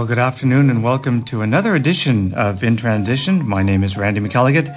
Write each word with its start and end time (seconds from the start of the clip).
Well, 0.00 0.06
good 0.06 0.18
afternoon 0.18 0.70
and 0.70 0.82
welcome 0.82 1.24
to 1.26 1.42
another 1.42 1.74
edition 1.74 2.32
of 2.32 2.64
In 2.64 2.78
Transition. 2.78 3.46
My 3.46 3.62
name 3.62 3.84
is 3.84 3.98
Randy 3.98 4.18
McElligott. 4.18 4.74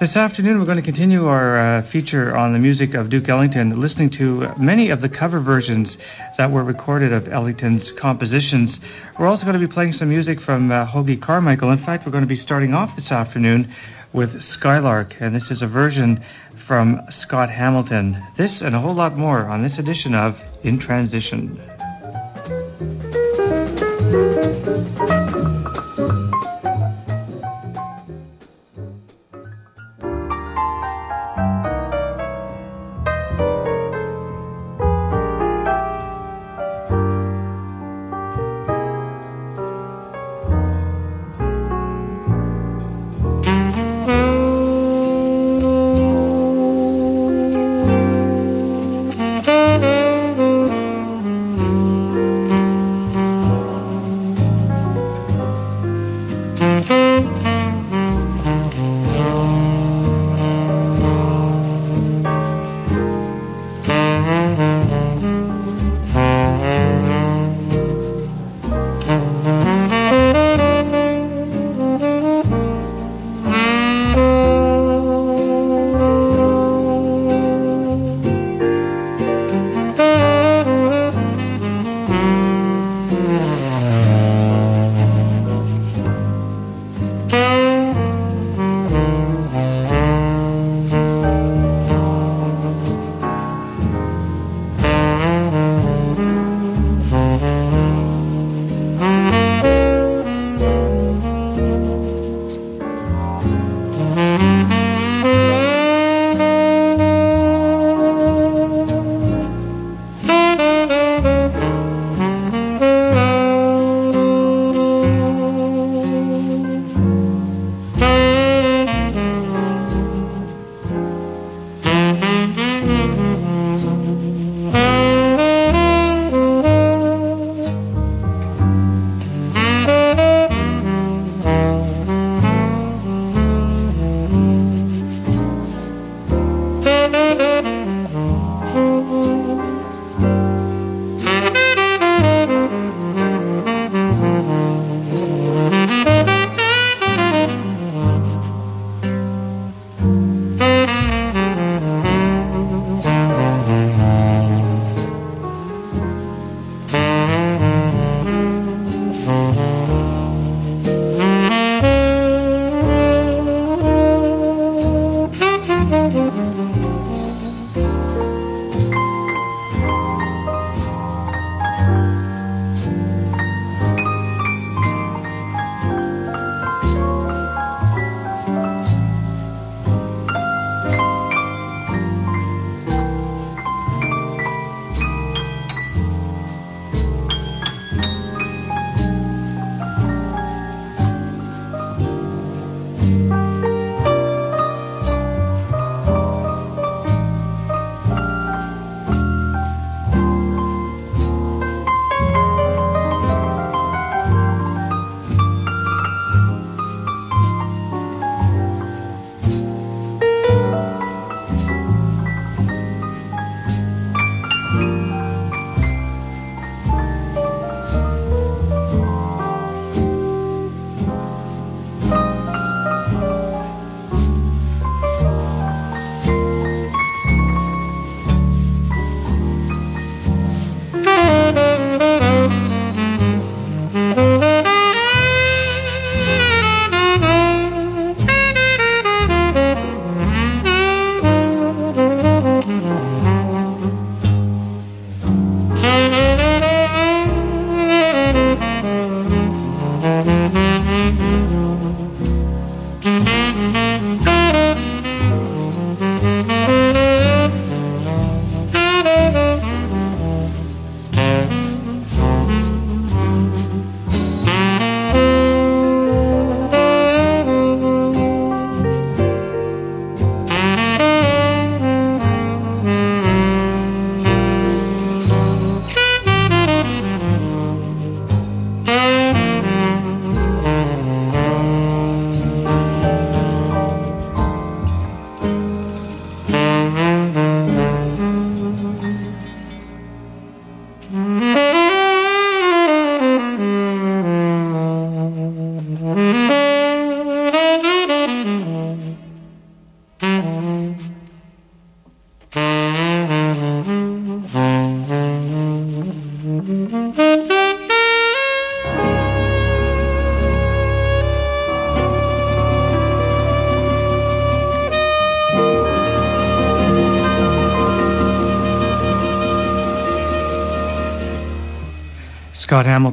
This 0.00 0.16
afternoon, 0.16 0.58
we're 0.58 0.64
going 0.64 0.78
to 0.78 0.82
continue 0.82 1.26
our 1.26 1.58
uh, 1.58 1.82
feature 1.82 2.34
on 2.34 2.54
the 2.54 2.58
music 2.58 2.94
of 2.94 3.10
Duke 3.10 3.28
Ellington, 3.28 3.78
listening 3.78 4.08
to 4.10 4.50
many 4.58 4.88
of 4.88 5.02
the 5.02 5.10
cover 5.10 5.38
versions 5.38 5.98
that 6.38 6.50
were 6.50 6.64
recorded 6.64 7.12
of 7.12 7.28
Ellington's 7.28 7.92
compositions. 7.92 8.80
We're 9.18 9.26
also 9.26 9.44
going 9.44 9.60
to 9.60 9.66
be 9.66 9.70
playing 9.70 9.92
some 9.92 10.08
music 10.08 10.40
from 10.40 10.72
uh, 10.72 10.86
Hoagy 10.86 11.20
Carmichael. 11.20 11.70
In 11.70 11.76
fact, 11.76 12.06
we're 12.06 12.12
going 12.12 12.24
to 12.24 12.26
be 12.26 12.34
starting 12.34 12.72
off 12.72 12.96
this 12.96 13.12
afternoon 13.12 13.68
with 14.14 14.42
Skylark, 14.42 15.20
and 15.20 15.34
this 15.34 15.50
is 15.50 15.60
a 15.60 15.66
version 15.66 16.22
from 16.56 17.02
Scott 17.10 17.50
Hamilton. 17.50 18.16
This 18.36 18.62
and 18.62 18.74
a 18.74 18.80
whole 18.80 18.94
lot 18.94 19.18
more 19.18 19.40
on 19.40 19.60
this 19.60 19.78
edition 19.78 20.14
of 20.14 20.42
In 20.62 20.78
Transition. 20.78 21.60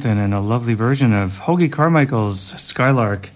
Hamilton 0.02 0.24
and 0.24 0.34
a 0.34 0.40
lovely 0.40 0.74
version 0.74 1.14
of 1.14 1.42
Hoagy 1.42 1.72
Carmichael's 1.72 2.60
Skylark. 2.60 3.30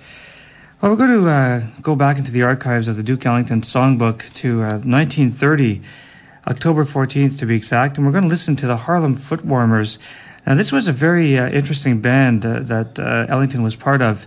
Well, 0.82 0.92
we're 0.92 0.98
going 0.98 1.22
to 1.22 1.30
uh, 1.30 1.62
go 1.84 1.96
back 1.96 2.18
into 2.18 2.32
the 2.32 2.42
archives 2.42 2.88
of 2.88 2.96
the 2.96 3.04
Duke 3.04 3.24
Ellington 3.24 3.62
Songbook 3.62 4.34
to 4.36 4.64
uh, 4.64 4.80
1930, 4.80 5.84
October 6.48 6.84
14th 6.84 7.38
to 7.38 7.46
be 7.46 7.56
exact, 7.56 7.98
and 7.98 8.06
we're 8.06 8.12
going 8.12 8.24
to 8.24 8.30
listen 8.30 8.56
to 8.56 8.66
the 8.66 8.78
Harlem 8.78 9.16
Footwarmers. 9.16 10.00
Now, 10.48 10.56
this 10.56 10.72
was 10.72 10.88
a 10.88 10.92
very 10.92 11.38
uh, 11.38 11.50
interesting 11.50 12.02
band 12.02 12.44
uh, 12.44 12.62
that 12.62 12.98
uh, 12.98 13.28
Ellington 13.30 13.62
was 13.62 13.76
part 13.76 14.02
of. 14.02 14.26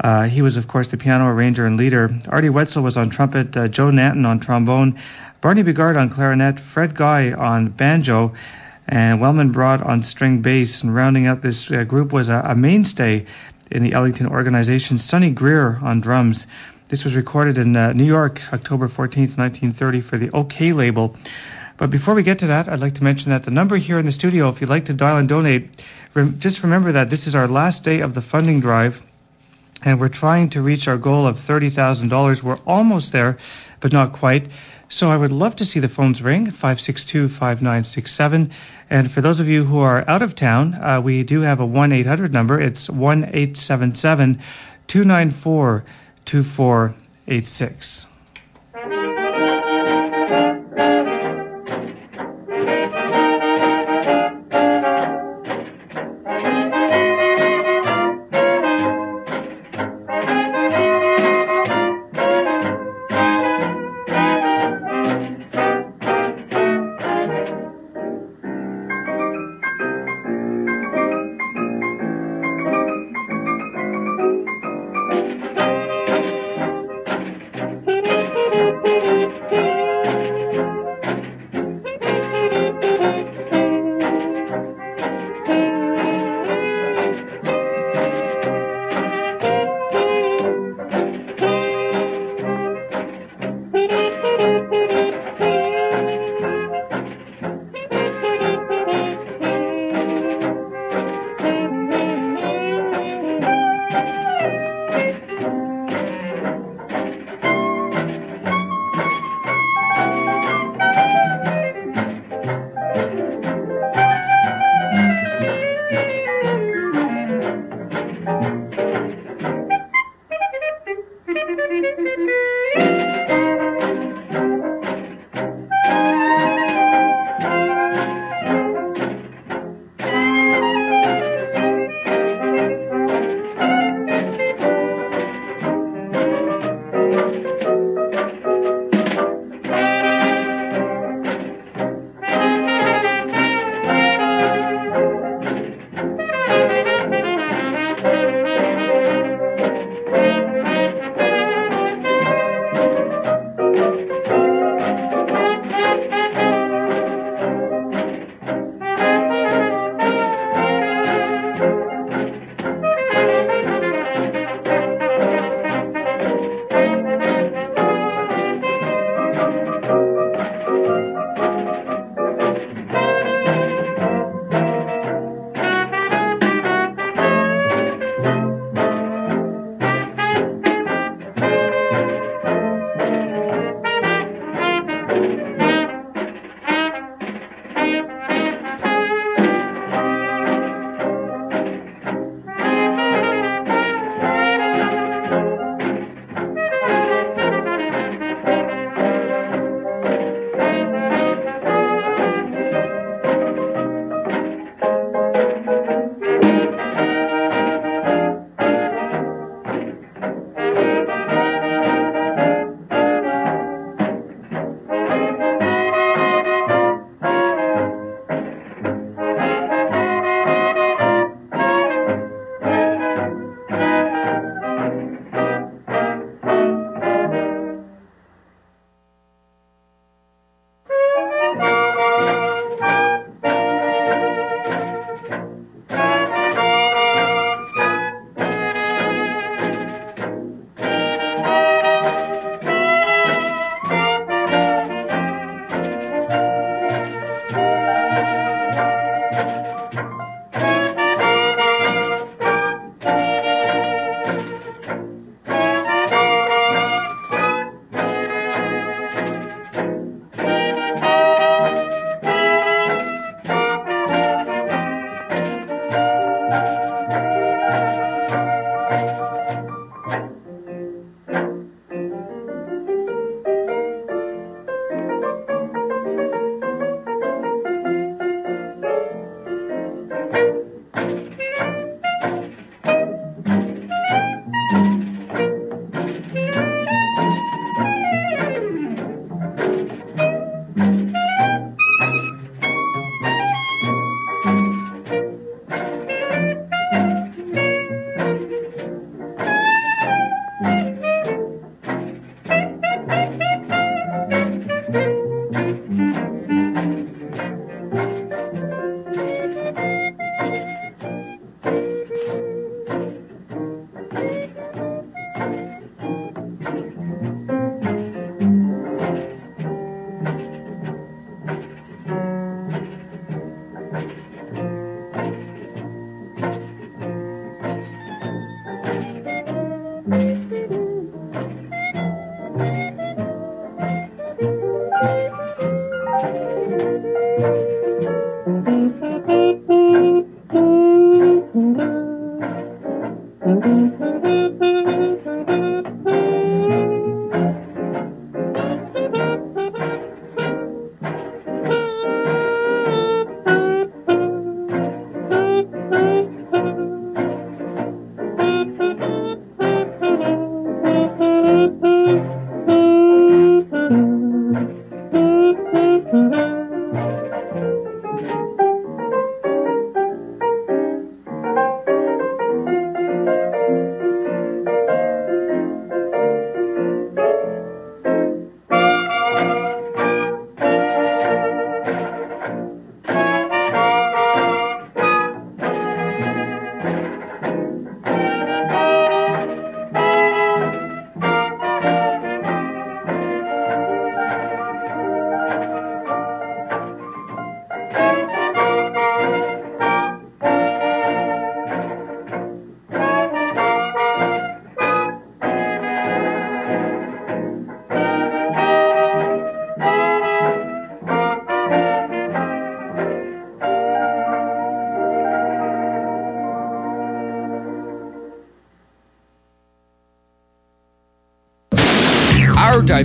Uh, 0.00 0.24
he 0.24 0.42
was, 0.42 0.58
of 0.58 0.68
course, 0.68 0.90
the 0.90 0.98
piano 0.98 1.28
arranger 1.28 1.64
and 1.64 1.78
leader. 1.78 2.10
Artie 2.28 2.50
Whetsel 2.50 2.82
was 2.82 2.98
on 2.98 3.08
trumpet, 3.08 3.52
Joe 3.70 3.90
Nanton 3.90 4.26
on 4.26 4.38
trombone, 4.38 4.98
Barney 5.40 5.62
Bigard 5.62 5.96
on 5.96 6.10
clarinet, 6.10 6.60
Fred 6.60 6.94
Guy 6.94 7.32
on 7.32 7.68
banjo, 7.68 8.34
and 8.90 9.20
Wellman 9.20 9.52
Braud 9.52 9.80
on 9.82 10.02
string 10.02 10.42
bass. 10.42 10.82
And 10.82 10.94
rounding 10.94 11.26
out 11.26 11.42
this 11.42 11.70
uh, 11.70 11.84
group 11.84 12.12
was 12.12 12.28
a, 12.28 12.42
a, 12.44 12.56
mainstay 12.56 13.24
in 13.70 13.84
the 13.84 13.92
Ellington 13.92 14.26
organization, 14.26 14.98
Sonny 14.98 15.30
Greer 15.30 15.78
on 15.80 16.00
drums. 16.00 16.46
This 16.88 17.04
was 17.04 17.14
recorded 17.14 17.56
in 17.56 17.76
uh, 17.76 17.92
New 17.92 18.04
York, 18.04 18.42
October 18.52 18.88
14th, 18.88 19.38
1930, 19.38 20.00
for 20.00 20.18
the 20.18 20.28
OKeh 20.30 20.74
label. 20.74 21.16
But 21.76 21.88
before 21.88 22.14
we 22.14 22.24
get 22.24 22.40
to 22.40 22.48
that, 22.48 22.68
I'd 22.68 22.80
like 22.80 22.96
to 22.96 23.04
mention 23.04 23.30
that 23.30 23.44
the 23.44 23.52
number 23.52 23.76
here 23.76 23.98
in 23.98 24.06
the 24.06 24.12
studio, 24.12 24.48
if 24.48 24.60
you'd 24.60 24.68
like 24.68 24.86
to 24.86 24.92
dial 24.92 25.16
and 25.16 25.28
donate, 25.28 25.70
rem- 26.12 26.40
just 26.40 26.64
remember 26.64 26.90
that 26.90 27.10
this 27.10 27.28
is 27.28 27.34
our 27.36 27.46
last 27.46 27.84
day 27.84 28.00
of 28.00 28.14
the 28.14 28.20
funding 28.20 28.60
drive, 28.60 29.02
and 29.82 30.00
we're 30.00 30.08
trying 30.08 30.50
to 30.50 30.60
reach 30.60 30.88
our 30.88 30.98
goal 30.98 31.28
of 31.28 31.36
$30,000. 31.36 32.42
We're 32.42 32.58
almost 32.66 33.12
there, 33.12 33.38
but 33.78 33.92
not 33.92 34.12
quite. 34.12 34.48
So 34.92 35.12
I 35.12 35.16
would 35.16 35.30
love 35.30 35.54
to 35.56 35.64
see 35.64 35.78
the 35.78 35.88
phones 35.88 36.20
ring 36.20 36.50
562 36.50 37.28
5967. 37.28 38.50
And 38.90 39.08
for 39.08 39.20
those 39.20 39.38
of 39.38 39.46
you 39.46 39.64
who 39.64 39.78
are 39.78 40.04
out 40.10 40.20
of 40.20 40.34
town, 40.34 40.74
uh, 40.74 41.00
we 41.00 41.22
do 41.22 41.42
have 41.42 41.60
a 41.60 41.64
1 41.64 41.92
800 41.92 42.32
number. 42.32 42.60
It's 42.60 42.90
1 42.90 43.22
877 43.26 44.40
294 44.88 45.84
2486. 46.24 48.06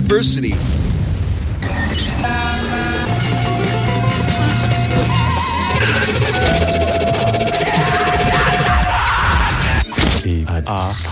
Diversity. 0.00 0.50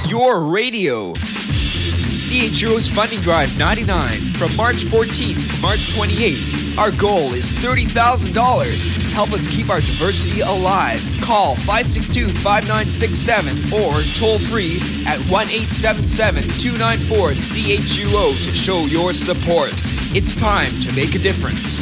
Your 0.06 0.42
radio. 0.42 1.14
CHUO's 1.14 2.88
Funding 2.88 3.20
Drive 3.20 3.56
99 3.58 4.20
from 4.20 4.54
March 4.56 4.84
14th 4.84 5.56
to 5.56 5.62
March 5.62 5.78
28th. 5.94 6.76
Our 6.76 6.90
goal 7.00 7.32
is 7.32 7.50
$30,000. 7.52 9.12
Help 9.12 9.32
us 9.32 9.46
keep 9.46 9.70
our 9.70 9.80
diversity 9.80 10.40
alive. 10.40 11.13
Call 11.24 11.54
562 11.56 12.28
5967 12.28 13.72
or 13.72 14.02
toll 14.20 14.38
free 14.38 14.76
at 15.06 15.18
1 15.30 15.48
877 15.48 16.42
294 16.60 17.30
CHUO 17.32 18.44
to 18.44 18.52
show 18.52 18.84
your 18.84 19.14
support. 19.14 19.72
It's 20.14 20.34
time 20.34 20.68
to 20.82 20.92
make 20.92 21.14
a 21.14 21.18
difference. 21.18 21.80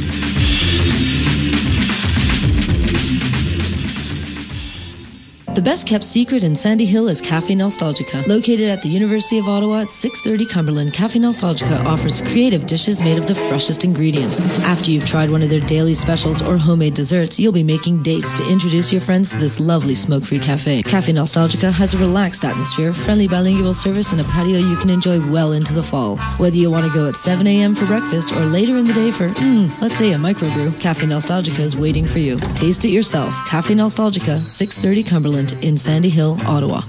The 5.54 5.60
best 5.60 5.86
kept 5.86 6.02
secret 6.02 6.44
in 6.44 6.56
Sandy 6.56 6.86
Hill 6.86 7.08
is 7.08 7.20
Cafe 7.20 7.54
Nostalgica. 7.54 8.26
Located 8.26 8.70
at 8.70 8.80
the 8.80 8.88
University 8.88 9.36
of 9.36 9.50
Ottawa 9.50 9.80
at 9.80 9.90
630 9.90 10.50
Cumberland, 10.50 10.94
Cafe 10.94 11.18
Nostalgica 11.18 11.84
offers 11.84 12.22
creative 12.22 12.66
dishes 12.66 13.00
made 13.00 13.18
of 13.18 13.26
the 13.26 13.34
freshest 13.34 13.84
ingredients. 13.84 14.46
After 14.60 14.90
you've 14.90 15.04
tried 15.04 15.28
one 15.28 15.42
of 15.42 15.50
their 15.50 15.60
daily 15.60 15.92
specials 15.92 16.40
or 16.40 16.56
homemade 16.56 16.94
desserts, 16.94 17.38
you'll 17.38 17.52
be 17.52 17.62
making 17.62 18.02
dates 18.02 18.32
to 18.38 18.50
introduce 18.50 18.90
your 18.92 19.02
friends 19.02 19.30
to 19.32 19.36
this 19.36 19.60
lovely 19.60 19.94
smoke-free 19.94 20.38
cafe. 20.38 20.82
Cafe 20.84 21.12
Nostalgica 21.12 21.70
has 21.70 21.92
a 21.92 21.98
relaxed 21.98 22.46
atmosphere, 22.46 22.94
friendly 22.94 23.28
bilingual 23.28 23.74
service, 23.74 24.10
and 24.10 24.22
a 24.22 24.24
patio 24.24 24.58
you 24.58 24.76
can 24.76 24.88
enjoy 24.88 25.20
well 25.30 25.52
into 25.52 25.74
the 25.74 25.82
fall. 25.82 26.16
Whether 26.38 26.56
you 26.56 26.70
want 26.70 26.86
to 26.86 26.94
go 26.94 27.10
at 27.10 27.16
7 27.16 27.46
a.m. 27.46 27.74
for 27.74 27.84
breakfast 27.84 28.32
or 28.32 28.46
later 28.46 28.78
in 28.78 28.86
the 28.86 28.94
day 28.94 29.10
for, 29.10 29.28
mm, 29.28 29.80
let's 29.82 29.98
say 29.98 30.14
a 30.14 30.16
microbrew, 30.16 30.80
Cafe 30.80 31.04
Nostalgica 31.04 31.60
is 31.60 31.76
waiting 31.76 32.06
for 32.06 32.20
you. 32.20 32.38
Taste 32.56 32.86
it 32.86 32.90
yourself. 32.90 33.34
Cafe 33.48 33.74
Nostalgica, 33.74 34.46
630 34.46 35.02
Cumberland 35.02 35.41
in 35.50 35.76
Sandy 35.76 36.08
Hill, 36.08 36.38
Ottawa. 36.46 36.82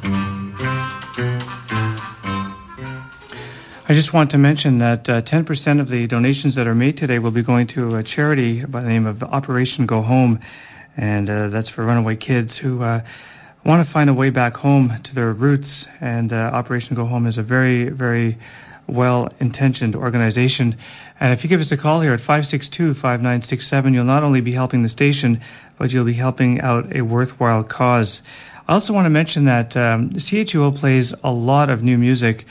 I 3.90 3.94
just 3.96 4.14
want 4.14 4.30
to 4.32 4.38
mention 4.38 4.78
that 4.78 5.10
uh, 5.10 5.22
10% 5.24 5.80
of 5.80 5.90
the 5.90 6.06
donations 6.06 6.54
that 6.54 6.68
are 6.68 6.76
made 6.76 6.96
today 6.96 7.18
will 7.18 7.32
be 7.32 7.42
going 7.42 7.66
to 7.68 7.96
a 7.96 8.04
charity 8.04 8.64
by 8.64 8.82
the 8.82 8.90
name 8.90 9.08
of 9.08 9.24
Operation 9.24 9.88
Go 9.88 10.04
Home, 10.04 10.40
and 10.96 11.30
uh, 11.30 11.48
that's 11.48 11.68
for 11.68 11.84
runaway 11.84 12.16
kids 12.16 12.58
who 12.58 12.84
uh, 12.84 13.02
want 13.66 13.84
to 13.84 13.92
find 13.92 14.08
a 14.10 14.14
way 14.14 14.30
back 14.30 14.58
home 14.58 15.02
to 15.02 15.16
their 15.16 15.34
roots. 15.34 15.88
And 16.00 16.32
uh, 16.32 16.52
Operation 16.54 16.96
Go 16.96 17.06
Home 17.06 17.26
is 17.26 17.40
a 17.40 17.44
very, 17.44 17.90
very 17.90 18.38
well 18.88 19.32
intentioned 19.40 19.96
organization. 19.96 20.78
And 21.20 21.34
if 21.34 21.44
you 21.44 21.50
give 21.50 21.62
us 21.62 21.72
a 21.72 21.78
call 21.78 22.02
here 22.02 22.14
at 22.14 22.20
562 22.20 22.94
5967, 22.94 23.94
you'll 23.94 24.04
not 24.04 24.24
only 24.24 24.42
be 24.42 24.52
helping 24.52 24.84
the 24.84 24.90
station, 24.90 25.42
but 25.84 25.92
you'll 25.92 26.06
be 26.06 26.14
helping 26.14 26.62
out 26.62 26.96
a 26.96 27.02
worthwhile 27.02 27.62
cause. 27.62 28.22
I 28.70 28.76
also 28.76 28.94
want 28.94 29.04
to 29.04 29.10
mention 29.10 29.44
that 29.44 29.76
um, 29.76 30.12
CHUO 30.12 30.74
plays 30.78 31.14
a 31.26 31.30
lot 31.30 31.70
of 31.70 31.84
new 31.84 31.98
music 31.98 32.46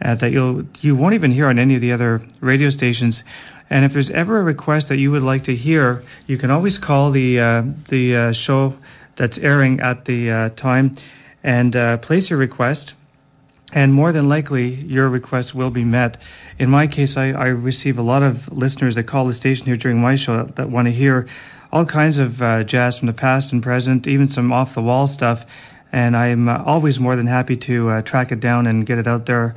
uh, 0.00 0.14
that 0.14 0.32
you'll 0.32 0.64
you 0.80 0.96
won't 0.96 1.12
even 1.12 1.30
hear 1.30 1.48
on 1.48 1.58
any 1.58 1.74
of 1.74 1.82
the 1.82 1.92
other 1.92 2.22
radio 2.40 2.70
stations. 2.70 3.24
And 3.68 3.84
if 3.84 3.92
there's 3.92 4.08
ever 4.08 4.38
a 4.38 4.42
request 4.42 4.88
that 4.88 4.96
you 4.96 5.10
would 5.10 5.22
like 5.22 5.44
to 5.44 5.54
hear, 5.54 6.02
you 6.26 6.38
can 6.38 6.50
always 6.50 6.78
call 6.78 7.10
the 7.10 7.38
uh, 7.38 7.64
the 7.88 8.16
uh, 8.16 8.32
show 8.32 8.74
that's 9.16 9.36
airing 9.36 9.80
at 9.80 10.06
the 10.06 10.30
uh, 10.30 10.48
time 10.56 10.96
and 11.44 11.76
uh, 11.76 11.98
place 11.98 12.30
your 12.30 12.38
request. 12.38 12.94
And 13.74 13.92
more 13.92 14.12
than 14.12 14.30
likely, 14.30 14.76
your 14.76 15.10
request 15.10 15.54
will 15.54 15.68
be 15.68 15.84
met. 15.84 16.16
In 16.58 16.70
my 16.70 16.86
case, 16.86 17.18
I, 17.18 17.32
I 17.32 17.48
receive 17.48 17.98
a 17.98 18.02
lot 18.02 18.22
of 18.22 18.50
listeners 18.50 18.94
that 18.94 19.04
call 19.04 19.26
the 19.26 19.34
station 19.34 19.66
here 19.66 19.76
during 19.76 20.00
my 20.00 20.14
show 20.16 20.38
that, 20.38 20.56
that 20.56 20.70
want 20.70 20.86
to 20.86 20.92
hear 20.92 21.26
all 21.72 21.84
kinds 21.84 22.18
of 22.18 22.42
uh, 22.42 22.64
jazz 22.64 22.98
from 22.98 23.06
the 23.06 23.12
past 23.12 23.52
and 23.52 23.62
present, 23.62 24.06
even 24.06 24.28
some 24.28 24.52
off 24.52 24.74
the 24.74 24.82
wall 24.82 25.06
stuff. 25.06 25.44
And 25.92 26.16
I'm 26.16 26.48
uh, 26.48 26.62
always 26.64 27.00
more 27.00 27.16
than 27.16 27.26
happy 27.26 27.56
to 27.56 27.90
uh, 27.90 28.02
track 28.02 28.32
it 28.32 28.40
down 28.40 28.66
and 28.66 28.86
get 28.86 28.98
it 28.98 29.06
out 29.06 29.26
there 29.26 29.54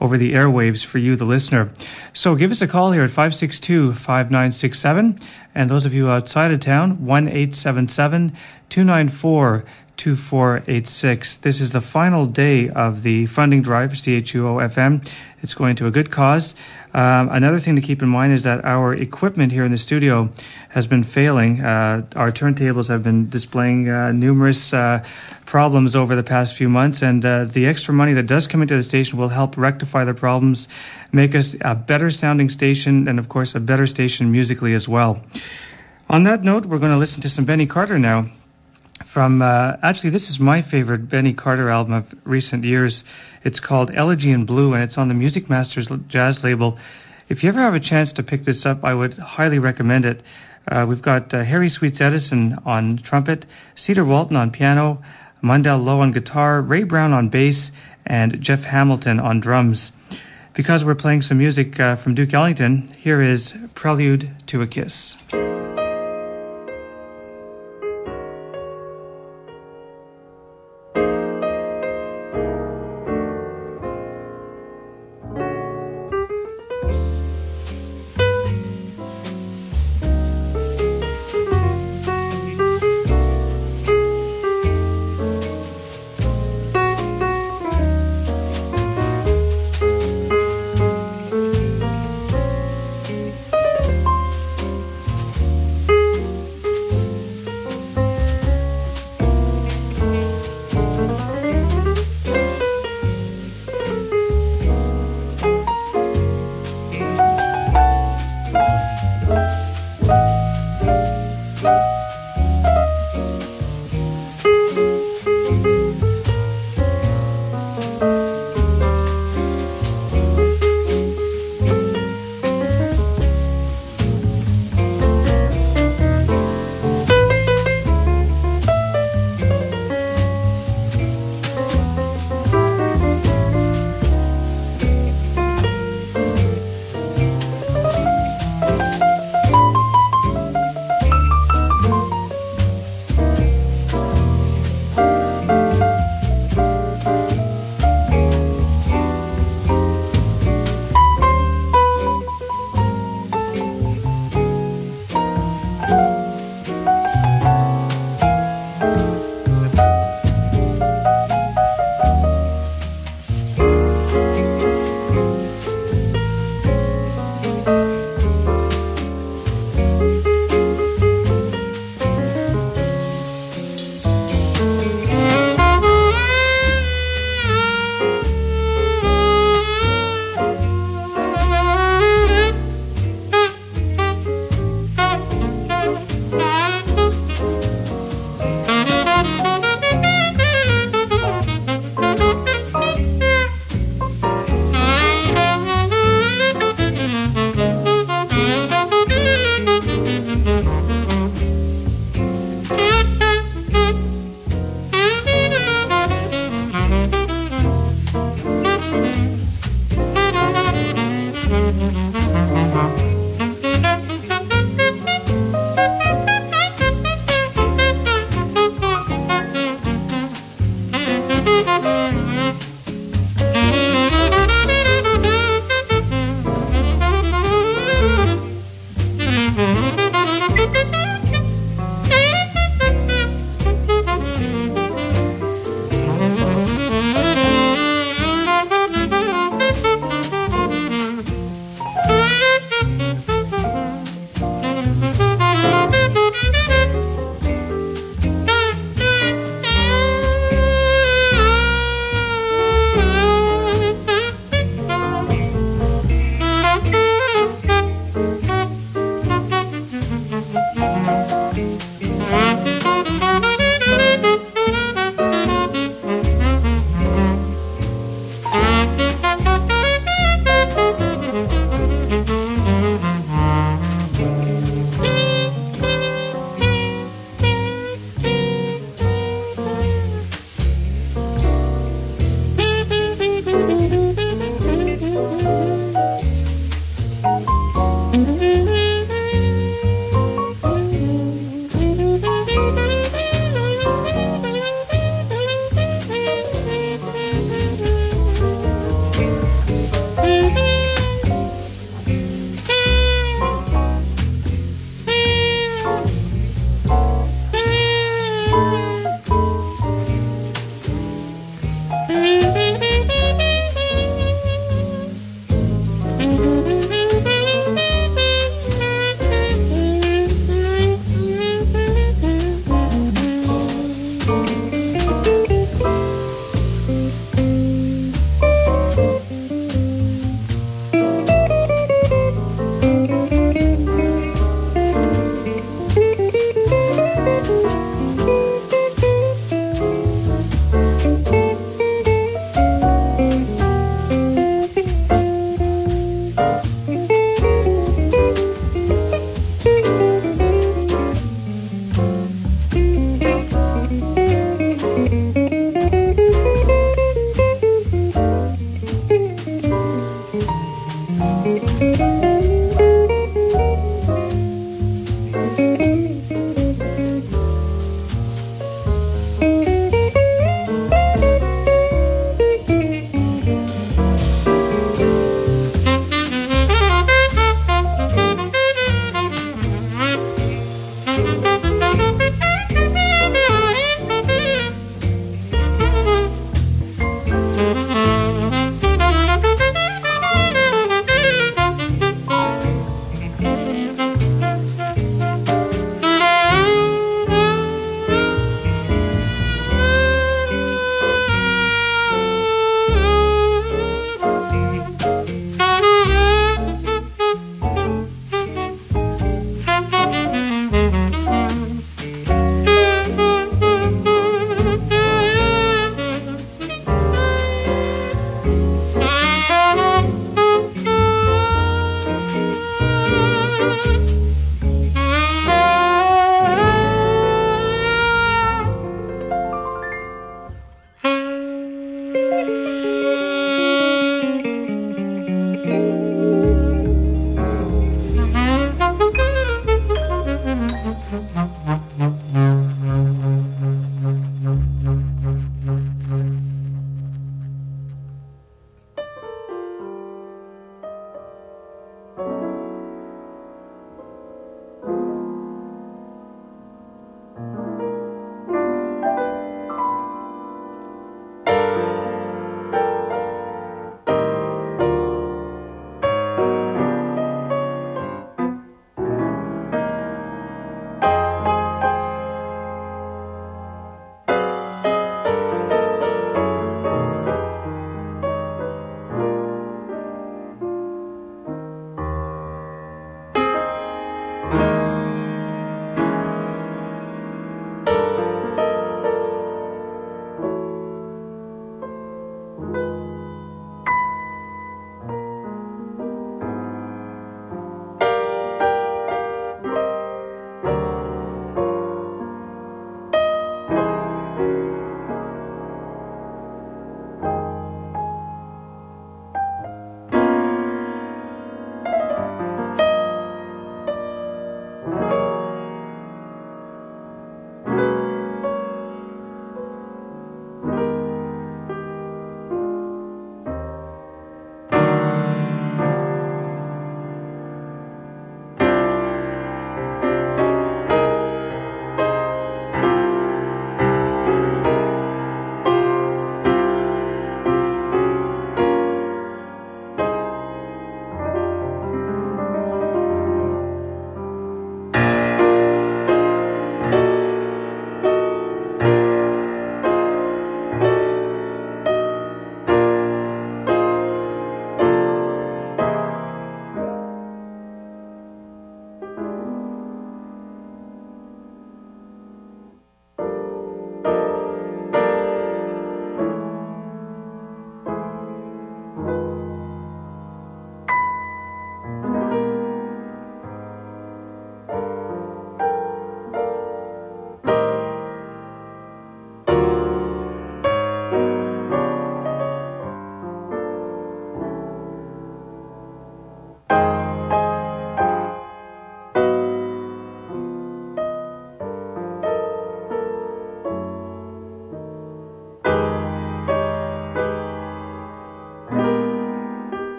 over 0.00 0.18
the 0.18 0.32
airwaves 0.32 0.84
for 0.84 0.98
you, 0.98 1.16
the 1.16 1.24
listener. 1.24 1.70
So 2.12 2.34
give 2.34 2.50
us 2.50 2.60
a 2.60 2.66
call 2.66 2.92
here 2.92 3.04
at 3.04 3.10
562 3.10 3.92
5967. 3.92 5.18
And 5.54 5.70
those 5.70 5.86
of 5.86 5.94
you 5.94 6.10
outside 6.10 6.50
of 6.52 6.60
town, 6.60 7.06
1 7.06 7.28
877 7.28 8.36
294 8.68 9.64
2486. 9.96 11.36
This 11.38 11.60
is 11.60 11.70
the 11.70 11.80
final 11.80 12.26
day 12.26 12.68
of 12.68 13.02
the 13.02 13.26
funding 13.26 13.62
drive 13.62 13.90
for 13.90 13.96
CHUO 13.96 14.68
FM. 14.68 15.06
It's 15.42 15.54
going 15.54 15.76
to 15.76 15.86
a 15.86 15.90
good 15.90 16.10
cause. 16.10 16.54
Um, 16.94 17.28
another 17.32 17.58
thing 17.58 17.74
to 17.74 17.82
keep 17.82 18.02
in 18.02 18.08
mind 18.08 18.32
is 18.32 18.44
that 18.44 18.64
our 18.64 18.94
equipment 18.94 19.50
here 19.50 19.64
in 19.64 19.72
the 19.72 19.78
studio 19.78 20.30
has 20.68 20.86
been 20.86 21.02
failing. 21.02 21.60
Uh, 21.60 22.06
our 22.14 22.30
turntables 22.30 22.88
have 22.88 23.02
been 23.02 23.28
displaying 23.28 23.88
uh, 23.88 24.12
numerous 24.12 24.72
uh, 24.72 25.04
problems 25.44 25.96
over 25.96 26.14
the 26.14 26.22
past 26.22 26.54
few 26.54 26.68
months, 26.68 27.02
and 27.02 27.26
uh, 27.26 27.46
the 27.46 27.66
extra 27.66 27.92
money 27.92 28.12
that 28.12 28.28
does 28.28 28.46
come 28.46 28.62
into 28.62 28.76
the 28.76 28.84
station 28.84 29.18
will 29.18 29.30
help 29.30 29.56
rectify 29.56 30.04
the 30.04 30.14
problems, 30.14 30.68
make 31.10 31.34
us 31.34 31.56
a 31.62 31.74
better 31.74 32.10
sounding 32.10 32.48
station, 32.48 33.08
and 33.08 33.18
of 33.18 33.28
course, 33.28 33.56
a 33.56 33.60
better 33.60 33.88
station 33.88 34.30
musically 34.30 34.72
as 34.72 34.88
well. 34.88 35.20
On 36.08 36.22
that 36.22 36.44
note, 36.44 36.66
we're 36.66 36.78
going 36.78 36.92
to 36.92 36.98
listen 36.98 37.20
to 37.22 37.28
some 37.28 37.44
Benny 37.44 37.66
Carter 37.66 37.98
now 37.98 38.30
from 39.04 39.42
uh, 39.42 39.76
actually 39.82 40.10
this 40.10 40.28
is 40.28 40.40
my 40.40 40.62
favorite 40.62 41.08
benny 41.08 41.32
carter 41.32 41.68
album 41.70 41.92
of 41.92 42.14
recent 42.24 42.64
years 42.64 43.04
it's 43.44 43.60
called 43.60 43.90
elegy 43.94 44.30
in 44.30 44.44
blue 44.46 44.74
and 44.74 44.82
it's 44.82 44.98
on 44.98 45.08
the 45.08 45.14
music 45.14 45.48
masters 45.48 45.88
jazz 46.08 46.42
label. 46.42 46.78
If 47.28 47.42
you 47.42 47.50
ever 47.50 47.60
have 47.60 47.74
a 47.74 47.80
chance 47.80 48.12
to 48.14 48.22
pick 48.22 48.44
this 48.44 48.66
up 48.66 48.82
i 48.84 48.94
would 48.94 49.14
highly 49.14 49.58
recommend 49.58 50.04
it. 50.04 50.22
Uh, 50.66 50.86
we've 50.88 51.02
got 51.02 51.32
uh, 51.34 51.44
harry 51.44 51.68
sweets 51.68 52.00
edison 52.00 52.58
on 52.64 52.96
trumpet 52.96 53.46
cedar 53.74 54.04
walton 54.04 54.36
on 54.36 54.50
piano 54.50 55.02
mundell 55.42 55.84
lowe 55.84 56.00
on 56.00 56.10
guitar 56.10 56.62
ray 56.62 56.82
brown 56.82 57.12
on 57.12 57.28
bass 57.28 57.70
and 58.06 58.40
jeff 58.40 58.64
hamilton 58.64 59.20
on 59.20 59.40
drums. 59.40 59.92
Because 60.54 60.84
we're 60.84 60.94
playing 60.94 61.22
some 61.22 61.38
music 61.38 61.78
uh, 61.78 61.96
from 61.96 62.14
duke 62.14 62.32
ellington 62.32 62.88
here 62.98 63.20
is 63.20 63.54
prelude 63.74 64.30
to 64.46 64.62
a 64.62 64.66
kiss 64.66 65.16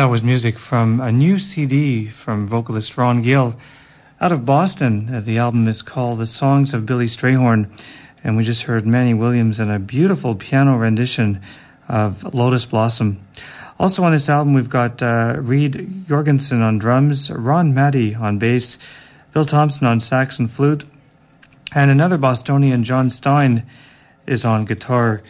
That 0.00 0.06
was 0.06 0.22
music 0.22 0.58
from 0.58 0.98
a 0.98 1.12
new 1.12 1.38
CD 1.38 2.08
from 2.08 2.46
vocalist 2.46 2.96
Ron 2.96 3.20
Gill 3.20 3.54
out 4.18 4.32
of 4.32 4.46
Boston. 4.46 5.14
Uh, 5.14 5.20
the 5.20 5.36
album 5.36 5.68
is 5.68 5.82
called 5.82 6.20
The 6.20 6.26
Songs 6.26 6.72
of 6.72 6.86
Billy 6.86 7.04
Strayhorn, 7.04 7.70
and 8.24 8.34
we 8.34 8.42
just 8.42 8.62
heard 8.62 8.86
Manny 8.86 9.12
Williams 9.12 9.60
in 9.60 9.70
a 9.70 9.78
beautiful 9.78 10.34
piano 10.34 10.78
rendition 10.78 11.42
of 11.86 12.32
Lotus 12.32 12.64
Blossom. 12.64 13.20
Also 13.78 14.02
on 14.02 14.12
this 14.12 14.30
album, 14.30 14.54
we've 14.54 14.70
got 14.70 15.02
uh, 15.02 15.36
Reed 15.38 16.06
Jorgensen 16.08 16.62
on 16.62 16.78
drums, 16.78 17.30
Ron 17.30 17.74
Mahdi 17.74 18.14
on 18.14 18.38
bass, 18.38 18.78
Bill 19.34 19.44
Thompson 19.44 19.86
on 19.86 20.00
sax 20.00 20.38
and 20.38 20.50
flute, 20.50 20.86
and 21.72 21.90
another 21.90 22.16
Bostonian, 22.16 22.84
John 22.84 23.10
Stein, 23.10 23.66
is 24.26 24.46
on 24.46 24.64
guitar. 24.64 25.20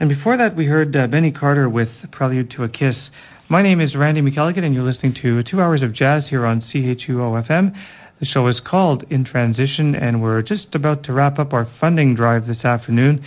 And 0.00 0.08
before 0.08 0.38
that, 0.38 0.54
we 0.54 0.64
heard 0.64 0.96
uh, 0.96 1.08
Benny 1.08 1.30
Carter 1.30 1.68
with 1.68 2.10
Prelude 2.10 2.48
to 2.52 2.64
a 2.64 2.70
Kiss. 2.70 3.10
My 3.50 3.62
name 3.62 3.80
is 3.80 3.96
Randy 3.96 4.20
McElligott, 4.20 4.62
and 4.62 4.74
you're 4.74 4.84
listening 4.84 5.14
to 5.14 5.42
two 5.42 5.62
hours 5.62 5.80
of 5.80 5.94
jazz 5.94 6.28
here 6.28 6.44
on 6.44 6.60
CHUO 6.60 7.42
FM. 7.46 7.74
The 8.18 8.26
show 8.26 8.46
is 8.46 8.60
called 8.60 9.04
In 9.08 9.24
Transition, 9.24 9.94
and 9.94 10.20
we're 10.20 10.42
just 10.42 10.74
about 10.74 11.02
to 11.04 11.14
wrap 11.14 11.38
up 11.38 11.54
our 11.54 11.64
funding 11.64 12.14
drive 12.14 12.46
this 12.46 12.66
afternoon. 12.66 13.22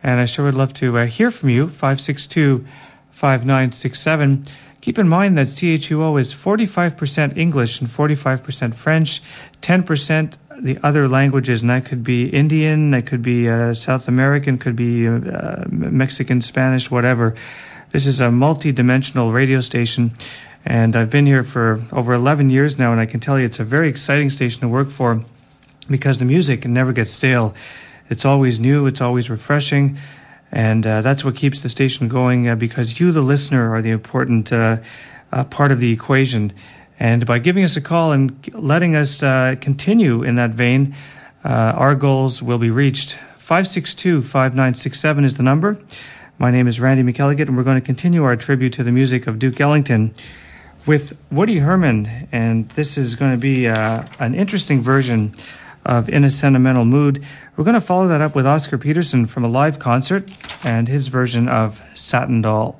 And 0.00 0.20
I 0.20 0.26
sure 0.26 0.44
would 0.44 0.54
love 0.54 0.74
to 0.74 0.98
uh, 0.98 1.06
hear 1.06 1.32
from 1.32 1.48
you, 1.48 1.66
562 1.66 2.64
5967. 3.10 4.46
Keep 4.80 4.96
in 4.96 5.08
mind 5.08 5.36
that 5.36 5.48
CHUO 5.48 6.20
is 6.20 6.32
45% 6.32 7.36
English 7.36 7.80
and 7.80 7.90
45% 7.90 8.74
French, 8.76 9.22
10% 9.60 10.34
the 10.56 10.78
other 10.84 11.08
languages, 11.08 11.62
and 11.62 11.70
that 11.70 11.84
could 11.84 12.04
be 12.04 12.28
Indian, 12.28 12.92
that 12.92 13.06
could 13.06 13.22
be 13.22 13.48
uh, 13.48 13.74
South 13.74 14.06
American, 14.06 14.56
could 14.56 14.76
be 14.76 15.08
uh, 15.08 15.64
Mexican, 15.68 16.40
Spanish, 16.40 16.92
whatever. 16.92 17.34
This 17.94 18.08
is 18.08 18.20
a 18.20 18.28
multi-dimensional 18.28 19.30
radio 19.30 19.60
station, 19.60 20.14
and 20.64 20.96
I've 20.96 21.10
been 21.10 21.26
here 21.26 21.44
for 21.44 21.80
over 21.92 22.12
11 22.12 22.50
years 22.50 22.76
now, 22.76 22.90
and 22.90 23.00
I 23.00 23.06
can 23.06 23.20
tell 23.20 23.38
you 23.38 23.44
it's 23.44 23.60
a 23.60 23.64
very 23.64 23.86
exciting 23.86 24.30
station 24.30 24.62
to 24.62 24.68
work 24.68 24.90
for 24.90 25.24
because 25.88 26.18
the 26.18 26.24
music 26.24 26.66
never 26.66 26.92
gets 26.92 27.12
stale. 27.12 27.54
It's 28.10 28.24
always 28.24 28.58
new, 28.58 28.88
it's 28.88 29.00
always 29.00 29.30
refreshing, 29.30 29.96
and 30.50 30.84
uh, 30.84 31.02
that's 31.02 31.24
what 31.24 31.36
keeps 31.36 31.62
the 31.62 31.68
station 31.68 32.08
going 32.08 32.48
uh, 32.48 32.56
because 32.56 32.98
you, 32.98 33.12
the 33.12 33.22
listener, 33.22 33.72
are 33.72 33.80
the 33.80 33.90
important 33.90 34.52
uh, 34.52 34.78
uh, 35.30 35.44
part 35.44 35.70
of 35.70 35.78
the 35.78 35.92
equation. 35.92 36.52
And 36.98 37.24
by 37.24 37.38
giving 37.38 37.62
us 37.62 37.76
a 37.76 37.80
call 37.80 38.10
and 38.10 38.52
letting 38.54 38.96
us 38.96 39.22
uh, 39.22 39.54
continue 39.60 40.24
in 40.24 40.34
that 40.34 40.50
vein, 40.50 40.96
our 41.44 41.94
goals 41.94 42.42
will 42.42 42.58
be 42.58 42.70
reached. 42.70 43.16
562 43.38 44.20
5967 44.20 45.24
is 45.24 45.36
the 45.36 45.44
number. 45.44 45.78
My 46.44 46.50
name 46.50 46.68
is 46.68 46.78
Randy 46.78 47.02
McElligott, 47.10 47.48
and 47.48 47.56
we're 47.56 47.62
going 47.62 47.80
to 47.80 47.86
continue 47.86 48.22
our 48.24 48.36
tribute 48.36 48.74
to 48.74 48.84
the 48.84 48.92
music 48.92 49.26
of 49.26 49.38
Duke 49.38 49.58
Ellington 49.62 50.14
with 50.84 51.16
Woody 51.32 51.60
Herman. 51.60 52.28
And 52.32 52.68
this 52.68 52.98
is 52.98 53.14
going 53.14 53.30
to 53.30 53.38
be 53.38 53.66
uh, 53.66 54.04
an 54.18 54.34
interesting 54.34 54.82
version 54.82 55.34
of 55.86 56.10
In 56.10 56.22
a 56.22 56.28
Sentimental 56.28 56.84
Mood. 56.84 57.24
We're 57.56 57.64
going 57.64 57.76
to 57.76 57.80
follow 57.80 58.08
that 58.08 58.20
up 58.20 58.34
with 58.34 58.46
Oscar 58.46 58.76
Peterson 58.76 59.24
from 59.24 59.42
a 59.42 59.48
live 59.48 59.78
concert 59.78 60.30
and 60.62 60.86
his 60.86 61.08
version 61.08 61.48
of 61.48 61.80
Satin 61.94 62.42
Doll. 62.42 62.78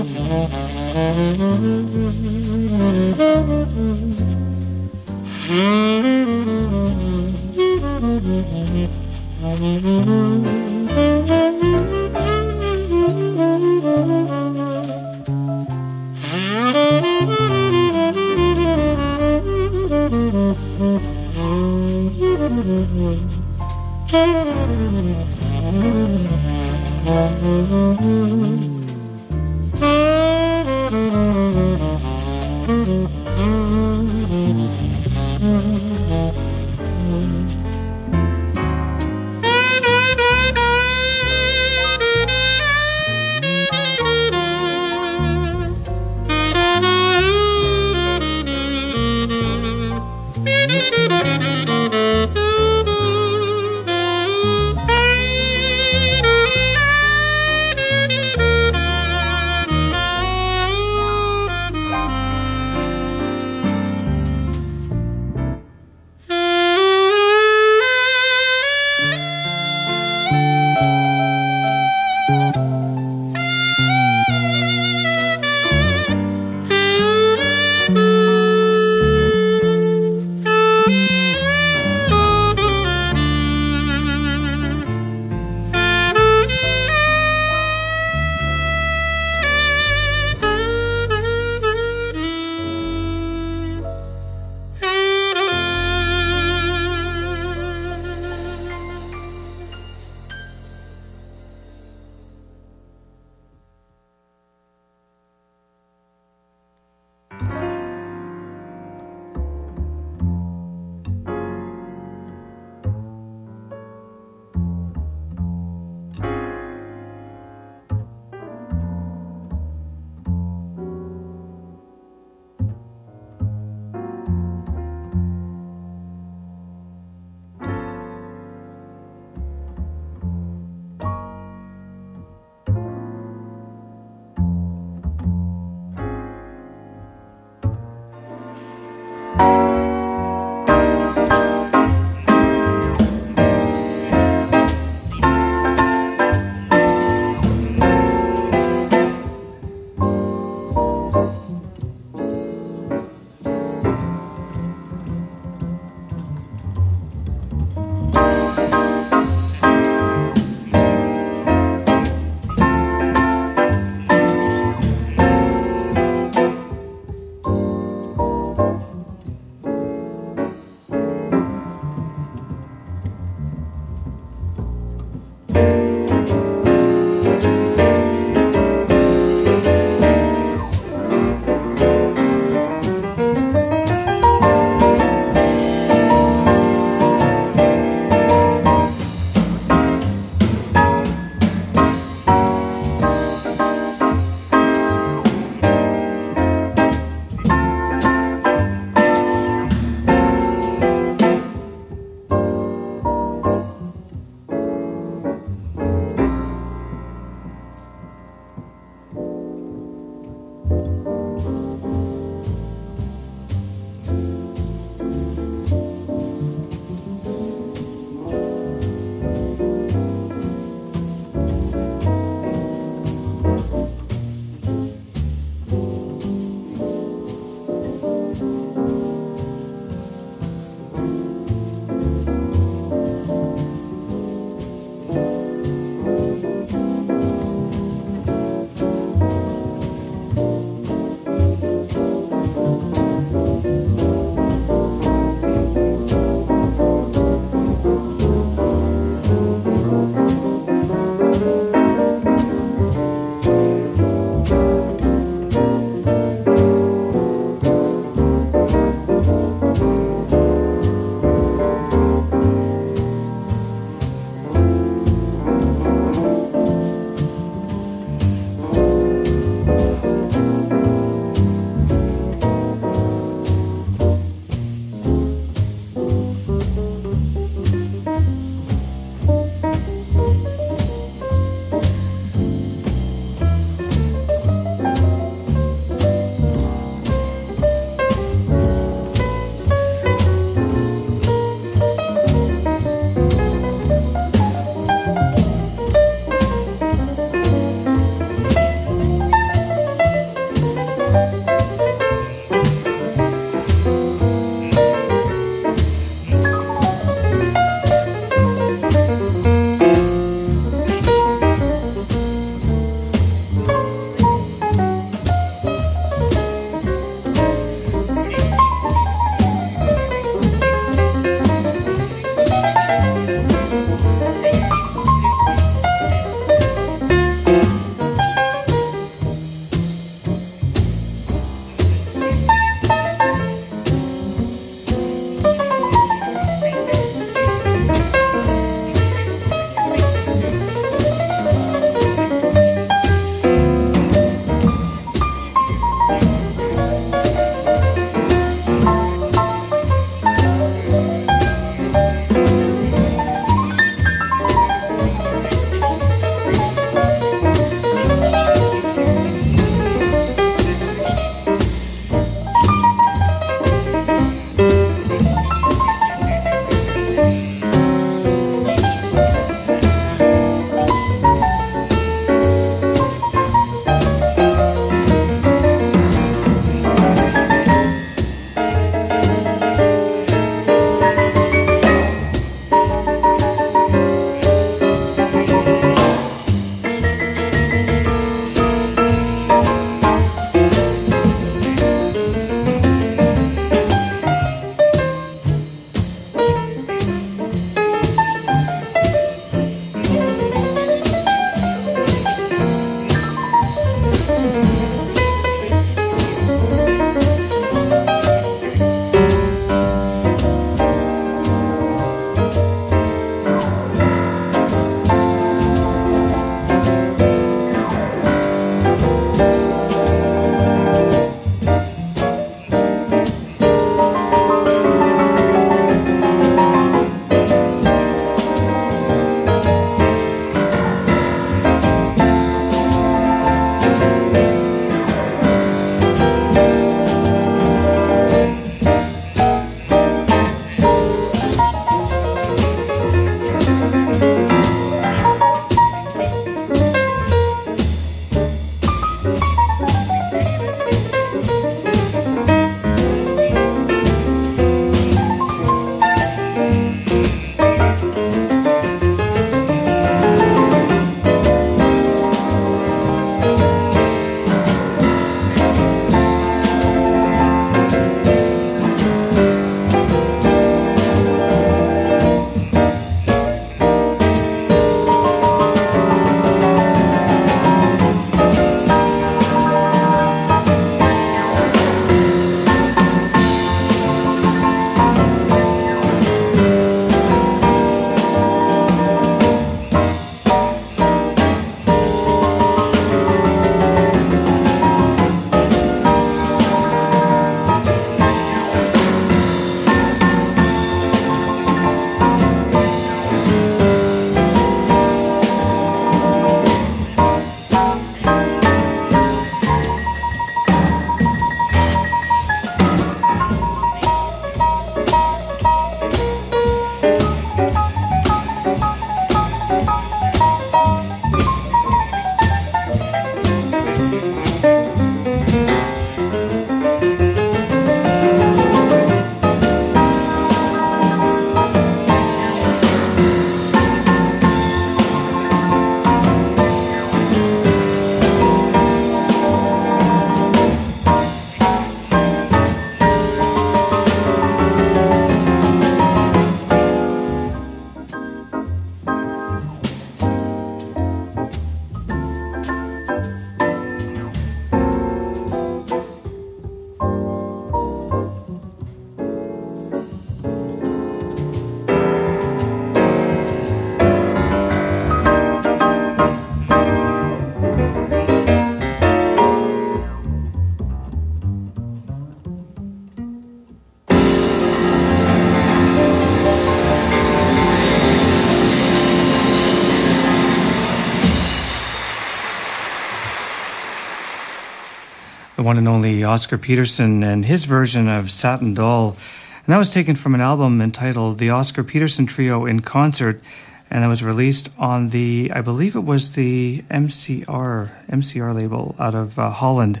One 585.66 585.78
and 585.78 585.88
only 585.88 586.22
Oscar 586.22 586.56
Peterson 586.56 587.24
and 587.24 587.44
his 587.44 587.64
version 587.64 588.08
of 588.08 588.30
Satin 588.30 588.72
Doll. 588.72 589.16
And 589.64 589.72
that 589.74 589.78
was 589.78 589.90
taken 589.90 590.14
from 590.14 590.32
an 590.36 590.40
album 590.40 590.80
entitled 590.80 591.38
The 591.38 591.50
Oscar 591.50 591.82
Peterson 591.82 592.24
Trio 592.24 592.66
in 592.66 592.82
Concert. 592.82 593.42
And 593.90 594.04
that 594.04 594.08
was 594.08 594.22
released 594.22 594.68
on 594.78 595.08
the, 595.08 595.50
I 595.52 595.62
believe 595.62 595.96
it 595.96 596.04
was 596.04 596.34
the 596.34 596.84
MCR, 596.88 597.90
MCR 598.06 598.54
label 598.54 598.94
out 599.00 599.16
of 599.16 599.40
uh, 599.40 599.50
Holland. 599.50 600.00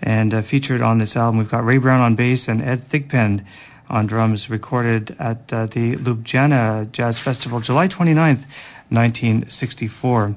And 0.00 0.32
uh, 0.32 0.42
featured 0.42 0.80
on 0.80 0.98
this 0.98 1.16
album, 1.16 1.38
we've 1.38 1.50
got 1.50 1.64
Ray 1.64 1.78
Brown 1.78 2.00
on 2.00 2.14
bass 2.14 2.46
and 2.46 2.62
Ed 2.62 2.78
Thigpen 2.78 3.44
on 3.88 4.06
drums, 4.06 4.48
recorded 4.48 5.16
at 5.18 5.52
uh, 5.52 5.66
the 5.66 5.96
Ljubljana 5.96 6.92
Jazz 6.92 7.18
Festival, 7.18 7.58
July 7.58 7.88
29th, 7.88 8.46
1964. 8.90 10.36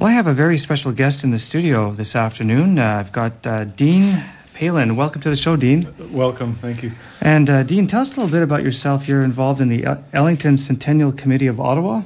Well, 0.00 0.08
I 0.08 0.12
have 0.12 0.28
a 0.28 0.32
very 0.32 0.58
special 0.58 0.92
guest 0.92 1.24
in 1.24 1.32
the 1.32 1.40
studio 1.40 1.90
this 1.90 2.14
afternoon. 2.14 2.78
Uh, 2.78 2.98
I've 3.00 3.10
got 3.10 3.44
uh, 3.44 3.64
Dean 3.64 4.22
Palin. 4.54 4.94
Welcome 4.94 5.22
to 5.22 5.30
the 5.30 5.34
show, 5.34 5.56
Dean. 5.56 5.92
Welcome, 6.12 6.54
thank 6.54 6.84
you. 6.84 6.92
And 7.20 7.50
uh, 7.50 7.64
Dean, 7.64 7.88
tell 7.88 8.02
us 8.02 8.16
a 8.16 8.20
little 8.20 8.30
bit 8.30 8.44
about 8.44 8.62
yourself. 8.62 9.08
You're 9.08 9.24
involved 9.24 9.60
in 9.60 9.66
the 9.66 9.98
Ellington 10.12 10.56
Centennial 10.56 11.10
Committee 11.10 11.48
of 11.48 11.58
Ottawa. 11.58 12.02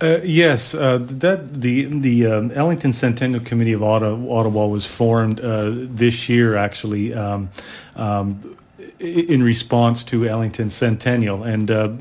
Uh, 0.00 0.20
yes, 0.22 0.76
uh, 0.76 0.98
that 1.00 1.60
the 1.60 1.86
the 1.86 2.26
um, 2.26 2.52
Ellington 2.52 2.92
Centennial 2.92 3.42
Committee 3.42 3.72
of 3.72 3.82
Ottawa, 3.82 4.38
Ottawa 4.38 4.66
was 4.66 4.86
formed 4.86 5.40
uh, 5.40 5.72
this 5.74 6.28
year, 6.28 6.56
actually. 6.56 7.14
Um, 7.14 7.50
um, 7.96 8.56
in 9.04 9.42
response 9.42 10.02
to 10.04 10.26
Ellington 10.26 10.70
Centennial, 10.70 11.42
and 11.42 11.70
uh, 11.70 11.92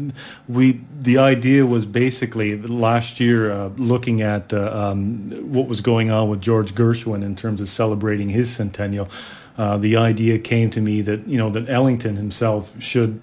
we 0.48 0.82
the 1.02 1.18
idea 1.18 1.66
was 1.66 1.86
basically 1.86 2.58
last 2.58 3.20
year 3.20 3.52
uh, 3.52 3.70
looking 3.78 4.22
at 4.22 4.54
uh, 4.54 4.72
um, 4.72 5.30
what 5.52 5.68
was 5.68 5.82
going 5.82 6.10
on 6.12 6.30
with 6.30 6.42
George 6.42 6.74
Gershwin 6.74 7.24
in 7.24 7.36
terms 7.36 7.62
of 7.62 7.68
celebrating 7.68 8.30
his 8.30 8.54
centennial. 8.54 9.10
Uh, 9.58 9.78
the 9.78 9.98
idea 9.98 10.40
came 10.40 10.70
to 10.72 10.82
me 10.82 11.02
that 11.02 11.28
you 11.28 11.38
know 11.38 11.50
that 11.50 11.70
Ellington 11.70 12.16
himself 12.16 12.72
should 12.82 13.20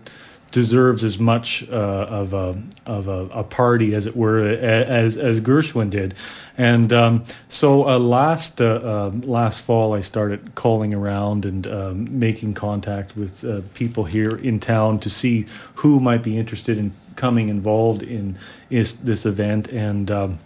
deserves 0.50 1.04
as 1.04 1.18
much 1.18 1.68
uh, 1.70 1.74
of 1.74 2.32
a 2.32 2.60
of 2.86 3.08
a, 3.08 3.26
a, 3.32 3.44
party 3.44 3.94
as 3.94 4.06
it 4.06 4.16
were 4.16 4.44
as 4.44 5.16
as 5.16 5.40
Gershwin 5.40 5.90
did, 5.90 6.14
and 6.58 6.92
um, 6.92 7.24
so 7.48 7.88
uh, 7.88 7.98
last 7.98 8.60
uh, 8.60 8.64
uh 8.64 9.10
last 9.22 9.62
fall 9.62 9.94
I 9.94 10.00
started 10.00 10.54
calling 10.54 10.92
around 10.92 11.44
and 11.44 11.66
um, 11.66 12.18
making 12.18 12.54
contact 12.54 13.16
with 13.16 13.44
uh, 13.44 13.60
people 13.74 14.04
here 14.04 14.36
in 14.36 14.58
town 14.60 14.98
to 15.00 15.10
see 15.10 15.46
who 15.74 16.00
might 16.00 16.22
be 16.22 16.36
interested 16.36 16.78
in 16.78 16.92
coming 17.16 17.48
involved 17.48 18.02
in 18.02 18.38
is, 18.70 18.94
this 18.98 19.26
event 19.26 19.68
and. 19.68 20.10
Um, 20.10 20.38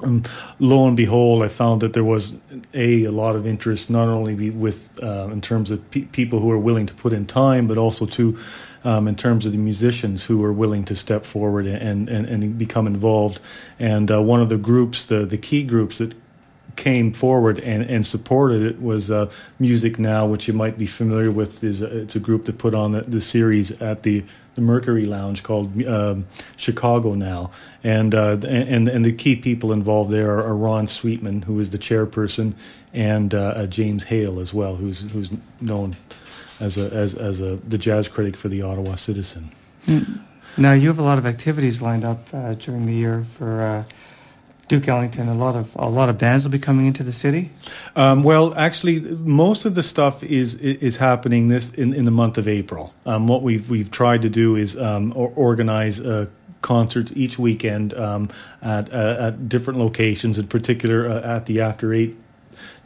um, 0.00 0.24
lo 0.58 0.88
and 0.88 0.96
behold, 0.96 1.44
I 1.44 1.48
found 1.48 1.80
that 1.82 1.92
there 1.92 2.02
was 2.02 2.32
a 2.74 3.04
a 3.04 3.12
lot 3.12 3.36
of 3.36 3.46
interest, 3.46 3.88
not 3.88 4.08
only 4.08 4.50
with 4.50 4.88
uh, 5.00 5.28
in 5.30 5.40
terms 5.40 5.70
of 5.70 5.88
pe- 5.92 6.02
people 6.02 6.40
who 6.40 6.50
are 6.50 6.58
willing 6.58 6.86
to 6.86 6.94
put 6.94 7.12
in 7.12 7.24
time, 7.24 7.68
but 7.68 7.78
also 7.78 8.06
to 8.06 8.36
um, 8.84 9.08
in 9.08 9.14
terms 9.14 9.46
of 9.46 9.52
the 9.52 9.58
musicians 9.58 10.24
who 10.24 10.42
are 10.44 10.52
willing 10.52 10.84
to 10.84 10.94
step 10.94 11.24
forward 11.24 11.66
and 11.66 12.08
and, 12.08 12.26
and 12.26 12.58
become 12.58 12.86
involved. 12.86 13.40
And 13.78 14.10
uh, 14.10 14.22
one 14.22 14.40
of 14.40 14.48
the 14.48 14.58
groups, 14.58 15.04
the 15.04 15.26
the 15.26 15.38
key 15.38 15.62
groups 15.62 15.98
that 15.98 16.14
came 16.76 17.12
forward 17.12 17.58
and, 17.60 17.82
and 17.84 18.06
supported 18.06 18.62
it 18.62 18.80
was 18.80 19.10
uh, 19.10 19.30
Music 19.58 19.98
Now, 19.98 20.26
which 20.26 20.48
you 20.48 20.54
might 20.54 20.78
be 20.78 20.86
familiar 20.86 21.30
with. 21.30 21.62
is 21.62 21.82
a, 21.82 21.98
It's 21.98 22.16
a 22.16 22.20
group 22.20 22.46
that 22.46 22.58
put 22.58 22.74
on 22.74 22.92
the, 22.92 23.02
the 23.02 23.20
series 23.20 23.70
at 23.82 24.02
the, 24.02 24.24
the 24.54 24.60
Mercury 24.60 25.04
Lounge 25.04 25.42
called 25.42 25.84
um, 25.86 26.26
Chicago 26.56 27.14
Now, 27.14 27.50
and 27.84 28.14
uh, 28.14 28.38
and 28.46 28.88
and 28.88 29.04
the 29.04 29.12
key 29.12 29.36
people 29.36 29.72
involved 29.72 30.10
there 30.10 30.30
are, 30.38 30.54
Ron 30.54 30.86
Sweetman, 30.86 31.42
who 31.42 31.58
is 31.58 31.70
the 31.70 31.78
chairperson, 31.78 32.54
and 32.92 33.34
uh, 33.34 33.66
James 33.66 34.04
Hale 34.04 34.40
as 34.40 34.52
well, 34.52 34.76
who's 34.76 35.02
who's 35.10 35.30
known 35.60 35.96
as 36.62 36.78
a 36.78 36.90
as 36.90 37.14
as 37.14 37.40
a 37.40 37.56
the 37.68 37.78
jazz 37.78 38.08
critic 38.08 38.36
for 38.36 38.48
the 38.48 38.62
Ottawa 38.62 38.94
Citizen. 38.94 39.50
Mm. 39.86 40.20
Now 40.56 40.72
you 40.72 40.88
have 40.88 40.98
a 40.98 41.02
lot 41.02 41.18
of 41.18 41.26
activities 41.26 41.82
lined 41.82 42.04
up 42.04 42.28
uh, 42.32 42.54
during 42.54 42.86
the 42.86 42.94
year 42.94 43.24
for 43.36 43.62
uh, 43.62 43.84
Duke 44.72 44.88
Ellington, 44.88 45.28
a 45.28 45.34
lot 45.34 45.54
of 45.54 45.74
a 45.76 45.88
lot 45.88 46.08
of 46.08 46.16
bands 46.16 46.44
will 46.44 46.50
be 46.50 46.58
coming 46.58 46.86
into 46.86 47.02
the 47.02 47.12
city. 47.12 47.50
Um, 47.94 48.22
well, 48.22 48.54
actually, 48.54 49.00
most 49.00 49.66
of 49.66 49.74
the 49.74 49.82
stuff 49.82 50.22
is 50.24 50.54
is 50.54 50.96
happening 50.96 51.48
this 51.48 51.70
in, 51.74 51.92
in 51.92 52.06
the 52.06 52.10
month 52.10 52.38
of 52.38 52.48
April. 52.48 52.94
Um, 53.04 53.26
what 53.26 53.42
we've 53.42 53.68
we've 53.68 53.90
tried 53.90 54.22
to 54.22 54.30
do 54.30 54.56
is 54.56 54.74
um, 54.76 55.12
organize 55.14 56.00
uh, 56.00 56.26
concerts 56.62 57.12
each 57.14 57.38
weekend 57.38 57.92
um, 57.92 58.30
at 58.62 58.90
uh, 58.92 59.16
at 59.28 59.48
different 59.48 59.78
locations. 59.78 60.38
In 60.38 60.46
particular, 60.46 61.06
uh, 61.06 61.36
at 61.36 61.44
the 61.44 61.60
After 61.60 61.92
Eight 61.92 62.16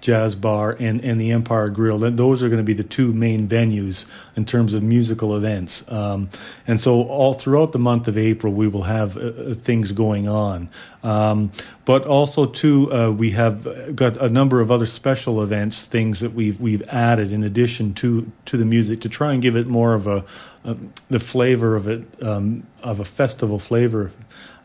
Jazz 0.00 0.34
Bar 0.34 0.76
and, 0.78 1.02
and 1.02 1.20
the 1.20 1.32
Empire 1.32 1.68
Grill. 1.68 1.98
Those 1.98 2.42
are 2.42 2.48
going 2.48 2.58
to 2.58 2.64
be 2.64 2.74
the 2.74 2.84
two 2.84 3.12
main 3.12 3.48
venues 3.48 4.04
in 4.36 4.44
terms 4.44 4.74
of 4.74 4.82
musical 4.82 5.36
events. 5.36 5.90
Um, 5.90 6.28
and 6.66 6.80
so, 6.80 7.02
all 7.04 7.34
throughout 7.34 7.72
the 7.72 7.78
month 7.78 8.06
of 8.06 8.18
April, 8.18 8.52
we 8.52 8.68
will 8.68 8.82
have 8.82 9.16
uh, 9.16 9.20
uh, 9.20 9.54
things 9.54 9.92
going 9.92 10.28
on. 10.28 10.68
Um, 11.02 11.50
but 11.84 12.04
also, 12.04 12.46
too, 12.46 12.92
uh, 12.92 13.10
we 13.10 13.30
have 13.30 13.96
got 13.96 14.16
a 14.16 14.28
number 14.28 14.60
of 14.60 14.70
other 14.70 14.86
special 14.86 15.42
events, 15.42 15.82
things 15.82 16.20
that 16.20 16.32
we've 16.32 16.60
we've 16.60 16.86
added 16.88 17.32
in 17.32 17.42
addition 17.42 17.94
to 17.94 18.30
to 18.46 18.56
the 18.56 18.64
music 18.64 19.00
to 19.02 19.08
try 19.08 19.32
and 19.32 19.40
give 19.40 19.56
it 19.56 19.66
more 19.66 19.94
of 19.94 20.06
a, 20.06 20.24
a 20.64 20.76
the 21.08 21.20
flavor 21.20 21.76
of 21.76 21.88
it 21.88 22.04
um, 22.22 22.66
of 22.82 23.00
a 23.00 23.04
festival 23.04 23.58
flavor. 23.58 24.10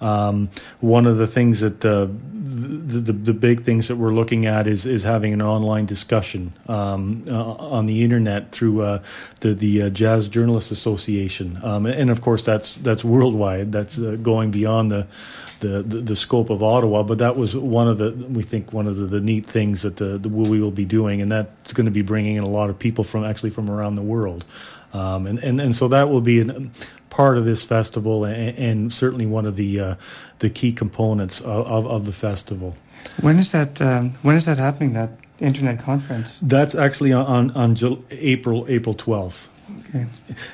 Um, 0.01 0.49
one 0.79 1.05
of 1.05 1.17
the 1.17 1.27
things 1.27 1.59
that 1.59 1.85
uh, 1.85 2.07
the, 2.51 2.99
the, 2.99 3.13
the 3.13 3.33
big 3.33 3.63
things 3.63 3.87
that 3.87 3.95
we're 3.95 4.13
looking 4.13 4.45
at 4.45 4.67
is 4.67 4.85
is 4.85 5.03
having 5.03 5.33
an 5.33 5.41
online 5.41 5.85
discussion 5.85 6.53
um, 6.67 7.23
uh, 7.27 7.53
on 7.53 7.85
the 7.85 8.03
internet 8.03 8.51
through 8.51 8.81
uh, 8.81 9.01
the 9.41 9.53
the 9.53 9.83
uh, 9.83 9.89
Jazz 9.89 10.27
Journalists 10.27 10.71
Association, 10.71 11.59
um, 11.63 11.85
and 11.85 12.09
of 12.09 12.21
course 12.21 12.43
that's 12.43 12.75
that's 12.75 13.03
worldwide. 13.03 13.71
That's 13.71 13.99
uh, 13.99 14.17
going 14.21 14.51
beyond 14.51 14.91
the, 14.91 15.07
the, 15.59 15.83
the. 15.83 16.15
Scope 16.21 16.49
of 16.49 16.61
Ottawa, 16.61 17.03
but 17.03 17.17
that 17.17 17.35
was 17.35 17.55
one 17.55 17.87
of 17.87 17.97
the 17.97 18.11
we 18.11 18.43
think 18.43 18.73
one 18.73 18.87
of 18.87 18.97
the, 18.97 19.05
the 19.05 19.19
neat 19.21 19.45
things 19.45 19.81
that 19.81 19.97
the, 19.97 20.17
the, 20.17 20.29
we 20.29 20.61
will 20.61 20.71
be 20.71 20.85
doing, 20.85 21.21
and 21.21 21.31
that's 21.31 21.73
going 21.73 21.85
to 21.85 21.91
be 21.91 22.01
bringing 22.01 22.35
in 22.35 22.43
a 22.43 22.49
lot 22.49 22.69
of 22.69 22.77
people 22.77 23.03
from 23.03 23.23
actually 23.23 23.49
from 23.49 23.69
around 23.69 23.95
the 23.95 24.01
world, 24.01 24.45
um, 24.93 25.25
and, 25.25 25.39
and 25.39 25.61
and 25.61 25.75
so 25.75 25.87
that 25.87 26.09
will 26.09 26.21
be 26.21 26.41
an, 26.41 26.71
part 27.11 27.37
of 27.37 27.45
this 27.45 27.63
festival 27.63 28.25
and, 28.25 28.57
and 28.57 28.93
certainly 28.93 29.27
one 29.27 29.45
of 29.45 29.55
the 29.55 29.79
uh, 29.79 29.95
the 30.39 30.49
key 30.49 30.73
components 30.73 31.39
of, 31.41 31.67
of, 31.67 31.85
of, 31.85 32.05
the 32.05 32.11
festival. 32.11 32.75
When 33.21 33.37
is 33.37 33.51
that? 33.51 33.79
Um, 33.79 34.15
when 34.23 34.35
is 34.35 34.45
that 34.45 34.57
happening? 34.57 34.93
That 34.93 35.11
internet 35.39 35.79
conference? 35.79 36.39
That's 36.41 36.73
actually 36.73 37.13
on 37.13 37.51
on, 37.51 37.77
on 37.77 38.05
April 38.09 38.65
April 38.67 38.95
twelfth. 38.95 39.49
Okay. 39.89 40.05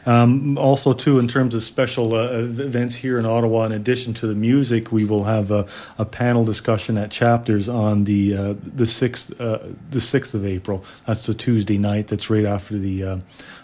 Um, 0.06 0.58
also, 0.58 0.94
too, 0.94 1.20
in 1.20 1.28
terms 1.28 1.54
of 1.54 1.62
special 1.62 2.16
uh, 2.16 2.40
events 2.40 2.96
here 2.96 3.20
in 3.20 3.26
Ottawa, 3.26 3.66
in 3.66 3.72
addition 3.72 4.14
to 4.16 4.28
the 4.28 4.34
music, 4.34 4.92
we 4.92 5.06
will 5.06 5.24
have 5.24 5.52
a, 5.52 5.68
a 5.98 6.06
panel 6.06 6.44
discussion 6.44 6.98
at 6.98 7.12
Chapters 7.12 7.70
on 7.70 8.04
the 8.06 8.36
uh, 8.36 8.54
the 8.76 8.88
sixth 8.88 9.40
uh, 9.40 9.60
the 9.92 10.02
sixth 10.02 10.34
of 10.34 10.46
April. 10.46 10.84
That's 11.06 11.26
the 11.28 11.34
Tuesday 11.34 11.78
night. 11.78 12.08
That's 12.08 12.30
right 12.30 12.46
after 12.46 12.78
the 12.78 13.04
uh, 13.04 13.18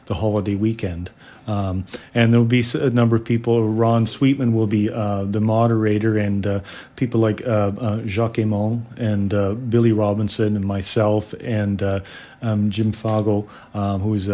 the 0.05 0.15
holiday 0.15 0.55
weekend. 0.55 1.11
Um, 1.45 1.85
and 2.13 2.31
there 2.31 2.39
will 2.39 2.47
be 2.47 2.63
a 2.75 2.89
number 2.89 3.15
of 3.15 3.25
people. 3.25 3.67
Ron 3.67 4.05
Sweetman 4.05 4.53
will 4.53 4.67
be 4.67 4.89
uh, 4.89 5.25
the 5.25 5.41
moderator, 5.41 6.17
and 6.17 6.45
uh, 6.47 6.59
people 6.95 7.19
like 7.19 7.45
uh, 7.45 7.71
uh 7.77 8.01
Jacques 8.05 8.39
Emond 8.39 8.85
and 8.97 9.33
uh, 9.33 9.53
Billy 9.53 9.91
Robinson 9.91 10.55
and 10.55 10.63
myself 10.63 11.33
and 11.41 11.83
um, 12.41 12.69
Jim 12.69 12.91
Fago, 12.91 13.47
um, 13.73 14.01
who's 14.01 14.29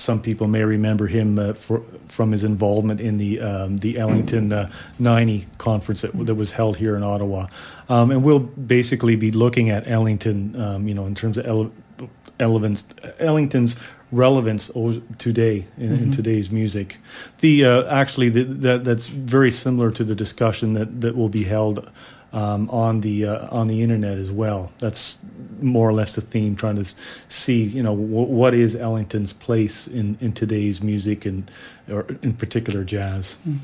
some 0.00 0.22
people 0.22 0.46
may 0.46 0.62
remember 0.62 1.06
him 1.06 1.54
for, 1.54 1.82
from 2.08 2.30
his 2.30 2.44
involvement 2.44 3.00
in 3.00 3.18
the 3.18 3.40
um, 3.40 3.78
the 3.78 3.98
Ellington 3.98 4.68
90 4.98 5.46
conference 5.58 6.02
that, 6.02 6.26
that, 6.26 6.34
was 6.34 6.52
held 6.52 6.76
here 6.76 6.96
in 6.96 7.02
Ottawa. 7.02 7.48
Um, 7.88 8.10
and 8.10 8.22
we'll 8.22 8.38
basically 8.38 9.16
be 9.16 9.32
looking 9.32 9.70
at 9.70 9.88
Ellington, 9.88 10.60
um, 10.60 10.88
you 10.88 10.94
know, 10.94 11.06
in 11.06 11.14
terms 11.14 11.36
of 11.36 11.46
ele- 11.46 11.72
Ellington's 12.38 13.76
relevance 14.12 14.68
today 15.18 15.66
in, 15.78 15.88
mm-hmm. 15.88 16.04
in 16.04 16.10
today's 16.12 16.50
music. 16.50 16.98
The 17.40 17.64
uh, 17.64 17.84
actually 17.94 18.28
the, 18.28 18.44
that 18.44 18.84
that's 18.84 19.08
very 19.08 19.50
similar 19.50 19.90
to 19.92 20.04
the 20.04 20.14
discussion 20.14 20.74
that 20.74 21.00
that 21.00 21.16
will 21.16 21.30
be 21.30 21.44
held 21.44 21.90
um, 22.32 22.70
on 22.70 23.00
the 23.00 23.26
uh, 23.26 23.48
on 23.50 23.68
the 23.68 23.82
internet 23.82 24.18
as 24.18 24.30
well. 24.30 24.72
That's 24.78 25.18
more 25.60 25.88
or 25.88 25.92
less 25.92 26.14
the 26.14 26.20
theme, 26.20 26.56
trying 26.56 26.76
to 26.76 26.94
see 27.28 27.62
you 27.62 27.82
know 27.82 27.94
w- 27.94 28.26
what 28.26 28.54
is 28.54 28.74
Ellington's 28.74 29.32
place 29.32 29.86
in, 29.86 30.16
in 30.20 30.32
today's 30.32 30.82
music 30.82 31.26
and 31.26 31.50
or 31.90 32.06
in 32.22 32.34
particular 32.34 32.84
jazz. 32.84 33.34
Hmm. 33.44 33.56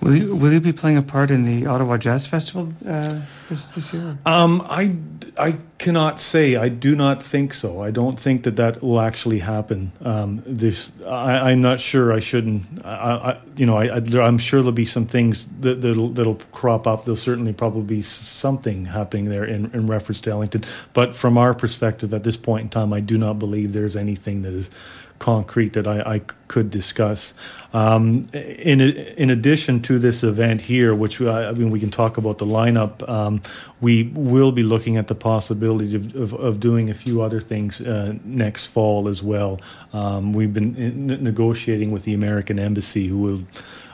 Will 0.00 0.16
you 0.16 0.34
will 0.34 0.52
you 0.52 0.60
be 0.60 0.72
playing 0.72 0.96
a 0.96 1.02
part 1.02 1.30
in 1.30 1.44
the 1.44 1.66
Ottawa 1.66 1.96
Jazz 1.98 2.26
Festival 2.26 2.72
uh, 2.86 3.20
this, 3.48 3.66
this 3.66 3.92
year? 3.92 4.18
Um, 4.26 4.66
I 4.68 4.96
I 5.38 5.56
cannot 5.78 6.18
say. 6.20 6.56
I 6.56 6.68
do 6.68 6.96
not 6.96 7.22
think 7.22 7.52
so. 7.52 7.82
I 7.82 7.90
don't 7.90 8.18
think 8.18 8.44
that 8.44 8.56
that 8.56 8.82
will 8.82 9.00
actually 9.00 9.40
happen. 9.40 9.92
Um, 10.00 10.42
this 10.46 10.90
I, 11.06 11.52
am 11.52 11.60
not 11.60 11.80
sure. 11.80 12.12
I 12.12 12.20
shouldn't. 12.20 12.84
I, 12.84 12.88
I 12.88 13.38
you 13.56 13.66
know 13.66 13.76
I, 13.76 13.98
am 14.26 14.38
sure 14.38 14.60
there'll 14.60 14.72
be 14.72 14.84
some 14.84 15.06
things 15.06 15.46
that 15.60 15.82
that'll, 15.82 16.10
that'll 16.10 16.40
crop 16.52 16.86
up. 16.86 17.04
There'll 17.04 17.16
certainly 17.16 17.52
probably 17.52 17.82
be 17.82 18.02
something 18.02 18.86
happening 18.86 19.26
there 19.26 19.44
in, 19.44 19.70
in 19.72 19.86
reference 19.86 20.20
to 20.22 20.30
Ellington. 20.30 20.64
But 20.94 21.14
from 21.14 21.36
our 21.36 21.54
perspective 21.54 22.14
at 22.14 22.24
this 22.24 22.36
point 22.36 22.62
in 22.64 22.68
time, 22.70 22.92
I 22.92 23.00
do 23.00 23.18
not 23.18 23.38
believe 23.38 23.72
there's 23.72 23.96
anything 23.96 24.42
that 24.42 24.54
is 24.54 24.70
concrete 25.18 25.72
that 25.72 25.86
I, 25.86 26.00
I 26.16 26.20
could 26.48 26.70
discuss. 26.70 27.34
Um, 27.72 28.24
in 28.32 28.80
in 28.80 29.30
addition 29.30 29.82
to 29.82 29.98
this 29.98 30.22
event 30.22 30.60
here, 30.60 30.94
which 30.94 31.20
I, 31.20 31.48
I 31.48 31.52
mean 31.52 31.70
we 31.70 31.80
can 31.80 31.90
talk 31.90 32.16
about 32.16 32.38
the 32.38 32.46
lineup, 32.46 33.06
um, 33.08 33.42
we 33.80 34.04
will 34.14 34.52
be 34.52 34.62
looking 34.62 34.96
at 34.96 35.08
the 35.08 35.14
possibility 35.14 35.94
of, 35.94 36.14
of, 36.14 36.32
of 36.34 36.60
doing 36.60 36.90
a 36.90 36.94
few 36.94 37.22
other 37.22 37.40
things 37.40 37.80
uh, 37.80 38.14
next 38.24 38.66
fall 38.66 39.08
as 39.08 39.22
well. 39.22 39.60
Um, 39.92 40.32
we've 40.32 40.52
been 40.52 40.76
in, 40.76 41.06
negotiating 41.22 41.90
with 41.90 42.04
the 42.04 42.14
American 42.14 42.58
Embassy, 42.58 43.06
who 43.06 43.18
will. 43.18 43.42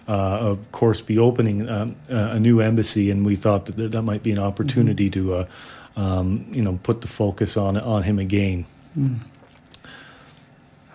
Uh, 0.09 0.51
of 0.51 0.73
course, 0.73 1.01
be 1.01 1.17
opening 1.17 1.69
um, 1.69 1.95
a 2.09 2.39
new 2.39 2.61
embassy, 2.61 3.09
and 3.13 3.25
we 3.25 3.37
thought 3.37 3.67
that 3.67 3.93
that 3.93 4.03
might 4.03 4.21
be 4.25 4.33
an 4.33 4.39
opportunity 4.39 5.09
mm-hmm. 5.09 5.29
to, 5.29 5.35
uh, 5.35 5.47
um, 5.95 6.45
you 6.51 6.61
know, 6.61 6.77
put 6.83 7.03
the 7.03 7.07
focus 7.07 7.57
on 7.57 7.79
on 7.79 8.03
him 8.03 8.19
again. 8.19 8.67
Mm. 8.99 9.21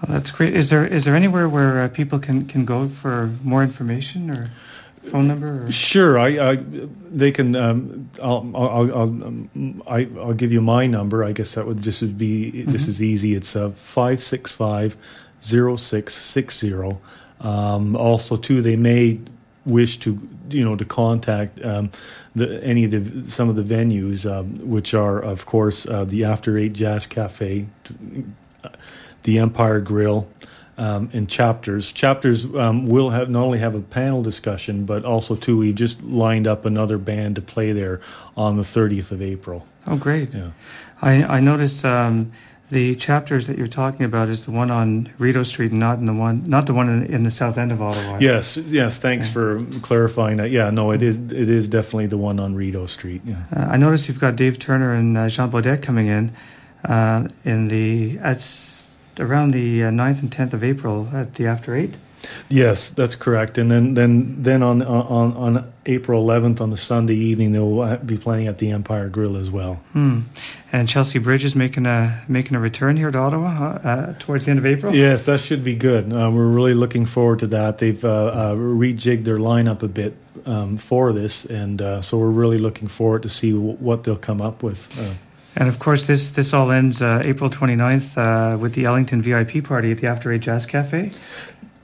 Oh, 0.03 0.11
that's 0.11 0.29
great. 0.29 0.53
Is 0.55 0.69
there 0.69 0.85
is 0.85 1.05
there 1.05 1.15
anywhere 1.15 1.49
where 1.49 1.81
uh, 1.81 1.87
people 1.87 2.19
can, 2.19 2.45
can 2.45 2.65
go 2.65 2.87
for 2.87 3.31
more 3.43 3.63
information 3.63 4.29
or 4.29 4.51
phone 5.01 5.27
number? 5.27 5.65
Or? 5.65 5.71
Sure, 5.71 6.19
I, 6.19 6.51
I 6.51 6.63
they 7.09 7.31
can. 7.31 7.55
Um, 7.55 8.09
I'll 8.21 8.51
I'll 8.55 8.95
I'll, 8.95 9.01
um, 9.01 9.81
I, 9.87 10.03
will 10.03 10.33
give 10.33 10.51
you 10.51 10.61
my 10.61 10.85
number. 10.85 11.23
I 11.23 11.31
guess 11.31 11.55
that 11.55 11.65
would 11.65 11.81
just 11.81 12.17
be 12.17 12.51
mm-hmm. 12.51 12.71
this 12.71 12.87
is 12.87 13.01
easy. 13.01 13.33
It's 13.33 13.55
uh, 13.55 13.71
five 13.71 14.21
six 14.21 14.53
five 14.53 14.95
zero 15.41 15.75
six 15.75 16.15
six 16.15 16.59
zero. 16.59 16.99
Um, 17.39 17.95
also, 17.95 18.37
too, 18.37 18.61
they 18.61 18.75
may 18.75 19.19
wish 19.65 19.97
to 19.99 20.19
you 20.49 20.63
know 20.63 20.75
to 20.75 20.85
contact 20.85 21.63
um, 21.65 21.91
the, 22.35 22.63
any 22.63 22.85
of 22.85 22.91
the 22.91 23.31
some 23.31 23.49
of 23.49 23.55
the 23.55 23.63
venues, 23.63 24.29
um, 24.29 24.69
which 24.69 24.93
are 24.93 25.19
of 25.19 25.47
course 25.47 25.87
uh, 25.87 26.05
the 26.05 26.23
After 26.23 26.55
Eight 26.55 26.73
Jazz 26.73 27.07
Cafe 27.07 27.65
the 29.23 29.39
Empire 29.39 29.79
Grill, 29.79 30.27
um, 30.77 31.09
and 31.13 31.27
chapters. 31.27 31.91
Chapters 31.91 32.45
um, 32.45 32.87
will 32.87 33.09
have 33.09 33.29
not 33.29 33.43
only 33.43 33.59
have 33.59 33.75
a 33.75 33.81
panel 33.81 34.21
discussion, 34.21 34.85
but 34.85 35.05
also 35.05 35.35
too 35.35 35.57
we 35.57 35.73
just 35.73 36.01
lined 36.03 36.47
up 36.47 36.65
another 36.65 36.97
band 36.97 37.35
to 37.35 37.41
play 37.41 37.71
there 37.71 38.01
on 38.35 38.57
the 38.57 38.63
30th 38.63 39.11
of 39.11 39.21
April. 39.21 39.65
Oh, 39.87 39.97
great! 39.97 40.33
Yeah, 40.33 40.51
I 41.01 41.23
I 41.23 41.39
noticed. 41.39 41.83
Um, 41.83 42.31
the 42.69 42.95
chapters 42.95 43.47
that 43.47 43.57
you're 43.57 43.65
talking 43.65 44.05
about 44.05 44.27
is 44.27 44.43
the 44.43 44.51
one 44.51 44.71
on 44.71 45.09
Rideau 45.17 45.43
Street, 45.43 45.71
not 45.71 45.99
in 45.99 46.05
the 46.05 46.13
one, 46.13 46.49
not 46.49 46.65
the 46.65 46.73
one 46.73 46.89
in, 46.89 47.05
in 47.05 47.23
the 47.23 47.31
south 47.31 47.57
end 47.57 47.71
of 47.71 47.81
Ottawa. 47.81 48.17
Yes, 48.19 48.57
yes. 48.57 48.99
Thanks 48.99 49.27
yeah. 49.27 49.33
for 49.33 49.65
clarifying 49.81 50.35
that. 50.37 50.51
Yeah, 50.51 50.69
no, 50.69 50.91
it 50.91 51.01
is. 51.01 51.17
It 51.17 51.49
is 51.49 51.69
definitely 51.69 52.07
the 52.07 52.17
one 52.17 52.41
on 52.41 52.55
Rideau 52.55 52.85
Street. 52.87 53.21
Yeah. 53.23 53.41
Uh, 53.55 53.67
I 53.69 53.77
noticed 53.77 54.09
you've 54.09 54.19
got 54.19 54.35
Dave 54.35 54.59
Turner 54.59 54.93
and 54.93 55.17
uh, 55.17 55.29
Jean 55.29 55.49
Beaudet 55.49 55.81
coming 55.81 56.07
in 56.07 56.33
uh, 56.83 57.29
in 57.45 57.69
the 57.69 58.19
at 58.19 58.41
around 59.19 59.51
the 59.51 59.83
uh, 59.83 59.89
9th 59.89 60.21
and 60.21 60.31
10th 60.31 60.53
of 60.53 60.63
April 60.63 61.09
at 61.13 61.35
the 61.35 61.47
After 61.47 61.75
Eight. 61.75 61.95
Yes, 62.49 62.89
that's 62.89 63.15
correct. 63.15 63.57
And 63.57 63.69
then 63.69 63.93
then 63.93 64.41
then 64.41 64.63
on 64.63 64.81
on 64.81 65.33
on 65.33 65.73
April 65.85 66.25
11th 66.25 66.61
on 66.61 66.71
the 66.71 66.77
Sunday 66.77 67.15
evening 67.15 67.51
they'll 67.51 67.79
uh, 67.81 67.97
be 67.97 68.17
playing 68.17 68.47
at 68.47 68.57
the 68.57 68.71
Empire 68.71 69.09
Grill 69.09 69.37
as 69.37 69.49
well. 69.49 69.75
Hmm. 69.93 70.21
And 70.71 70.89
Chelsea 70.89 71.19
Bridge 71.19 71.45
is 71.45 71.55
making 71.55 71.85
a 71.85 72.23
making 72.27 72.55
a 72.55 72.59
return 72.59 72.97
here 72.97 73.11
to 73.11 73.17
Ottawa 73.17 73.79
uh, 73.83 74.13
towards 74.19 74.45
the 74.45 74.51
end 74.51 74.59
of 74.59 74.65
April. 74.65 74.93
Yes, 74.93 75.23
that 75.23 75.39
should 75.39 75.63
be 75.63 75.75
good. 75.75 76.11
Uh, 76.11 76.31
we're 76.31 76.47
really 76.47 76.73
looking 76.73 77.05
forward 77.05 77.39
to 77.39 77.47
that. 77.47 77.77
They've 77.77 78.03
uh, 78.03 78.25
uh, 78.25 78.55
rejigged 78.55 79.23
their 79.23 79.37
lineup 79.37 79.83
a 79.83 79.87
bit 79.87 80.17
um, 80.45 80.77
for 80.77 81.13
this, 81.13 81.45
and 81.45 81.81
uh, 81.81 82.01
so 82.01 82.17
we're 82.17 82.29
really 82.29 82.57
looking 82.57 82.87
forward 82.87 83.23
to 83.23 83.29
see 83.29 83.51
w- 83.51 83.73
what 83.73 84.03
they'll 84.03 84.17
come 84.17 84.41
up 84.41 84.63
with. 84.63 84.89
And 85.57 85.67
of 85.67 85.79
course, 85.79 86.05
this 86.05 86.31
this 86.31 86.53
all 86.53 86.71
ends 86.71 87.01
uh, 87.01 87.21
April 87.23 87.49
29th 87.49 88.17
uh, 88.17 88.57
with 88.57 88.75
the 88.75 88.85
Ellington 88.85 89.23
VIP 89.23 89.63
party 89.63 89.91
at 89.91 89.97
the 89.97 90.07
After 90.07 90.31
Eight 90.31 90.41
Jazz 90.41 90.67
Cafe. 90.67 91.11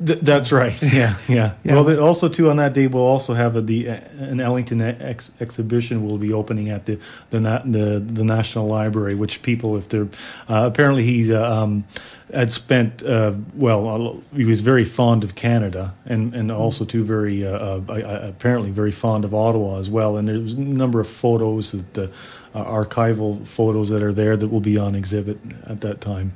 Th- 0.06 0.20
that's 0.20 0.52
right. 0.52 0.80
Yeah, 0.94 1.16
yeah. 1.28 1.54
Yeah. 1.64 1.74
Well, 1.74 2.00
also 2.00 2.30
too 2.30 2.50
on 2.52 2.58
that 2.58 2.74
day 2.74 2.86
we'll 2.86 3.04
also 3.04 3.34
have 3.34 3.56
a, 3.56 3.62
the 3.62 3.88
an 3.88 4.40
Ellington 4.40 4.82
ex- 4.82 5.32
exhibition 5.40 6.06
will 6.06 6.20
be 6.20 6.32
opening 6.32 6.70
at 6.70 6.86
the 6.86 7.00
the, 7.32 7.40
the 7.66 8.00
the 8.00 8.24
National 8.24 8.68
Library, 8.68 9.16
which 9.16 9.42
people, 9.42 9.76
if 9.76 9.90
they're 9.90 10.10
uh, 10.48 10.70
apparently 10.72 11.04
he's 11.04 11.32
uh, 11.32 11.42
um, 11.44 11.86
had 12.32 12.52
spent 12.52 13.04
uh, 13.04 13.34
well, 13.56 14.22
he 14.36 14.46
was 14.46 14.62
very 14.62 14.86
fond 14.86 15.24
of 15.24 15.34
Canada 15.34 15.96
and 16.06 16.36
and 16.36 16.52
also 16.52 16.86
too 16.86 17.04
very 17.04 17.46
uh, 17.46 17.58
uh, 17.58 17.82
uh, 17.90 18.20
apparently 18.24 18.70
very 18.70 18.92
fond 18.92 19.26
of 19.26 19.34
Ottawa 19.34 19.80
as 19.80 19.90
well. 19.90 20.18
And 20.18 20.28
there's 20.28 20.54
a 20.54 20.60
number 20.60 21.00
of 21.00 21.10
photos 21.10 21.72
that 21.72 22.12
uh, 22.54 22.64
archival 22.64 23.46
photos 23.46 23.90
that 23.90 24.04
are 24.04 24.14
there 24.14 24.38
that 24.38 24.48
will 24.48 24.60
be 24.60 24.78
on 24.78 24.96
exhibit 24.96 25.38
at 25.66 25.82
that 25.82 26.02
time. 26.02 26.34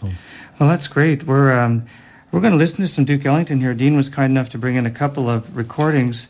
So. 0.00 0.08
Well, 0.58 0.68
that's 0.68 0.88
great. 0.88 1.24
We're 1.24 1.58
um, 1.58 1.86
we're 2.32 2.40
going 2.40 2.52
to 2.52 2.58
listen 2.58 2.78
to 2.78 2.86
some 2.86 3.04
Duke 3.04 3.24
Ellington 3.24 3.60
here. 3.60 3.72
Dean 3.74 3.96
was 3.96 4.08
kind 4.08 4.30
enough 4.30 4.50
to 4.50 4.58
bring 4.58 4.74
in 4.76 4.84
a 4.86 4.90
couple 4.90 5.28
of 5.30 5.56
recordings, 5.56 6.28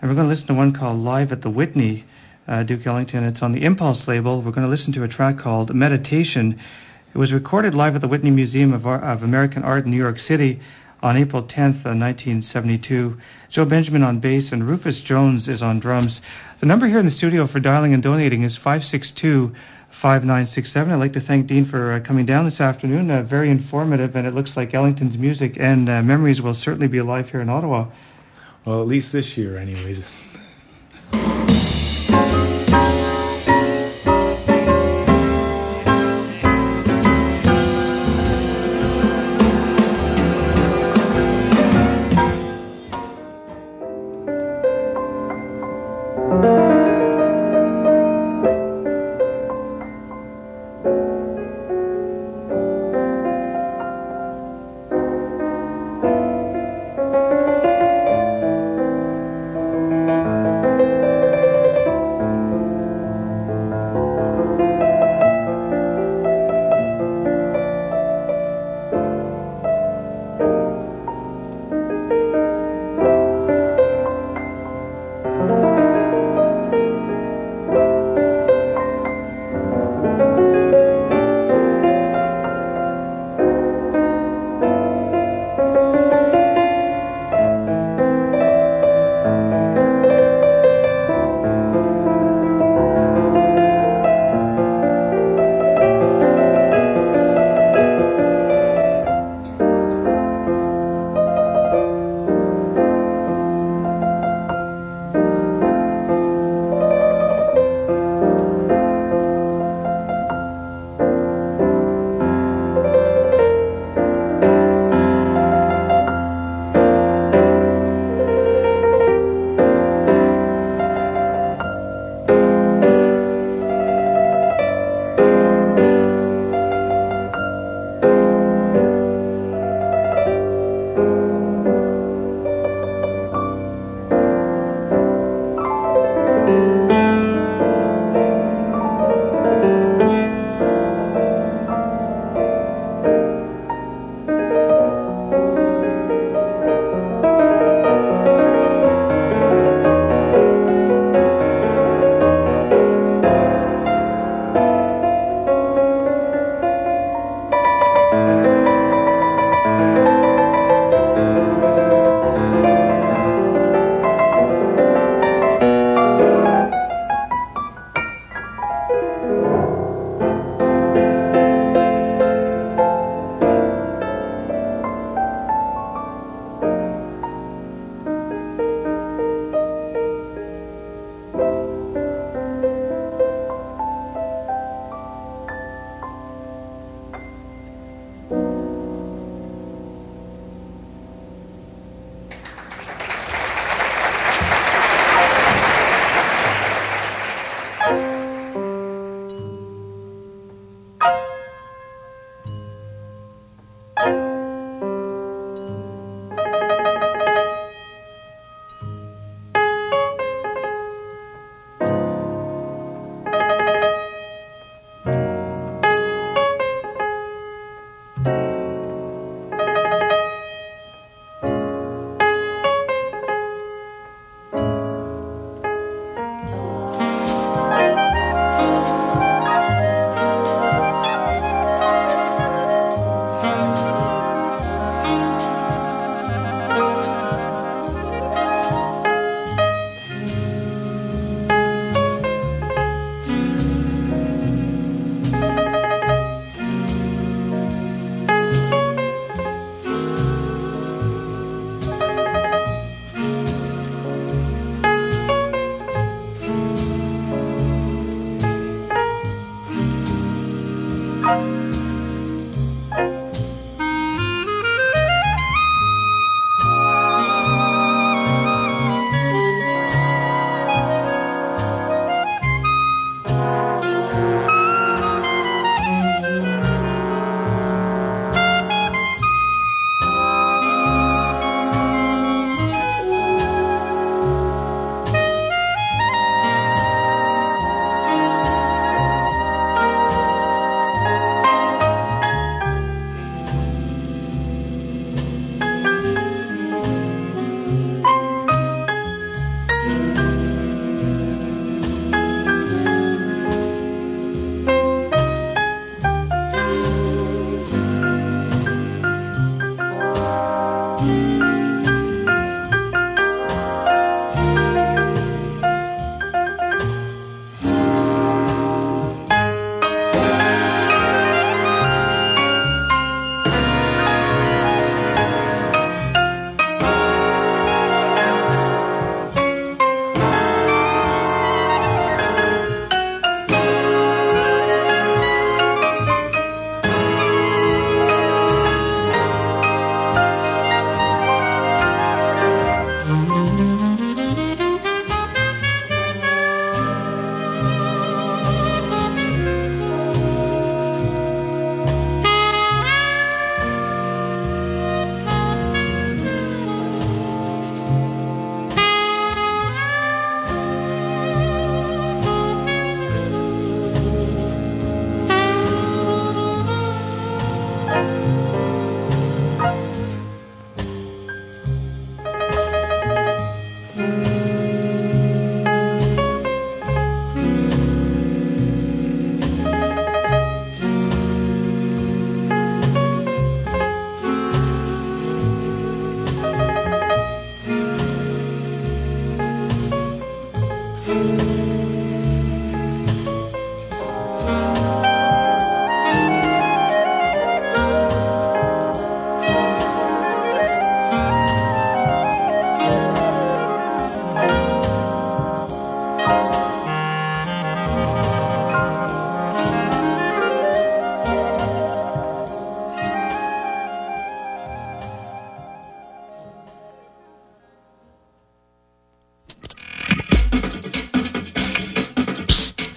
and 0.00 0.10
we're 0.10 0.14
going 0.14 0.26
to 0.26 0.30
listen 0.30 0.48
to 0.48 0.54
one 0.54 0.72
called 0.72 0.98
"Live 0.98 1.32
at 1.32 1.42
the 1.42 1.50
Whitney." 1.50 2.04
Uh, 2.48 2.62
Duke 2.62 2.86
Ellington. 2.86 3.24
It's 3.24 3.42
on 3.42 3.50
the 3.50 3.64
Impulse 3.64 4.06
label. 4.06 4.40
We're 4.40 4.52
going 4.52 4.64
to 4.64 4.70
listen 4.70 4.92
to 4.94 5.02
a 5.02 5.08
track 5.08 5.38
called 5.38 5.74
"Meditation." 5.74 6.58
It 7.14 7.18
was 7.18 7.32
recorded 7.32 7.74
live 7.74 7.94
at 7.94 8.02
the 8.02 8.08
Whitney 8.08 8.30
Museum 8.30 8.74
of, 8.74 8.86
Ar- 8.86 9.02
of 9.02 9.22
American 9.22 9.62
Art 9.62 9.86
in 9.86 9.90
New 9.90 9.96
York 9.96 10.18
City 10.18 10.60
on 11.06 11.16
April 11.16 11.40
10th, 11.40 11.86
uh, 11.86 11.94
1972. 11.94 13.16
Joe 13.48 13.64
Benjamin 13.64 14.02
on 14.02 14.18
bass 14.18 14.50
and 14.50 14.66
Rufus 14.66 15.00
Jones 15.00 15.48
is 15.48 15.62
on 15.62 15.78
drums. 15.78 16.20
The 16.58 16.66
number 16.66 16.88
here 16.88 16.98
in 16.98 17.04
the 17.04 17.12
studio 17.12 17.46
for 17.46 17.60
dialing 17.60 17.94
and 17.94 18.02
donating 18.02 18.42
is 18.42 18.56
562 18.56 19.54
5967. 19.90 20.92
I'd 20.92 20.96
like 20.96 21.12
to 21.12 21.20
thank 21.20 21.46
Dean 21.46 21.64
for 21.64 21.92
uh, 21.92 22.00
coming 22.00 22.26
down 22.26 22.44
this 22.44 22.60
afternoon. 22.60 23.08
Uh, 23.08 23.22
very 23.22 23.50
informative, 23.50 24.16
and 24.16 24.26
it 24.26 24.34
looks 24.34 24.56
like 24.56 24.74
Ellington's 24.74 25.16
music 25.16 25.56
and 25.60 25.88
uh, 25.88 26.02
memories 26.02 26.42
will 26.42 26.54
certainly 26.54 26.88
be 26.88 26.98
alive 26.98 27.30
here 27.30 27.40
in 27.40 27.48
Ottawa. 27.48 27.86
Well, 28.64 28.82
at 28.82 28.88
least 28.88 29.12
this 29.12 29.36
year, 29.38 29.56
anyways. 29.56 30.12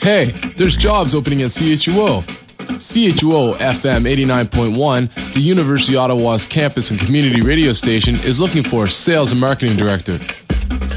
Hey, 0.09 0.31
there's 0.57 0.75
jobs 0.75 1.13
opening 1.13 1.43
at 1.43 1.51
CHUO. 1.51 2.23
CHUO 2.23 3.53
FM 3.57 4.11
89.1, 4.11 5.33
the 5.35 5.39
University 5.39 5.95
of 5.95 5.99
Ottawa's 5.99 6.47
campus 6.47 6.89
and 6.89 6.99
community 6.99 7.41
radio 7.41 7.73
station, 7.73 8.15
is 8.15 8.39
looking 8.39 8.63
for 8.63 8.85
a 8.85 8.87
sales 8.87 9.31
and 9.31 9.39
marketing 9.39 9.77
director. 9.77 10.17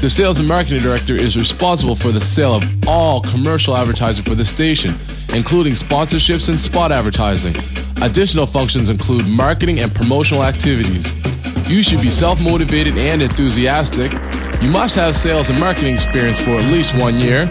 The 0.01 0.09
sales 0.09 0.39
and 0.39 0.47
marketing 0.47 0.79
director 0.79 1.13
is 1.13 1.37
responsible 1.37 1.93
for 1.93 2.07
the 2.07 2.19
sale 2.19 2.55
of 2.55 2.87
all 2.87 3.21
commercial 3.21 3.77
advertising 3.77 4.23
for 4.23 4.33
the 4.33 4.45
station, 4.45 4.89
including 5.35 5.73
sponsorships 5.73 6.49
and 6.49 6.57
spot 6.57 6.91
advertising. 6.91 7.53
Additional 8.01 8.47
functions 8.47 8.89
include 8.89 9.27
marketing 9.27 9.79
and 9.79 9.93
promotional 9.93 10.43
activities. 10.43 11.05
You 11.69 11.83
should 11.83 12.01
be 12.01 12.09
self 12.09 12.41
motivated 12.41 12.97
and 12.97 13.21
enthusiastic. 13.21 14.11
You 14.63 14.71
must 14.71 14.95
have 14.95 15.15
sales 15.15 15.51
and 15.51 15.59
marketing 15.59 15.93
experience 15.93 16.39
for 16.39 16.55
at 16.55 16.65
least 16.71 16.95
one 16.95 17.19
year, 17.19 17.47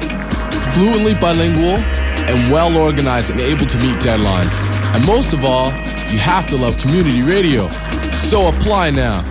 fluently 0.75 1.15
bilingual, 1.15 1.77
and 2.29 2.53
well 2.53 2.77
organized 2.77 3.31
and 3.31 3.41
able 3.41 3.67
to 3.67 3.77
meet 3.79 3.99
deadlines. 4.01 4.51
And 4.95 5.05
most 5.07 5.33
of 5.33 5.45
all, 5.45 5.71
you 6.11 6.19
have 6.19 6.49
to 6.49 6.57
love 6.57 6.79
community 6.79 7.23
radio. 7.23 7.69
So 8.13 8.49
apply 8.49 8.91
now. 8.91 9.23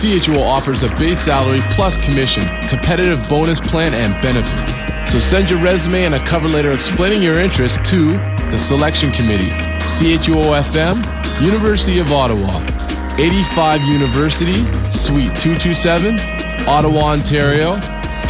CHUO 0.00 0.40
offers 0.40 0.82
a 0.82 0.88
base 0.96 1.20
salary 1.20 1.60
plus 1.74 2.02
commission, 2.04 2.42
competitive 2.68 3.28
bonus 3.28 3.60
plan, 3.60 3.92
and 3.92 4.14
benefit. 4.22 5.08
So 5.08 5.20
send 5.20 5.50
your 5.50 5.60
resume 5.60 6.04
and 6.04 6.14
a 6.14 6.24
cover 6.26 6.48
letter 6.48 6.70
explaining 6.70 7.22
your 7.22 7.38
interest 7.38 7.84
to 7.86 8.12
the 8.50 8.56
selection 8.56 9.10
committee, 9.12 9.50
CHUO 9.98 10.58
FM, 10.62 11.44
University 11.44 11.98
of 11.98 12.12
Ottawa, 12.12 12.64
85 13.18 13.82
University, 13.82 14.62
Suite 14.92 15.34
227, 15.36 16.18
Ottawa, 16.66 17.12
Ontario, 17.12 17.76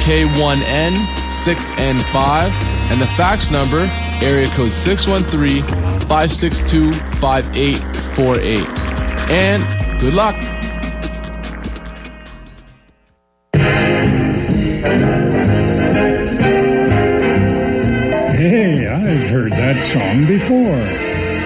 K1N 0.03 1.20
6N5, 1.45 2.51
and 2.91 3.01
the 3.01 3.07
fax 3.17 3.51
number, 3.51 3.89
area 4.23 4.47
code 4.49 4.73
613 4.73 5.63
562 6.07 6.93
5848. 6.93 8.59
And 9.31 10.01
good 10.01 10.13
luck. 10.13 10.35
Hey, 18.35 18.87
I've 18.87 19.31
heard 19.31 19.53
that 19.53 19.83
song 19.93 20.27
before. 20.27 20.77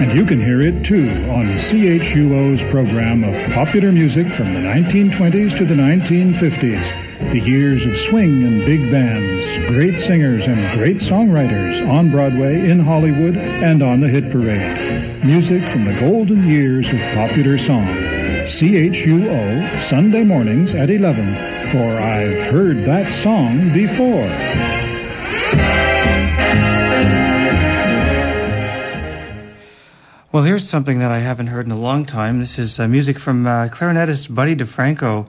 And 0.01 0.11
you 0.11 0.25
can 0.25 0.41
hear 0.41 0.61
it 0.61 0.85
too 0.85 1.07
on 1.31 1.45
CHUO's 1.57 2.61
program 2.69 3.23
of 3.23 3.33
popular 3.53 3.93
music 3.93 4.27
from 4.27 4.53
the 4.53 4.59
1920s 4.59 5.57
to 5.57 5.63
the 5.63 5.75
1950s. 5.75 7.04
The 7.19 7.39
years 7.39 7.85
of 7.85 7.95
swing 7.95 8.43
and 8.43 8.65
big 8.65 8.91
bands, 8.91 9.45
great 9.73 9.97
singers 9.97 10.47
and 10.47 10.57
great 10.77 10.97
songwriters 10.97 11.87
on 11.87 12.11
Broadway, 12.11 12.69
in 12.69 12.79
Hollywood, 12.79 13.37
and 13.37 13.81
on 13.81 14.01
the 14.01 14.07
hit 14.07 14.31
parade. 14.31 15.23
Music 15.23 15.63
from 15.71 15.85
the 15.85 15.97
golden 15.99 16.47
years 16.47 16.91
of 16.91 16.99
popular 17.13 17.57
song. 17.57 17.87
CHUO, 18.45 19.79
Sunday 19.79 20.23
mornings 20.23 20.75
at 20.75 20.89
11 20.89 21.71
for 21.71 21.99
I've 21.99 22.51
Heard 22.51 22.77
That 22.83 23.11
Song 23.11 23.73
Before. 23.73 24.29
Well, 30.31 30.43
here's 30.43 30.67
something 30.67 30.99
that 30.99 31.11
I 31.11 31.19
haven't 31.19 31.47
heard 31.47 31.65
in 31.65 31.71
a 31.71 31.79
long 31.79 32.05
time. 32.05 32.39
This 32.39 32.59
is 32.59 32.77
uh, 32.77 32.89
music 32.89 33.19
from 33.19 33.47
uh, 33.47 33.69
clarinetist 33.69 34.35
Buddy 34.35 34.53
DeFranco, 34.53 35.27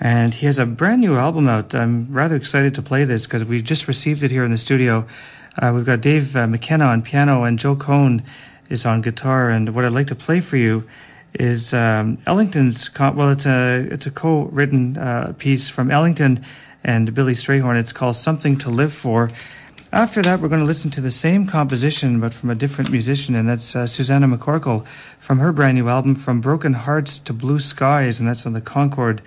and 0.00 0.34
he 0.34 0.46
has 0.46 0.58
a 0.58 0.66
brand 0.66 1.00
new 1.00 1.16
album 1.16 1.48
out. 1.48 1.74
I'm 1.74 2.12
rather 2.12 2.36
excited 2.36 2.74
to 2.74 2.82
play 2.82 3.04
this 3.04 3.26
because 3.26 3.44
we 3.44 3.62
just 3.62 3.88
received 3.88 4.22
it 4.22 4.30
here 4.30 4.44
in 4.44 4.50
the 4.50 4.58
studio. 4.58 5.06
Uh, 5.60 5.72
we've 5.74 5.84
got 5.84 6.00
Dave 6.00 6.34
uh, 6.34 6.46
McKenna 6.46 6.86
on 6.86 7.02
piano, 7.02 7.44
and 7.44 7.58
Joe 7.58 7.76
Cohn 7.76 8.22
is 8.70 8.86
on 8.86 9.02
guitar. 9.02 9.50
And 9.50 9.74
what 9.74 9.84
I'd 9.84 9.92
like 9.92 10.06
to 10.08 10.14
play 10.14 10.40
for 10.40 10.56
you 10.56 10.84
is 11.34 11.72
um, 11.74 12.18
Ellington's. 12.26 12.90
Well, 12.98 13.30
it's 13.30 13.46
a 13.46 13.86
it's 13.90 14.06
a 14.06 14.10
co-written 14.10 14.96
uh, 14.96 15.34
piece 15.38 15.68
from 15.68 15.90
Ellington 15.90 16.44
and 16.84 17.14
Billy 17.14 17.34
Strayhorn. 17.34 17.78
It's 17.78 17.92
called 17.92 18.16
"Something 18.16 18.56
to 18.58 18.70
Live 18.70 18.92
For." 18.92 19.30
After 19.92 20.22
that, 20.22 20.40
we're 20.40 20.48
going 20.48 20.62
to 20.62 20.66
listen 20.66 20.90
to 20.92 21.02
the 21.02 21.10
same 21.10 21.46
composition, 21.46 22.18
but 22.18 22.32
from 22.32 22.48
a 22.48 22.54
different 22.54 22.90
musician, 22.90 23.34
and 23.34 23.46
that's 23.46 23.76
uh, 23.76 23.86
Susannah 23.86 24.26
McCorkle 24.26 24.86
from 25.18 25.38
her 25.38 25.52
brand 25.52 25.76
new 25.76 25.86
album, 25.86 26.14
From 26.14 26.40
Broken 26.40 26.72
Hearts 26.72 27.18
to 27.18 27.34
Blue 27.34 27.58
Skies, 27.58 28.18
and 28.18 28.26
that's 28.26 28.46
on 28.46 28.54
the 28.54 28.62
Concord 28.62 29.20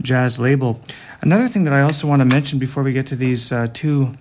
Jazz 0.00 0.38
label. 0.38 0.80
Another 1.20 1.48
thing 1.48 1.64
that 1.64 1.72
I 1.72 1.82
also 1.82 2.06
want 2.06 2.20
to 2.20 2.24
mention 2.24 2.58
before 2.58 2.82
we 2.82 2.92
get 2.92 3.06
to 3.08 3.16
these 3.16 3.52
uh, 3.52 3.68
two 3.72 4.14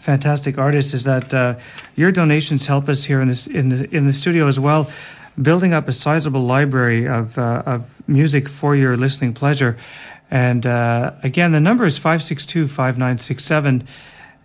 fantastic 0.00 0.58
artists 0.58 0.94
is 0.94 1.04
that 1.04 1.32
uh, 1.34 1.54
your 1.94 2.12
donations 2.12 2.66
help 2.66 2.88
us 2.88 3.04
here 3.04 3.20
in 3.20 3.28
this 3.28 3.46
in 3.46 3.68
the 3.68 3.96
in 3.96 4.06
the 4.06 4.12
studio 4.12 4.46
as 4.46 4.58
well, 4.58 4.90
building 5.40 5.72
up 5.72 5.88
a 5.88 5.92
sizable 5.92 6.42
library 6.42 7.06
of 7.06 7.38
uh, 7.38 7.62
of 7.66 8.02
music 8.08 8.48
for 8.48 8.74
your 8.74 8.96
listening 8.96 9.34
pleasure. 9.34 9.76
And 10.30 10.66
uh, 10.66 11.12
again, 11.22 11.52
the 11.52 11.60
number 11.60 11.84
is 11.84 11.98
five 11.98 12.22
six 12.22 12.46
two 12.46 12.66
five 12.66 12.98
nine 12.98 13.18
six 13.18 13.44
seven. 13.44 13.86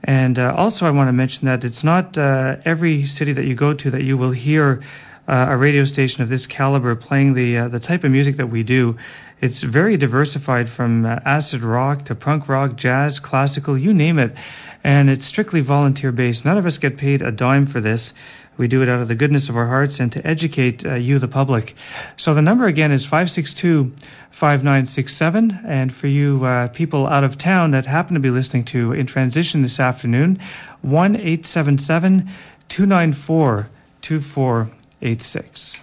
And 0.03 0.39
uh, 0.39 0.53
also, 0.55 0.87
I 0.87 0.91
want 0.91 1.09
to 1.09 1.13
mention 1.13 1.45
that 1.45 1.63
it's 1.63 1.83
not 1.83 2.17
uh, 2.17 2.57
every 2.65 3.05
city 3.05 3.33
that 3.33 3.45
you 3.45 3.53
go 3.53 3.73
to 3.73 3.91
that 3.91 4.01
you 4.01 4.17
will 4.17 4.31
hear 4.31 4.81
uh, 5.27 5.47
a 5.49 5.57
radio 5.57 5.85
station 5.85 6.23
of 6.23 6.29
this 6.29 6.47
caliber 6.47 6.95
playing 6.95 7.33
the 7.33 7.57
uh, 7.57 7.67
the 7.67 7.79
type 7.79 8.03
of 8.03 8.11
music 8.11 8.37
that 8.37 8.47
we 8.47 8.63
do. 8.63 8.97
It's 9.41 9.61
very 9.63 9.97
diversified 9.97 10.69
from 10.69 11.03
uh, 11.03 11.19
acid 11.25 11.63
rock 11.63 12.05
to 12.05 12.13
punk 12.13 12.47
rock, 12.47 12.75
jazz, 12.75 13.19
classical, 13.19 13.75
you 13.75 13.91
name 13.91 14.19
it. 14.19 14.35
And 14.83 15.09
it's 15.09 15.25
strictly 15.25 15.61
volunteer 15.61 16.11
based. 16.11 16.45
None 16.45 16.59
of 16.59 16.65
us 16.67 16.77
get 16.77 16.95
paid 16.95 17.23
a 17.23 17.31
dime 17.31 17.65
for 17.65 17.81
this. 17.81 18.13
We 18.57 18.67
do 18.67 18.83
it 18.83 18.89
out 18.89 19.01
of 19.01 19.07
the 19.07 19.15
goodness 19.15 19.49
of 19.49 19.57
our 19.57 19.65
hearts 19.65 19.99
and 19.99 20.11
to 20.11 20.25
educate 20.27 20.85
uh, 20.85 20.93
you, 20.93 21.17
the 21.17 21.27
public. 21.27 21.75
So 22.17 22.35
the 22.35 22.41
number 22.43 22.67
again 22.67 22.91
is 22.91 23.03
562 23.03 23.91
5967. 24.29 25.61
And 25.65 25.91
for 25.91 26.05
you 26.05 26.45
uh, 26.45 26.67
people 26.67 27.07
out 27.07 27.23
of 27.23 27.39
town 27.39 27.71
that 27.71 27.87
happen 27.87 28.13
to 28.13 28.19
be 28.19 28.29
listening 28.29 28.65
to 28.65 28.93
In 28.93 29.07
Transition 29.07 29.63
this 29.63 29.79
afternoon, 29.79 30.39
1 30.83 31.15
877 31.15 32.29
294 32.69 33.69
2486. 34.01 35.79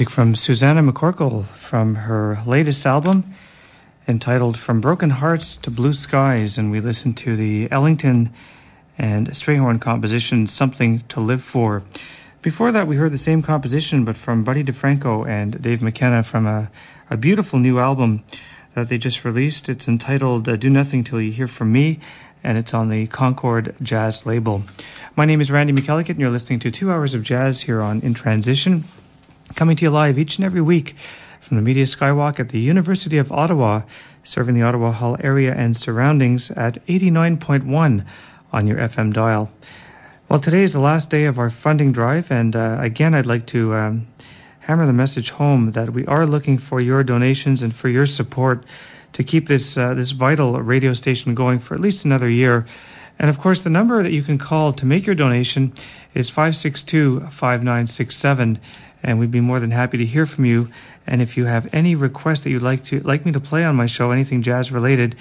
Music 0.00 0.14
from 0.14 0.34
Susanna 0.34 0.82
McCorkle 0.82 1.44
from 1.48 1.94
her 1.94 2.38
latest 2.46 2.86
album. 2.86 3.34
entitled 4.08 4.56
From 4.58 4.80
Broken 4.80 5.10
Hearts 5.10 5.58
to 5.58 5.70
Blue 5.70 5.92
Skies, 5.92 6.56
and 6.56 6.70
we 6.70 6.80
listened 6.80 7.18
to 7.18 7.36
the 7.36 7.68
Ellington 7.70 8.32
and 8.96 9.28
Strayhorn 9.28 9.78
composition 9.78 10.46
Something 10.46 11.00
to 11.08 11.20
Live 11.20 11.44
For. 11.44 11.82
Before 12.40 12.72
that, 12.72 12.86
we 12.86 12.96
heard 12.96 13.12
the 13.12 13.18
same 13.18 13.42
composition, 13.42 14.06
but 14.06 14.16
from 14.16 14.42
Buddy 14.42 14.64
DeFranco 14.64 15.28
and 15.28 15.60
Dave 15.60 15.82
McKenna 15.82 16.22
from 16.22 16.46
a, 16.46 16.70
a 17.10 17.18
beautiful 17.18 17.58
new 17.58 17.78
album 17.78 18.24
that 18.72 18.88
they 18.88 18.96
just 18.96 19.22
released. 19.22 19.68
It's 19.68 19.86
entitled 19.86 20.48
uh, 20.48 20.56
Do 20.56 20.70
Nothing 20.70 21.04
Till 21.04 21.20
You 21.20 21.30
Hear 21.30 21.46
From 21.46 21.72
Me, 21.72 22.00
and 22.42 22.56
it's 22.56 22.72
on 22.72 22.88
the 22.88 23.06
Concord 23.08 23.74
Jazz 23.82 24.24
label. 24.24 24.64
My 25.14 25.26
name 25.26 25.42
is 25.42 25.50
Randy 25.50 25.74
McElligott, 25.74 26.08
and 26.08 26.20
you're 26.20 26.30
listening 26.30 26.60
to 26.60 26.70
two 26.70 26.90
hours 26.90 27.12
of 27.12 27.22
jazz 27.22 27.60
here 27.60 27.82
on 27.82 28.00
In 28.00 28.14
Transition, 28.14 28.84
coming 29.60 29.76
to 29.76 29.84
you 29.84 29.90
live 29.90 30.18
each 30.18 30.38
and 30.38 30.44
every 30.46 30.62
week 30.62 30.96
from 31.38 31.58
the 31.58 31.62
Media 31.62 31.84
Skywalk 31.84 32.40
at 32.40 32.48
the 32.48 32.58
University 32.58 33.18
of 33.18 33.30
Ottawa, 33.30 33.82
serving 34.24 34.54
the 34.54 34.62
Ottawa 34.62 34.90
Hull 34.90 35.18
area 35.20 35.52
and 35.54 35.76
surroundings 35.76 36.50
at 36.52 36.82
89.1 36.86 38.06
on 38.54 38.66
your 38.66 38.78
FM 38.78 39.12
dial. 39.12 39.52
Well, 40.30 40.40
today 40.40 40.62
is 40.62 40.72
the 40.72 40.80
last 40.80 41.10
day 41.10 41.26
of 41.26 41.38
our 41.38 41.50
funding 41.50 41.92
drive, 41.92 42.32
and 42.32 42.56
uh, 42.56 42.78
again, 42.80 43.12
I'd 43.12 43.26
like 43.26 43.44
to 43.48 43.74
um, 43.74 44.06
hammer 44.60 44.86
the 44.86 44.94
message 44.94 45.32
home 45.32 45.72
that 45.72 45.90
we 45.90 46.06
are 46.06 46.26
looking 46.26 46.56
for 46.56 46.80
your 46.80 47.04
donations 47.04 47.62
and 47.62 47.74
for 47.74 47.90
your 47.90 48.06
support 48.06 48.64
to 49.12 49.22
keep 49.22 49.46
this 49.46 49.76
uh, 49.76 49.92
this 49.92 50.12
vital 50.12 50.58
radio 50.62 50.94
station 50.94 51.34
going 51.34 51.58
for 51.58 51.74
at 51.74 51.82
least 51.82 52.06
another 52.06 52.30
year. 52.30 52.64
And 53.18 53.28
of 53.28 53.38
course, 53.38 53.60
the 53.60 53.68
number 53.68 54.02
that 54.02 54.12
you 54.12 54.22
can 54.22 54.38
call 54.38 54.72
to 54.72 54.86
make 54.86 55.04
your 55.04 55.14
donation 55.14 55.74
is 56.14 56.30
562 56.30 57.20
5967, 57.28 58.58
and 59.02 59.18
we'd 59.18 59.30
be 59.30 59.40
more 59.40 59.60
than 59.60 59.70
happy 59.70 59.98
to 59.98 60.06
hear 60.06 60.26
from 60.26 60.44
you. 60.44 60.68
And 61.06 61.22
if 61.22 61.36
you 61.36 61.46
have 61.46 61.68
any 61.72 61.94
requests 61.94 62.40
that 62.40 62.50
you'd 62.50 62.62
like 62.62 62.84
to 62.84 63.00
like 63.00 63.24
me 63.24 63.32
to 63.32 63.40
play 63.40 63.64
on 63.64 63.76
my 63.76 63.86
show, 63.86 64.10
anything 64.10 64.42
jazz 64.42 64.70
related, 64.70 65.16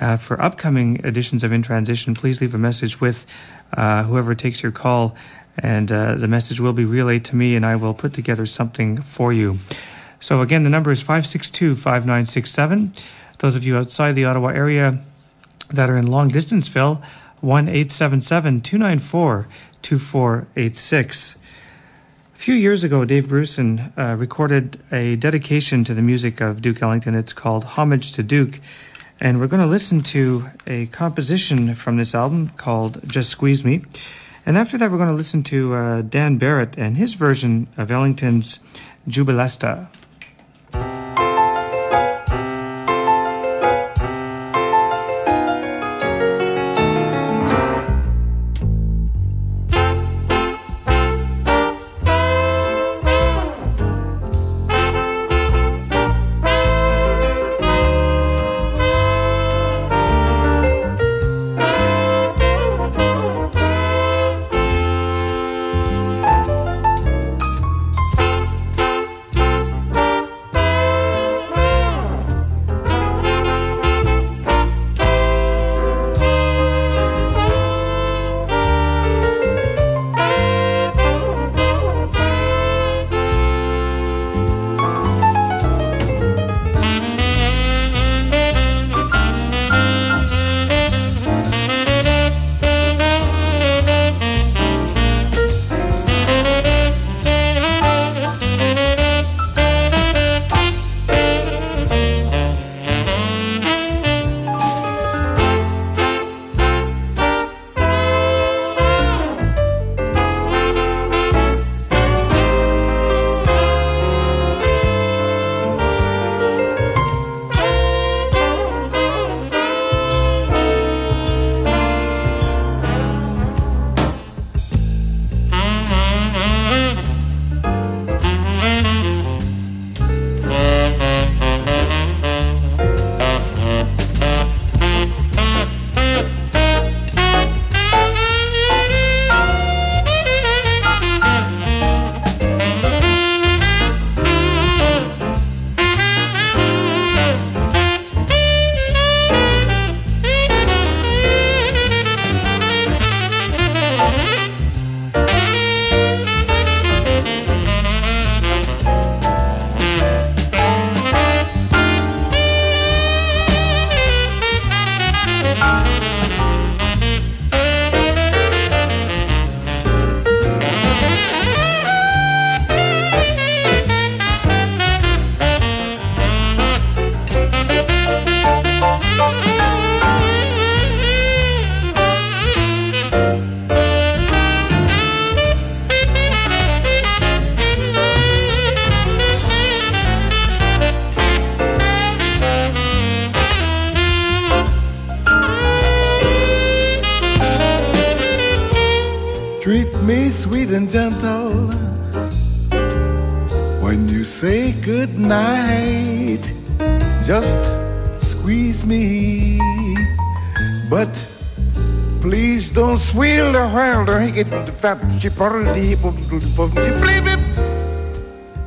uh, 0.00 0.16
for 0.16 0.40
upcoming 0.40 1.04
editions 1.04 1.44
of 1.44 1.52
In 1.52 1.62
Transition, 1.62 2.14
please 2.14 2.40
leave 2.40 2.54
a 2.54 2.58
message 2.58 3.00
with 3.00 3.26
uh, 3.72 4.04
whoever 4.04 4.34
takes 4.34 4.62
your 4.62 4.72
call, 4.72 5.16
and 5.58 5.90
uh, 5.90 6.14
the 6.14 6.28
message 6.28 6.60
will 6.60 6.72
be 6.72 6.84
relayed 6.84 7.24
to 7.26 7.36
me, 7.36 7.56
and 7.56 7.66
I 7.66 7.76
will 7.76 7.94
put 7.94 8.12
together 8.12 8.46
something 8.46 9.02
for 9.02 9.32
you. 9.32 9.58
So, 10.20 10.40
again, 10.40 10.64
the 10.64 10.70
number 10.70 10.90
is 10.90 11.00
562 11.00 11.76
5967. 11.76 12.92
Those 13.38 13.56
of 13.56 13.64
you 13.64 13.76
outside 13.76 14.12
the 14.12 14.24
Ottawa 14.24 14.48
area 14.48 14.98
that 15.70 15.90
are 15.90 15.96
in 15.96 16.06
long 16.06 16.28
distance, 16.28 16.66
Phil, 16.68 17.02
1 17.40 17.68
877 17.68 18.60
294 18.60 19.48
2486. 19.82 21.34
A 22.38 22.40
few 22.40 22.54
years 22.54 22.84
ago, 22.84 23.04
Dave 23.04 23.26
Grusin 23.26 23.92
uh, 23.98 24.14
recorded 24.14 24.78
a 24.92 25.16
dedication 25.16 25.82
to 25.82 25.92
the 25.92 26.00
music 26.00 26.40
of 26.40 26.62
Duke 26.62 26.80
Ellington. 26.80 27.16
It's 27.16 27.32
called 27.32 27.64
Homage 27.64 28.12
to 28.12 28.22
Duke. 28.22 28.60
And 29.18 29.40
we're 29.40 29.48
going 29.48 29.60
to 29.60 29.66
listen 29.66 30.04
to 30.04 30.48
a 30.64 30.86
composition 30.86 31.74
from 31.74 31.96
this 31.96 32.14
album 32.14 32.50
called 32.50 33.00
Just 33.08 33.30
Squeeze 33.30 33.64
Me. 33.64 33.82
And 34.46 34.56
after 34.56 34.78
that, 34.78 34.88
we're 34.92 34.98
going 34.98 35.08
to 35.08 35.16
listen 35.16 35.42
to 35.42 35.74
uh, 35.74 36.02
Dan 36.02 36.38
Barrett 36.38 36.78
and 36.78 36.96
his 36.96 37.14
version 37.14 37.66
of 37.76 37.90
Ellington's 37.90 38.60
Jubilesta. 39.08 39.88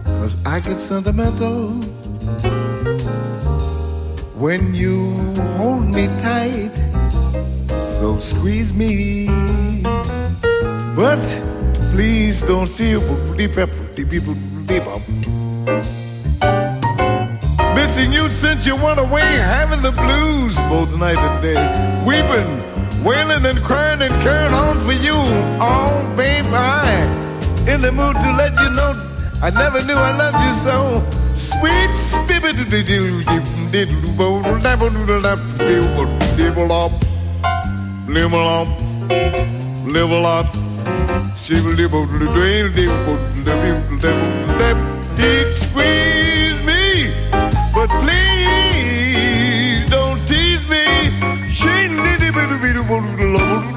Cause 0.05 0.37
I 0.45 0.59
get 0.59 0.77
sentimental 0.77 1.69
when 4.35 4.75
you 4.75 5.15
hold 5.57 5.85
me 5.87 6.07
tight 6.17 6.71
so 7.81 8.19
squeeze 8.19 8.73
me 8.73 9.27
but 10.95 11.21
please 11.91 12.41
don't 12.43 12.67
see. 12.67 12.95
Missing 17.75 18.13
you 18.13 18.29
since 18.29 18.65
you 18.65 18.75
went 18.75 18.99
away, 18.99 19.21
having 19.21 19.81
the 19.81 19.91
blues 19.91 20.55
both 20.69 20.97
night 20.97 21.17
and 21.17 21.41
day. 21.41 21.61
Weeping, 22.05 22.80
wailing 23.03 23.45
and 23.45 23.59
crying 23.61 24.01
and 24.01 24.13
carrying 24.21 24.53
on 24.53 24.79
for 24.81 24.93
you. 24.93 25.17
Oh, 25.59 26.13
babe, 26.15 26.45
I 26.49 26.87
in 27.67 27.81
the 27.81 27.91
mood 27.91 28.15
to 28.15 28.29
let 28.33 28.53
you 28.61 28.69
know 28.71 29.11
I 29.43 29.49
never 29.49 29.83
knew 29.85 29.95
I 29.95 30.15
loved 30.15 30.37
you 30.45 30.53
so. 30.53 31.03
Sweet 31.35 31.91
live 38.07 38.33
a 38.33 38.37
lot, 38.37 38.67
live 39.85 40.11
a 40.11 40.19
lot. 40.19 40.45
She 41.37 41.55
will 41.55 41.73
live 41.73 41.93
a 41.93 42.05
He'd 45.17 45.53
squeeze 45.53 46.61
me, 46.63 47.11
but 47.73 47.89
please 48.01 48.30
little 52.61 52.83
bit, 52.83 52.91
little 52.91 53.17
little 53.17 53.31
little 53.31 53.70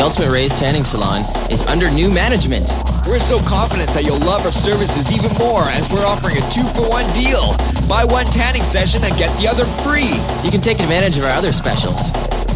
The 0.00 0.06
Ultimate 0.06 0.32
Rays 0.32 0.58
Tanning 0.58 0.82
Salon 0.82 1.20
is 1.52 1.66
under 1.66 1.90
new 1.90 2.08
management. 2.08 2.64
We're 3.06 3.20
so 3.20 3.36
confident 3.44 3.90
that 3.90 4.00
you'll 4.02 4.24
love 4.24 4.40
our 4.46 4.50
services 4.50 5.12
even 5.12 5.28
more 5.36 5.68
as 5.68 5.92
we're 5.92 6.06
offering 6.08 6.38
a 6.38 6.44
two 6.48 6.64
for 6.72 6.88
one 6.88 7.04
deal. 7.12 7.52
Buy 7.84 8.08
one 8.08 8.24
tanning 8.24 8.62
session 8.62 9.04
and 9.04 9.12
get 9.20 9.28
the 9.36 9.46
other 9.46 9.66
free. 9.84 10.08
You 10.40 10.50
can 10.50 10.62
take 10.64 10.80
advantage 10.80 11.18
of 11.18 11.24
our 11.24 11.36
other 11.36 11.52
specials. 11.52 12.00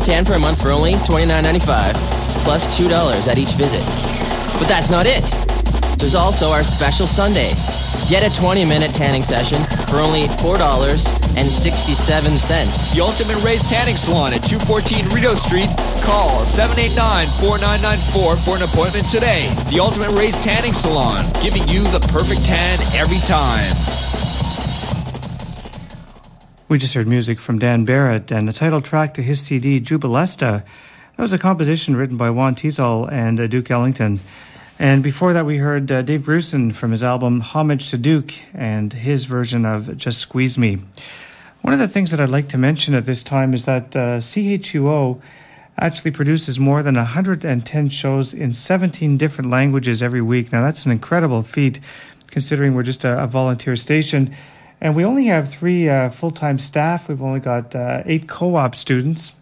Tan 0.08 0.24
for 0.24 0.32
a 0.32 0.38
month 0.38 0.62
for 0.62 0.70
only 0.70 0.94
$29.95, 1.04 1.92
plus 2.48 2.64
$2 2.80 2.88
at 3.28 3.36
each 3.36 3.52
visit. 3.60 3.84
But 4.56 4.64
that's 4.64 4.88
not 4.88 5.04
it. 5.04 5.20
There's 6.00 6.14
also 6.16 6.48
our 6.48 6.62
special 6.62 7.06
Sundays. 7.06 8.08
Get 8.08 8.24
a 8.24 8.32
20-minute 8.40 8.94
tanning 8.94 9.22
session 9.22 9.60
for 9.92 10.00
only 10.00 10.32
$4.67. 10.40 11.23
The 12.94 13.00
Ultimate 13.02 13.42
Rays 13.42 13.62
Tanning 13.68 13.96
Salon 13.96 14.34
at 14.34 14.42
214 14.44 15.08
Rideau 15.10 15.34
Street. 15.34 15.66
Call 16.06 16.44
789-4994 16.46 18.44
for 18.44 18.56
an 18.56 18.62
appointment 18.62 19.06
today. 19.10 19.50
The 19.70 19.80
Ultimate 19.80 20.10
Rays 20.10 20.40
Tanning 20.44 20.72
Salon, 20.72 21.18
giving 21.42 21.66
you 21.66 21.82
the 21.90 21.98
perfect 22.12 22.44
tan 22.46 22.78
every 22.94 23.18
time. 23.26 23.66
We 26.68 26.78
just 26.78 26.94
heard 26.94 27.08
music 27.08 27.40
from 27.40 27.58
Dan 27.58 27.84
Barrett 27.84 28.30
and 28.30 28.46
the 28.46 28.52
title 28.52 28.80
track 28.80 29.14
to 29.14 29.22
his 29.22 29.40
CD, 29.40 29.80
Jubilesta. 29.80 30.62
That 31.16 31.22
was 31.22 31.32
a 31.32 31.38
composition 31.38 31.96
written 31.96 32.16
by 32.16 32.30
Juan 32.30 32.54
Tizol 32.54 33.10
and 33.12 33.38
uh, 33.38 33.46
Duke 33.46 33.70
Ellington. 33.70 34.20
And 34.78 35.02
before 35.02 35.32
that, 35.34 35.46
we 35.46 35.58
heard 35.58 35.90
uh, 35.92 36.02
Dave 36.02 36.22
Grusin 36.22 36.72
from 36.74 36.90
his 36.90 37.02
album 37.04 37.40
Homage 37.40 37.90
to 37.90 37.98
Duke 37.98 38.34
and 38.52 38.92
his 38.92 39.24
version 39.24 39.64
of 39.64 39.96
Just 39.96 40.18
Squeeze 40.18 40.58
Me. 40.58 40.78
One 41.74 41.80
of 41.80 41.88
the 41.88 41.92
things 41.92 42.12
that 42.12 42.20
I'd 42.20 42.28
like 42.28 42.50
to 42.50 42.56
mention 42.56 42.94
at 42.94 43.04
this 43.04 43.24
time 43.24 43.52
is 43.52 43.64
that 43.64 43.96
uh, 43.96 44.20
CHUO 44.20 45.20
actually 45.76 46.12
produces 46.12 46.56
more 46.56 46.84
than 46.84 46.94
110 46.94 47.88
shows 47.88 48.32
in 48.32 48.54
17 48.54 49.18
different 49.18 49.50
languages 49.50 50.00
every 50.00 50.22
week. 50.22 50.52
Now, 50.52 50.62
that's 50.62 50.86
an 50.86 50.92
incredible 50.92 51.42
feat 51.42 51.80
considering 52.28 52.76
we're 52.76 52.84
just 52.84 53.02
a, 53.02 53.20
a 53.20 53.26
volunteer 53.26 53.74
station. 53.74 54.36
And 54.80 54.94
we 54.94 55.04
only 55.04 55.26
have 55.26 55.50
three 55.50 55.88
uh, 55.88 56.10
full 56.10 56.30
time 56.30 56.60
staff. 56.60 57.08
We've 57.08 57.20
only 57.20 57.40
got 57.40 57.74
uh, 57.74 58.04
eight 58.06 58.28
co 58.28 58.54
op 58.54 58.76
students 58.76 59.32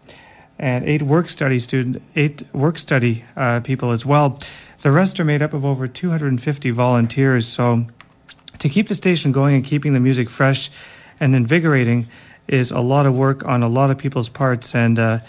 and 0.57 0.89
eight 0.89 1.03
work 1.03 1.29
study 1.29 1.59
student, 1.59 2.01
eight 2.15 2.51
work 2.51 2.79
study 2.79 3.25
uh, 3.35 3.59
people 3.59 3.91
as 3.91 4.07
well. 4.07 4.39
The 4.81 4.89
rest 4.89 5.19
are 5.19 5.23
made 5.23 5.43
up 5.43 5.53
of 5.53 5.63
over 5.63 5.87
250 5.87 6.71
volunteers. 6.71 7.47
So, 7.47 7.85
to 8.57 8.69
keep 8.69 8.87
the 8.87 8.95
station 8.95 9.31
going 9.31 9.53
and 9.53 9.63
keeping 9.63 9.93
the 9.93 9.99
music 9.99 10.31
fresh 10.31 10.71
and 11.23 11.35
invigorating 11.35 12.07
is 12.49 12.69
a 12.71 12.81
lot 12.81 13.05
of 13.05 13.15
work 13.15 13.45
on 13.47 13.63
a 13.63 13.69
lot 13.69 13.89
of 13.89 13.97
people's 13.97 14.27
parts. 14.27 14.75
And 14.75 14.99
uh, 14.99 15.19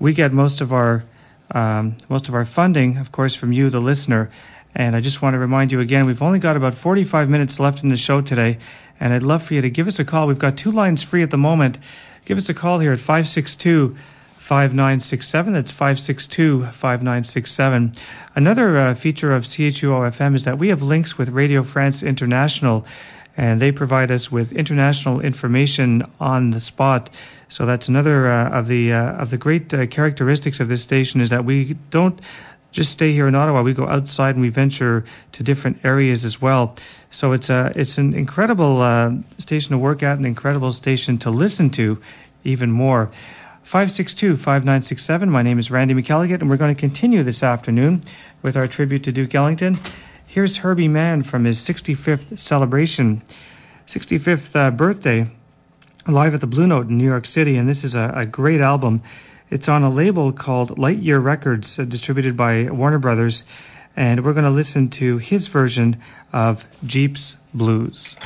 we 0.00 0.12
get 0.12 0.32
most 0.32 0.60
of 0.60 0.72
our 0.72 1.04
um, 1.52 1.96
most 2.08 2.28
of 2.28 2.34
our 2.34 2.44
funding, 2.44 2.96
of 2.96 3.12
course, 3.12 3.34
from 3.36 3.52
you, 3.52 3.70
the 3.70 3.80
listener. 3.80 4.30
And 4.74 4.96
I 4.96 5.00
just 5.00 5.22
want 5.22 5.34
to 5.34 5.38
remind 5.38 5.70
you 5.70 5.78
again, 5.78 6.06
we've 6.06 6.22
only 6.22 6.40
got 6.40 6.56
about 6.56 6.74
45 6.74 7.28
minutes 7.28 7.60
left 7.60 7.84
in 7.84 7.90
the 7.90 7.96
show 7.96 8.20
today, 8.20 8.58
and 8.98 9.12
I'd 9.12 9.22
love 9.22 9.44
for 9.44 9.54
you 9.54 9.60
to 9.60 9.70
give 9.70 9.86
us 9.86 10.00
a 10.00 10.04
call. 10.04 10.26
We've 10.26 10.38
got 10.38 10.56
two 10.56 10.72
lines 10.72 11.02
free 11.02 11.22
at 11.22 11.30
the 11.30 11.38
moment. 11.38 11.78
Give 12.24 12.38
us 12.38 12.48
a 12.48 12.54
call 12.54 12.80
here 12.80 12.92
at 12.92 12.98
562 12.98 13.96
5967. 14.38 15.52
That's 15.52 15.70
562 15.70 16.62
5967. 16.62 17.92
Another 18.34 18.76
uh, 18.76 18.94
feature 18.94 19.32
of 19.32 19.44
CHUO 19.44 20.10
FM 20.10 20.34
is 20.34 20.44
that 20.44 20.58
we 20.58 20.68
have 20.68 20.82
links 20.82 21.16
with 21.16 21.28
Radio 21.28 21.62
France 21.62 22.02
International, 22.02 22.84
and 23.36 23.60
they 23.60 23.72
provide 23.72 24.10
us 24.10 24.30
with 24.30 24.52
international 24.52 25.20
information 25.20 26.08
on 26.20 26.50
the 26.50 26.60
spot. 26.60 27.10
So 27.48 27.66
that's 27.66 27.88
another 27.88 28.30
uh, 28.30 28.50
of 28.50 28.68
the 28.68 28.92
uh, 28.92 29.12
of 29.12 29.30
the 29.30 29.36
great 29.36 29.72
uh, 29.74 29.86
characteristics 29.86 30.60
of 30.60 30.68
this 30.68 30.82
station 30.82 31.20
is 31.20 31.30
that 31.30 31.44
we 31.44 31.74
don't 31.90 32.20
just 32.72 32.90
stay 32.90 33.12
here 33.12 33.28
in 33.28 33.34
Ottawa. 33.34 33.62
We 33.62 33.72
go 33.72 33.86
outside 33.86 34.34
and 34.34 34.40
we 34.40 34.48
venture 34.48 35.04
to 35.32 35.42
different 35.42 35.78
areas 35.84 36.24
as 36.24 36.42
well. 36.42 36.76
So 37.10 37.32
it's 37.32 37.50
a 37.50 37.72
it's 37.74 37.98
an 37.98 38.14
incredible 38.14 38.80
uh, 38.82 39.12
station 39.38 39.70
to 39.70 39.78
work 39.78 40.02
at, 40.02 40.18
an 40.18 40.24
incredible 40.24 40.72
station 40.72 41.18
to 41.18 41.30
listen 41.30 41.70
to, 41.70 42.00
even 42.44 42.70
more. 42.70 43.10
562 43.62 44.36
5967. 44.36 45.30
My 45.30 45.42
name 45.42 45.58
is 45.58 45.70
Randy 45.70 45.94
McElligott, 45.94 46.40
and 46.40 46.50
we're 46.50 46.58
going 46.58 46.74
to 46.74 46.78
continue 46.78 47.22
this 47.22 47.42
afternoon 47.42 48.02
with 48.42 48.56
our 48.56 48.68
tribute 48.68 49.04
to 49.04 49.12
Duke 49.12 49.34
Ellington. 49.34 49.78
Here's 50.34 50.56
Herbie 50.56 50.88
Mann 50.88 51.22
from 51.22 51.44
his 51.44 51.60
65th 51.60 52.40
celebration, 52.40 53.22
65th 53.86 54.56
uh, 54.56 54.72
birthday, 54.72 55.30
live 56.08 56.34
at 56.34 56.40
the 56.40 56.48
Blue 56.48 56.66
Note 56.66 56.88
in 56.88 56.98
New 56.98 57.04
York 57.04 57.24
City. 57.24 57.56
And 57.56 57.68
this 57.68 57.84
is 57.84 57.94
a, 57.94 58.12
a 58.16 58.26
great 58.26 58.60
album. 58.60 59.00
It's 59.48 59.68
on 59.68 59.84
a 59.84 59.88
label 59.88 60.32
called 60.32 60.76
Lightyear 60.76 61.22
Records, 61.22 61.78
uh, 61.78 61.84
distributed 61.84 62.36
by 62.36 62.64
Warner 62.64 62.98
Brothers. 62.98 63.44
And 63.94 64.24
we're 64.24 64.32
going 64.32 64.42
to 64.42 64.50
listen 64.50 64.90
to 64.90 65.18
his 65.18 65.46
version 65.46 66.02
of 66.32 66.66
Jeep's 66.84 67.36
Blues. 67.54 68.16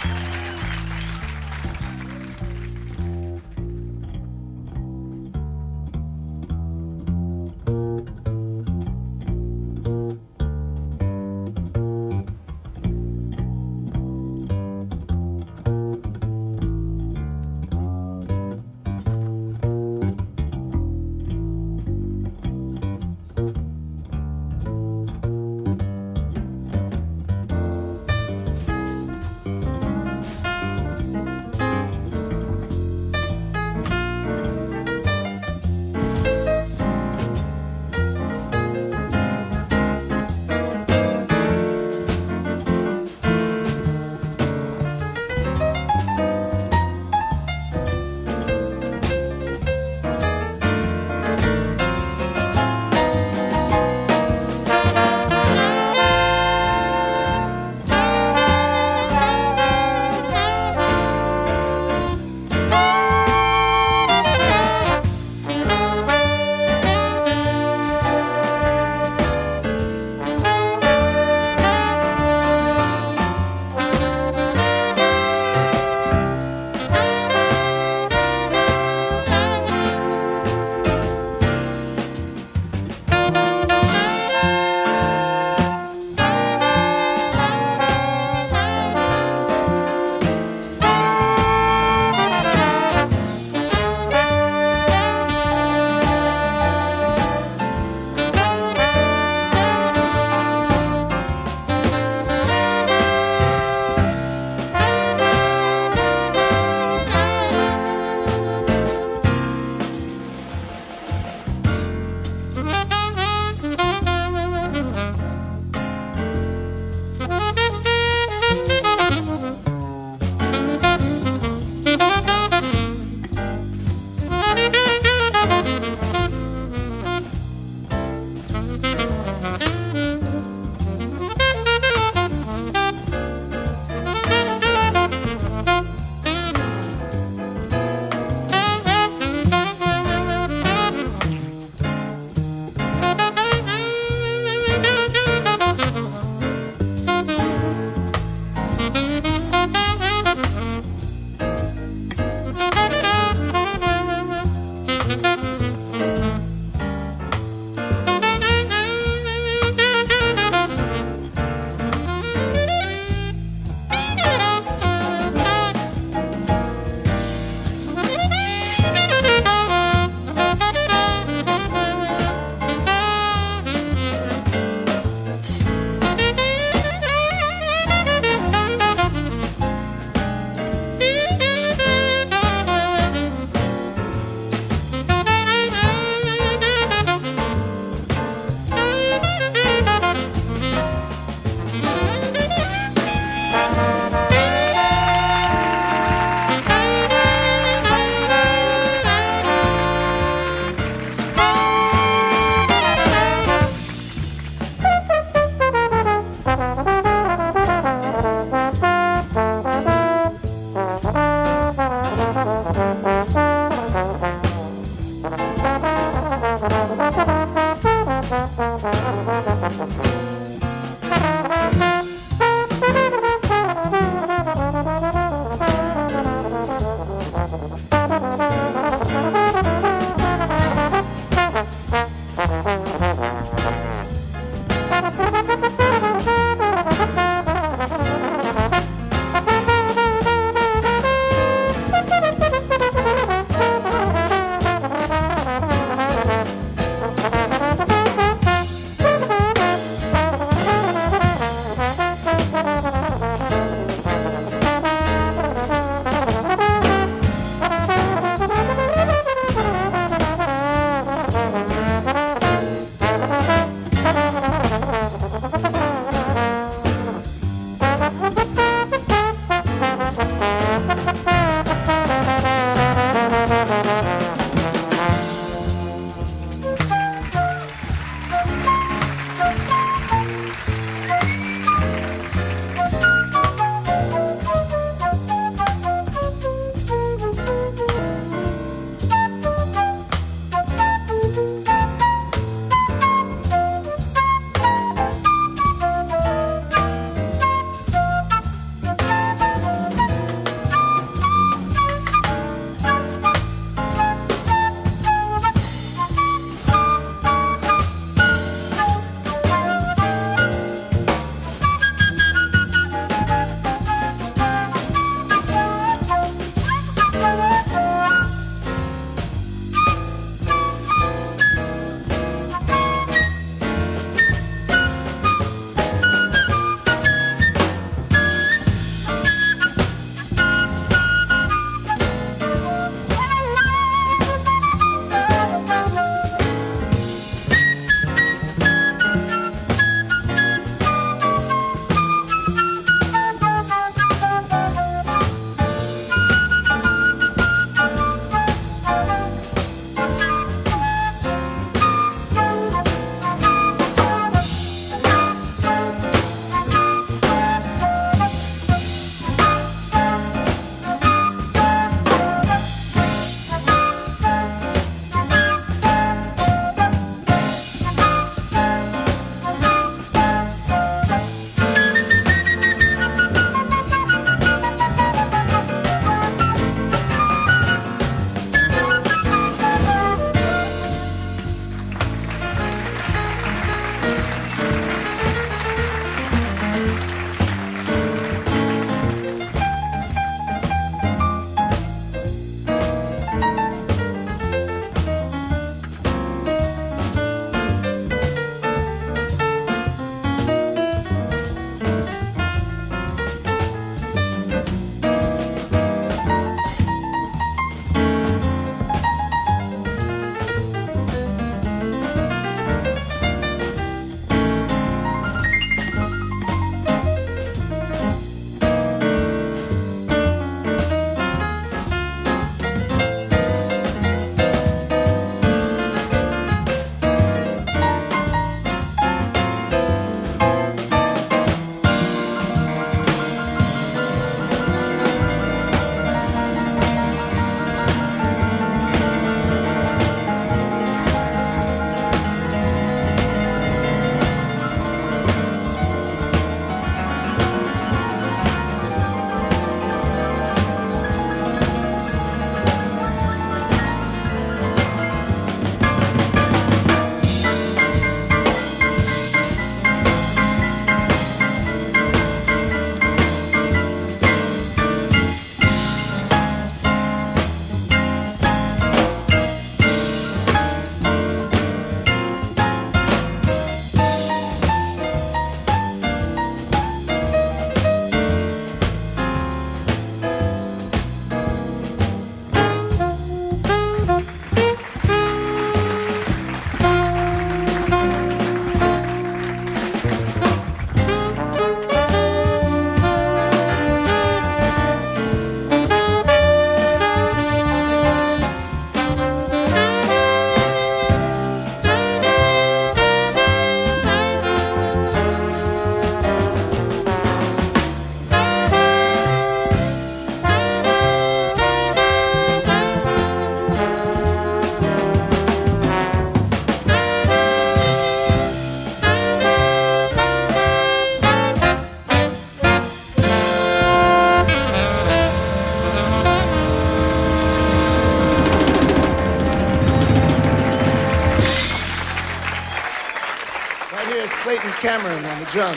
Cameron 534.88 535.22
on 535.22 535.38
the 535.38 535.44
drums. 535.50 535.76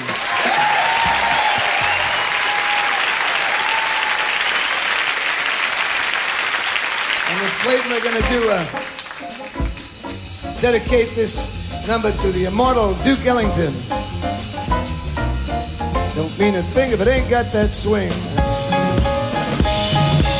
And 7.27 7.41
with 7.41 7.55
Clayton, 7.59 7.91
we're 7.91 7.99
going 7.99 8.15
to 8.15 8.29
do 8.29 8.49
a 8.51 8.63
dedicate 10.61 11.09
this 11.09 11.85
number 11.89 12.13
to 12.13 12.31
the 12.31 12.45
immortal 12.45 12.93
Duke 13.03 13.25
Ellington. 13.25 13.73
Don't 16.15 16.39
mean 16.39 16.55
a 16.55 16.63
thing 16.63 16.93
if 16.93 17.01
it 17.01 17.07
ain't 17.09 17.29
got 17.29 17.51
that 17.51 17.73
swing. 17.73 18.13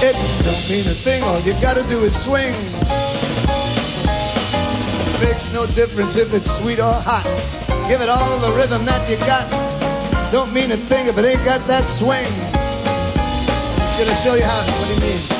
It 0.02 0.15
don't 0.45 0.69
mean 0.72 0.88
a 0.88 0.95
thing, 0.95 1.22
all 1.23 1.41
you 1.41 1.52
gotta 1.60 1.84
do 1.89 2.06
is 2.06 2.15
swing. 2.15 2.53
Makes 5.19 5.53
no 5.53 5.65
difference 5.76 6.15
if 6.15 6.34
it's 6.34 6.49
sweet 6.49 6.80
or 6.80 6.93
hot. 6.93 7.60
Give 7.88 8.02
it 8.02 8.10
all 8.10 8.40
the 8.40 8.52
rhythm 8.52 8.86
that 8.86 9.10
you 9.10 9.18
got. 9.18 9.45
Don't 10.32 10.53
mean 10.53 10.72
a 10.72 10.78
thing 10.78 11.08
if 11.08 11.18
it 11.18 11.26
ain't 11.26 11.44
got 11.45 11.66
that 11.68 11.88
swing. 11.90 12.32
Just 13.80 13.98
gonna 13.98 14.16
show 14.16 14.36
you 14.36 14.44
how 14.44 14.62
what 14.80 14.88
he 14.90 14.99
means. 14.99 15.31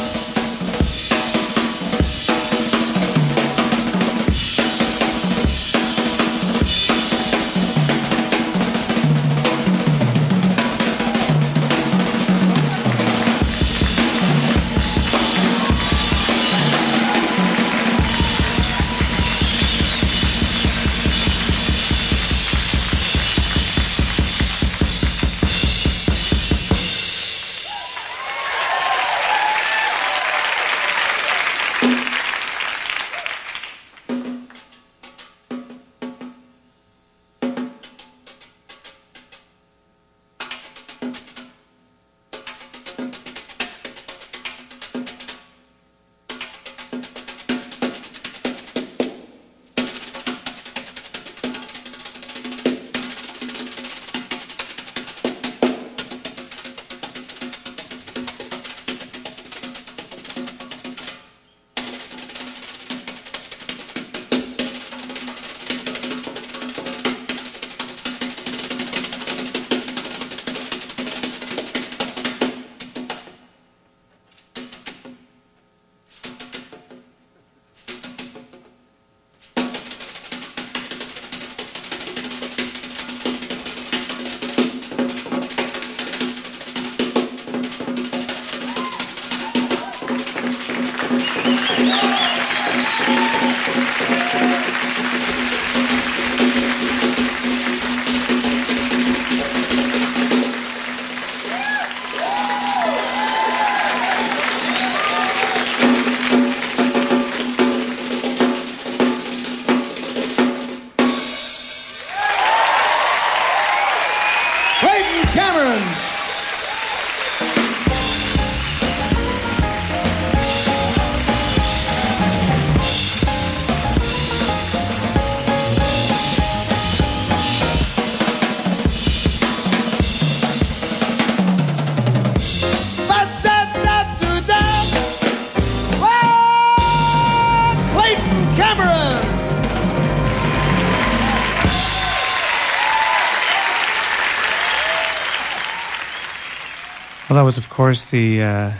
Course, 147.72 148.03
the 148.10 148.43
uh, 148.43 148.72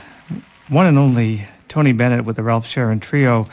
one 0.68 0.86
and 0.86 1.00
only 1.00 1.48
Tony 1.70 1.94
Bennett 1.94 2.26
with 2.26 2.36
the 2.36 2.44
Ralph 2.44 2.68
Sharon 2.68 3.00
Trio 3.00 3.48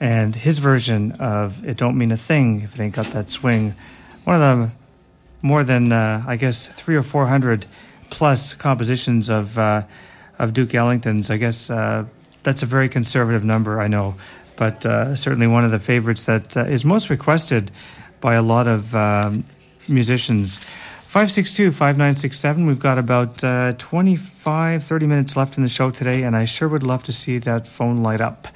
and 0.00 0.34
his 0.34 0.58
version 0.58 1.12
of 1.12 1.64
It 1.64 1.76
Don't 1.76 1.96
Mean 1.96 2.10
a 2.10 2.16
Thing 2.16 2.62
If 2.62 2.74
It 2.74 2.80
Ain't 2.80 2.94
Got 2.94 3.06
That 3.12 3.30
Swing. 3.30 3.76
One 4.24 4.34
of 4.34 4.42
the 4.42 4.70
more 5.42 5.62
than, 5.62 5.92
uh, 5.92 6.24
I 6.26 6.34
guess, 6.34 6.66
three 6.66 6.96
or 6.96 7.04
four 7.04 7.28
hundred 7.28 7.66
plus 8.10 8.52
compositions 8.52 9.30
of, 9.30 9.56
uh, 9.58 9.84
of 10.40 10.52
Duke 10.52 10.74
Ellington's. 10.74 11.30
I 11.30 11.36
guess 11.36 11.70
uh, 11.70 12.04
that's 12.42 12.62
a 12.62 12.66
very 12.66 12.88
conservative 12.88 13.44
number, 13.44 13.80
I 13.80 13.86
know, 13.86 14.16
but 14.56 14.84
uh, 14.84 15.14
certainly 15.14 15.46
one 15.46 15.64
of 15.64 15.70
the 15.70 15.78
favorites 15.78 16.24
that 16.24 16.56
uh, 16.56 16.64
is 16.64 16.84
most 16.84 17.10
requested 17.10 17.70
by 18.20 18.34
a 18.34 18.42
lot 18.42 18.66
of 18.66 18.92
um, 18.96 19.44
musicians. 19.88 20.60
562 21.14 21.70
5967. 21.70 22.66
We've 22.66 22.80
got 22.80 22.98
about 22.98 23.44
uh, 23.44 23.74
25, 23.78 24.82
30 24.82 25.06
minutes 25.06 25.36
left 25.36 25.56
in 25.56 25.62
the 25.62 25.68
show 25.68 25.92
today, 25.92 26.24
and 26.24 26.36
I 26.36 26.44
sure 26.44 26.66
would 26.66 26.82
love 26.82 27.04
to 27.04 27.12
see 27.12 27.38
that 27.38 27.68
phone 27.68 28.02
light 28.02 28.20
up. 28.20 28.48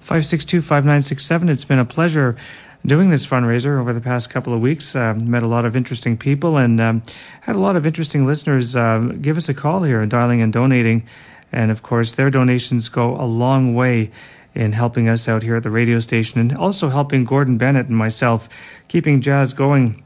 562 0.00 0.60
5967. 0.60 1.48
It's 1.48 1.64
been 1.64 1.78
a 1.78 1.86
pleasure 1.86 2.36
doing 2.84 3.08
this 3.08 3.26
fundraiser 3.26 3.80
over 3.80 3.94
the 3.94 4.00
past 4.02 4.28
couple 4.28 4.52
of 4.52 4.60
weeks. 4.60 4.94
Uh, 4.94 5.14
met 5.24 5.42
a 5.42 5.46
lot 5.46 5.64
of 5.64 5.74
interesting 5.74 6.18
people 6.18 6.58
and 6.58 6.82
um, 6.82 7.02
had 7.40 7.56
a 7.56 7.60
lot 7.60 7.76
of 7.76 7.86
interesting 7.86 8.26
listeners 8.26 8.76
uh, 8.76 8.98
give 9.22 9.38
us 9.38 9.48
a 9.48 9.54
call 9.54 9.82
here 9.82 10.04
dialing 10.04 10.42
and 10.42 10.52
donating. 10.52 11.06
And 11.50 11.70
of 11.70 11.82
course, 11.82 12.12
their 12.12 12.28
donations 12.28 12.90
go 12.90 13.18
a 13.18 13.24
long 13.24 13.74
way 13.74 14.10
in 14.54 14.72
helping 14.72 15.08
us 15.08 15.28
out 15.28 15.42
here 15.42 15.56
at 15.56 15.62
the 15.62 15.70
radio 15.70 15.98
station 15.98 16.40
and 16.40 16.54
also 16.54 16.90
helping 16.90 17.24
Gordon 17.24 17.56
Bennett 17.56 17.86
and 17.86 17.96
myself 17.96 18.50
keeping 18.88 19.22
jazz 19.22 19.54
going 19.54 20.01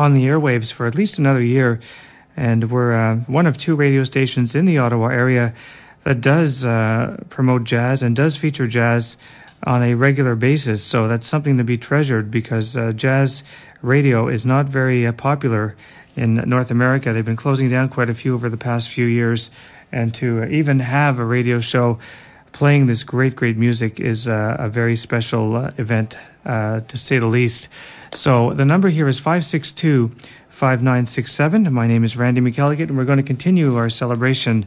on 0.00 0.14
the 0.14 0.24
airwaves 0.24 0.72
for 0.72 0.86
at 0.86 0.94
least 0.94 1.18
another 1.18 1.42
year. 1.42 1.78
And 2.34 2.70
we're 2.70 2.94
uh, 2.94 3.16
one 3.26 3.46
of 3.46 3.58
two 3.58 3.76
radio 3.76 4.02
stations 4.04 4.54
in 4.54 4.64
the 4.64 4.78
Ottawa 4.78 5.08
area 5.08 5.52
that 6.04 6.22
does 6.22 6.64
uh, 6.64 7.22
promote 7.28 7.64
jazz 7.64 8.02
and 8.02 8.16
does 8.16 8.34
feature 8.34 8.66
jazz 8.66 9.18
on 9.62 9.82
a 9.82 9.92
regular 9.92 10.34
basis. 10.36 10.82
So 10.82 11.06
that's 11.06 11.26
something 11.26 11.58
to 11.58 11.64
be 11.64 11.76
treasured 11.76 12.30
because 12.30 12.78
uh, 12.78 12.92
jazz 12.92 13.42
radio 13.82 14.26
is 14.28 14.46
not 14.46 14.70
very 14.70 15.06
uh, 15.06 15.12
popular 15.12 15.76
in 16.16 16.36
North 16.48 16.70
America. 16.70 17.12
They've 17.12 17.22
been 17.22 17.36
closing 17.36 17.68
down 17.68 17.90
quite 17.90 18.08
a 18.08 18.14
few 18.14 18.32
over 18.32 18.48
the 18.48 18.56
past 18.56 18.88
few 18.88 19.04
years. 19.04 19.50
And 19.92 20.14
to 20.14 20.44
uh, 20.44 20.46
even 20.46 20.78
have 20.78 21.18
a 21.18 21.26
radio 21.26 21.60
show 21.60 21.98
playing 22.52 22.86
this 22.86 23.02
great, 23.02 23.36
great 23.36 23.58
music 23.58 24.00
is 24.00 24.26
uh, 24.26 24.56
a 24.58 24.70
very 24.70 24.96
special 24.96 25.56
event, 25.76 26.16
to 26.44 26.96
say 26.96 27.18
the 27.18 27.26
least. 27.26 27.68
So 28.12 28.54
the 28.54 28.64
number 28.64 28.88
here 28.88 29.06
is 29.06 29.18
562 29.18 30.08
5967. 30.48 31.72
My 31.72 31.86
name 31.86 32.02
is 32.02 32.16
Randy 32.16 32.40
McElligott, 32.40 32.88
and 32.88 32.96
we're 32.96 33.04
going 33.04 33.18
to 33.18 33.22
continue 33.22 33.76
our 33.76 33.88
celebration 33.88 34.66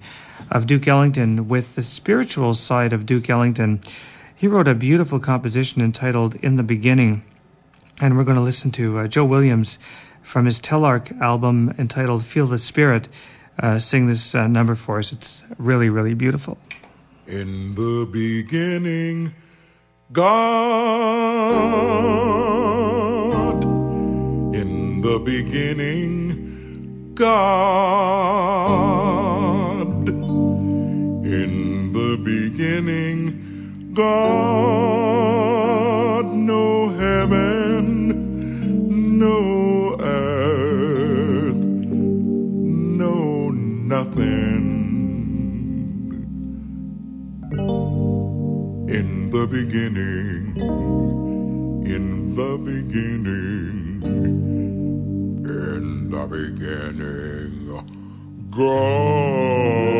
of 0.50 0.66
Duke 0.66 0.88
Ellington 0.88 1.50
with 1.50 1.76
the 1.76 1.84
spiritual 1.84 2.54
side 2.54 2.94
of 2.94 3.06
Duke 3.06 3.30
Ellington. 3.30 3.82
He 4.34 4.48
wrote 4.48 4.70
a 4.70 4.74
beautiful 4.74 5.20
composition 5.20 5.82
entitled 5.82 6.36
In 6.36 6.56
the 6.56 6.64
Beginning, 6.64 7.24
and 8.00 8.16
we're 8.16 8.24
going 8.24 8.38
to 8.38 8.42
listen 8.42 8.72
to 8.72 9.00
uh, 9.00 9.08
Joe 9.08 9.26
Williams 9.26 9.78
from 10.22 10.46
his 10.46 10.62
Telarc 10.62 11.20
album 11.20 11.76
entitled 11.78 12.24
Feel 12.24 12.48
the 12.48 12.58
Spirit 12.58 13.10
uh, 13.60 13.78
sing 13.78 14.08
this 14.08 14.34
uh, 14.34 14.48
number 14.48 14.74
for 14.74 15.00
us. 15.00 15.12
It's 15.12 15.44
really, 15.58 15.90
really 15.90 16.14
beautiful. 16.14 16.58
In 17.28 17.76
the 17.76 18.08
beginning, 18.10 19.34
God 20.12 21.44
the 25.04 25.20
beginning, 25.20 27.14
God. 27.14 27.28
In 31.28 31.92
the 31.92 32.16
beginning, 32.24 33.92
God, 33.94 34.74
no 36.34 36.88
heaven, 36.88 37.90
no 39.20 39.98
earth, 40.00 41.66
no 43.04 43.50
nothing. 43.50 44.64
In 48.88 49.30
the 49.32 49.46
beginning, 49.48 50.56
in 51.86 52.36
the 52.36 52.58
beginning. 52.58 53.73
shining. 56.98 57.84
God. 58.52 59.93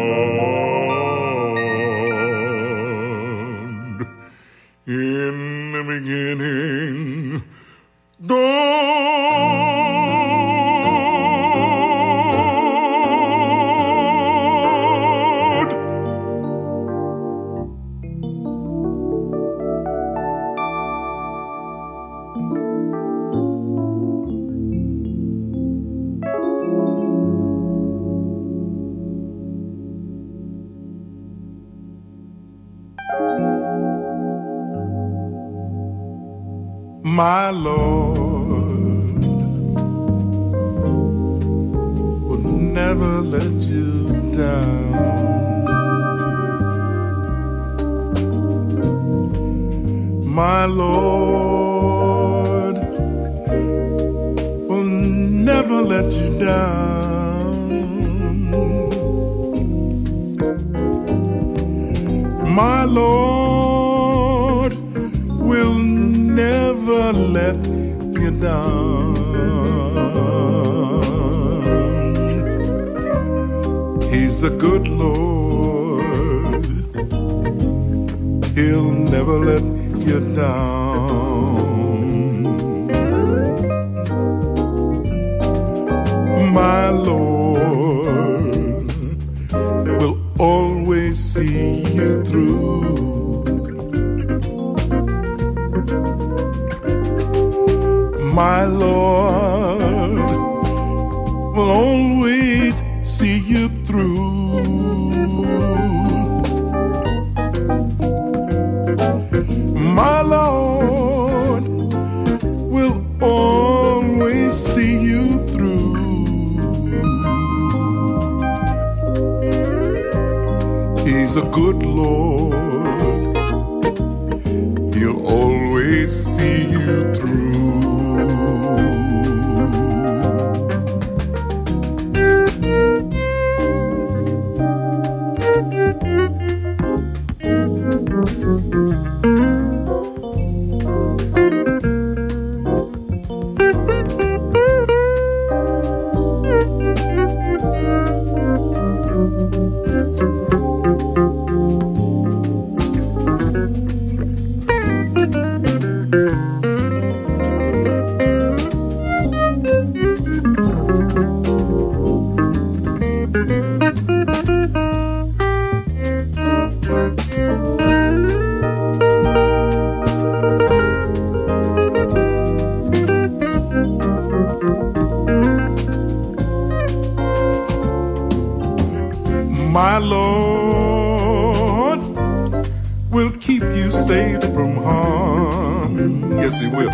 will 183.14 183.32
keep 183.34 183.62
you 183.62 183.92
safe 183.92 184.42
from 184.56 184.76
harm. 184.76 186.32
Yes, 186.42 186.60
He 186.60 186.68
will. 186.68 186.90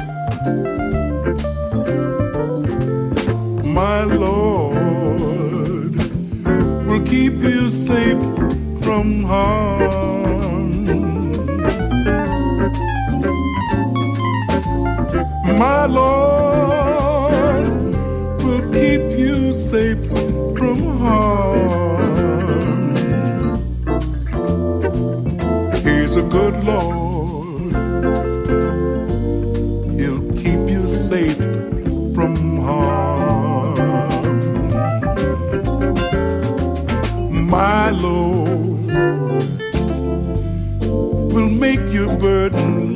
My 3.63 4.03
Lord 4.03 4.75
will 6.87 7.03
keep 7.05 7.35
you 7.35 7.69
safe 7.69 8.19
from 8.83 9.23
harm. 9.23 10.83
My 15.57 15.85
Lord. 15.85 16.88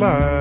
goodbye. 0.03 0.32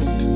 Let 0.00 0.29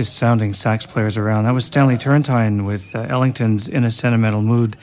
nicest 0.00 0.16
sounding 0.16 0.54
sax 0.54 0.86
players 0.86 1.18
around. 1.18 1.44
That 1.44 1.52
was 1.52 1.66
Stanley 1.66 1.98
Turrentine 1.98 2.64
with 2.64 2.96
uh, 2.96 3.06
Ellington's 3.10 3.68
In 3.68 3.84
a 3.84 3.90
Sentimental 3.90 4.40
Mood. 4.40 4.78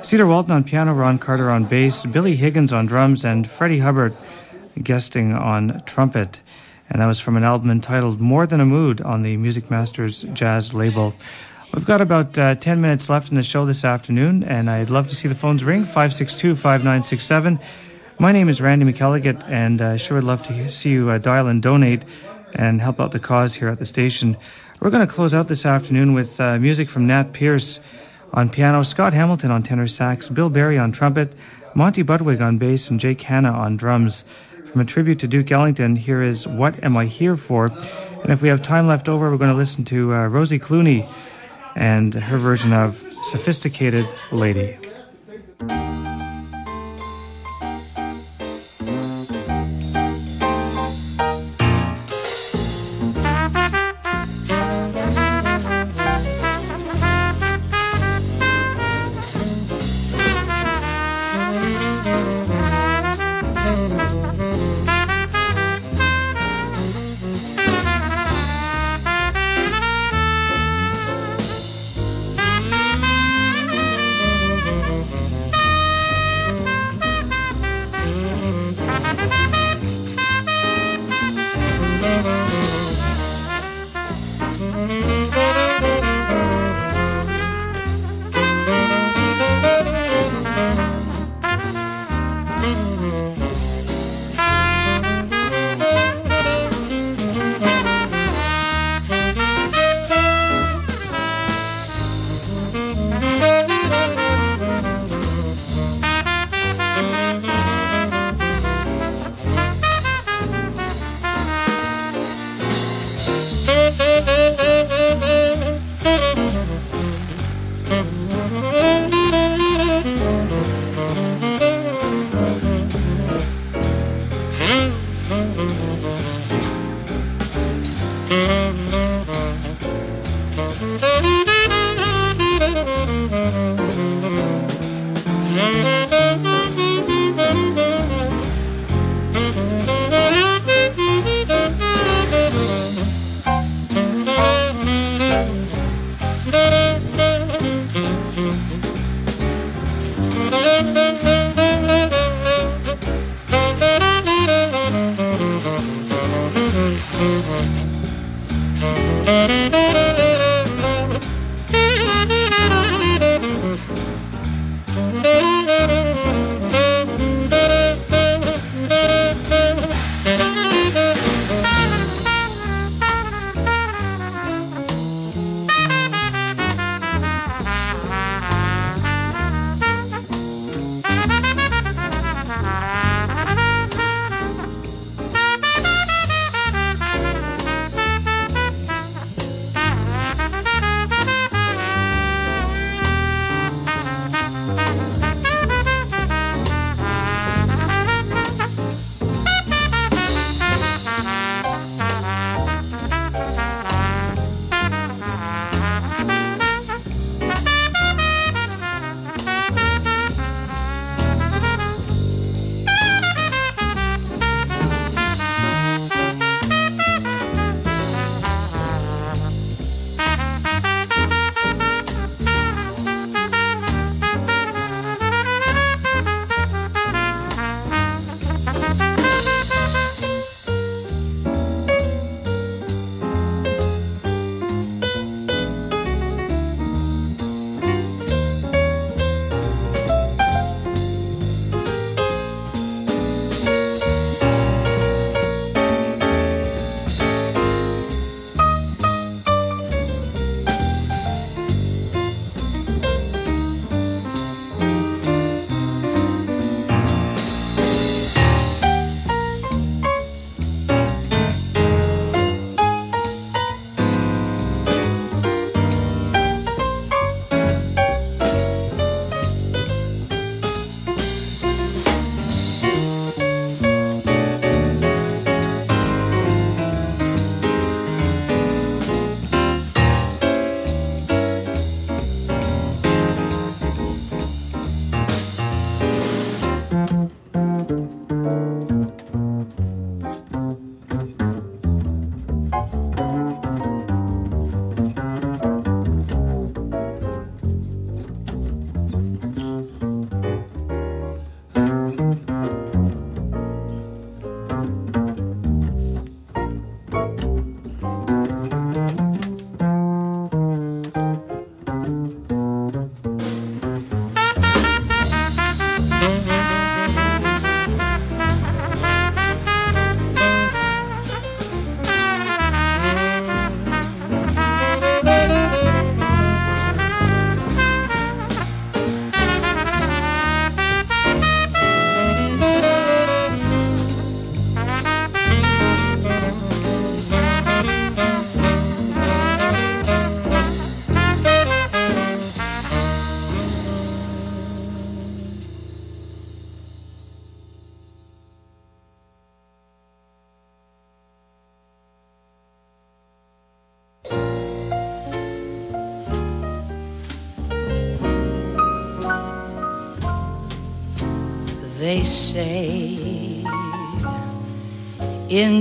Cedar 0.00 0.28
Walton 0.28 0.52
on 0.52 0.62
piano, 0.62 0.94
Ron 0.94 1.18
Carter 1.18 1.50
on 1.50 1.64
bass, 1.64 2.06
Billy 2.06 2.36
Higgins 2.36 2.72
on 2.72 2.86
drums, 2.86 3.24
and 3.24 3.50
Freddie 3.50 3.80
Hubbard 3.80 4.16
guesting 4.80 5.32
on 5.32 5.82
trumpet. 5.86 6.38
And 6.88 7.02
that 7.02 7.06
was 7.06 7.18
from 7.18 7.36
an 7.36 7.42
album 7.42 7.68
entitled 7.68 8.20
More 8.20 8.46
Than 8.46 8.60
a 8.60 8.64
Mood 8.64 9.00
on 9.00 9.24
the 9.24 9.36
Music 9.38 9.72
Masters 9.72 10.22
Jazz 10.34 10.72
label. 10.72 11.14
We've 11.74 11.84
got 11.84 12.00
about 12.00 12.38
uh, 12.38 12.54
10 12.54 12.80
minutes 12.80 13.08
left 13.08 13.30
in 13.30 13.34
the 13.34 13.42
show 13.42 13.66
this 13.66 13.84
afternoon, 13.84 14.44
and 14.44 14.70
I'd 14.70 14.88
love 14.88 15.08
to 15.08 15.16
see 15.16 15.26
the 15.26 15.34
phones 15.34 15.64
ring 15.64 15.82
562 15.82 16.54
5967. 16.54 17.58
My 18.20 18.30
name 18.30 18.48
is 18.48 18.60
Randy 18.60 18.84
McElligott, 18.84 19.42
and 19.48 19.82
I 19.82 19.94
uh, 19.94 19.96
sure 19.96 20.18
would 20.18 20.24
love 20.24 20.44
to 20.44 20.70
see 20.70 20.90
you 20.90 21.10
uh, 21.10 21.18
dial 21.18 21.48
and 21.48 21.60
donate 21.60 22.04
and 22.60 22.78
help 22.78 23.00
out 23.00 23.10
the 23.10 23.18
cause 23.18 23.54
here 23.54 23.68
at 23.68 23.78
the 23.78 23.86
station. 23.86 24.36
We're 24.80 24.90
going 24.90 25.06
to 25.06 25.12
close 25.12 25.32
out 25.32 25.48
this 25.48 25.64
afternoon 25.64 26.12
with 26.12 26.38
uh, 26.38 26.58
music 26.58 26.90
from 26.90 27.06
Nat 27.06 27.32
Pierce 27.32 27.80
on 28.34 28.50
piano, 28.50 28.82
Scott 28.82 29.14
Hamilton 29.14 29.50
on 29.50 29.62
tenor 29.62 29.88
sax, 29.88 30.28
Bill 30.28 30.50
Berry 30.50 30.76
on 30.76 30.92
trumpet, 30.92 31.32
Monty 31.74 32.04
Budwig 32.04 32.42
on 32.42 32.58
bass, 32.58 32.90
and 32.90 33.00
Jake 33.00 33.22
Hanna 33.22 33.50
on 33.50 33.78
drums. 33.78 34.24
From 34.66 34.82
a 34.82 34.84
tribute 34.84 35.18
to 35.20 35.26
Duke 35.26 35.50
Ellington, 35.50 35.96
here 35.96 36.20
is 36.20 36.46
What 36.46 36.84
Am 36.84 36.98
I 36.98 37.06
Here 37.06 37.34
For? 37.34 37.66
And 37.66 38.30
if 38.30 38.42
we 38.42 38.48
have 38.48 38.60
time 38.60 38.86
left 38.86 39.08
over, 39.08 39.30
we're 39.30 39.38
going 39.38 39.50
to 39.50 39.56
listen 39.56 39.86
to 39.86 40.14
uh, 40.14 40.26
Rosie 40.28 40.58
Clooney 40.58 41.08
and 41.74 42.12
her 42.12 42.36
version 42.36 42.74
of 42.74 43.02
Sophisticated 43.22 44.06
Lady. 44.30 44.76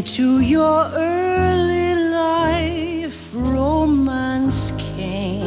Into 0.10 0.40
your 0.42 0.90
early 0.96 1.94
life 2.10 3.30
romance 3.34 4.74
came. 4.96 5.44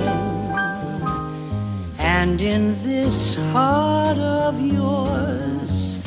And 1.99 2.41
in 2.41 2.81
this 2.85 3.35
heart 3.35 4.19
of 4.19 4.61
yours 4.61 5.99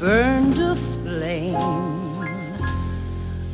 burned 0.00 0.58
a 0.58 0.74
flame 0.74 1.54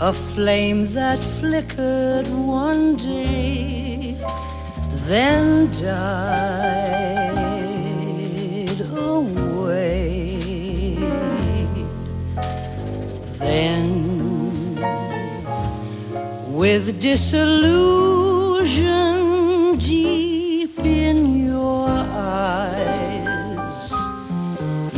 a 0.00 0.12
flame 0.12 0.94
that 0.94 1.18
flickered 1.38 2.28
one 2.28 2.96
day 2.96 4.16
then 5.10 5.70
died 5.72 6.37
disillusion 17.08 19.78
deep 19.78 20.78
in 20.80 21.46
your 21.46 21.88
eyes. 21.88 23.92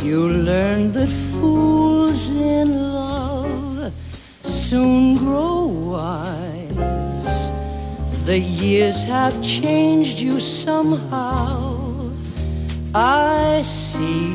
You 0.03 0.27
learn 0.27 0.91
that 0.91 1.07
fools 1.07 2.29
in 2.29 2.91
love 2.91 3.93
soon 4.43 5.15
grow 5.23 5.67
wise. 5.93 7.51
The 8.25 8.39
years 8.39 9.05
have 9.05 9.41
changed 9.41 10.19
you 10.19 10.41
somehow. 10.41 12.11
I 12.93 13.61
see 13.61 14.30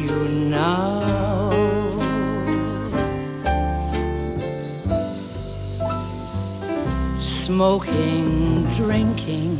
smoking 7.56 8.64
drinking 8.76 9.56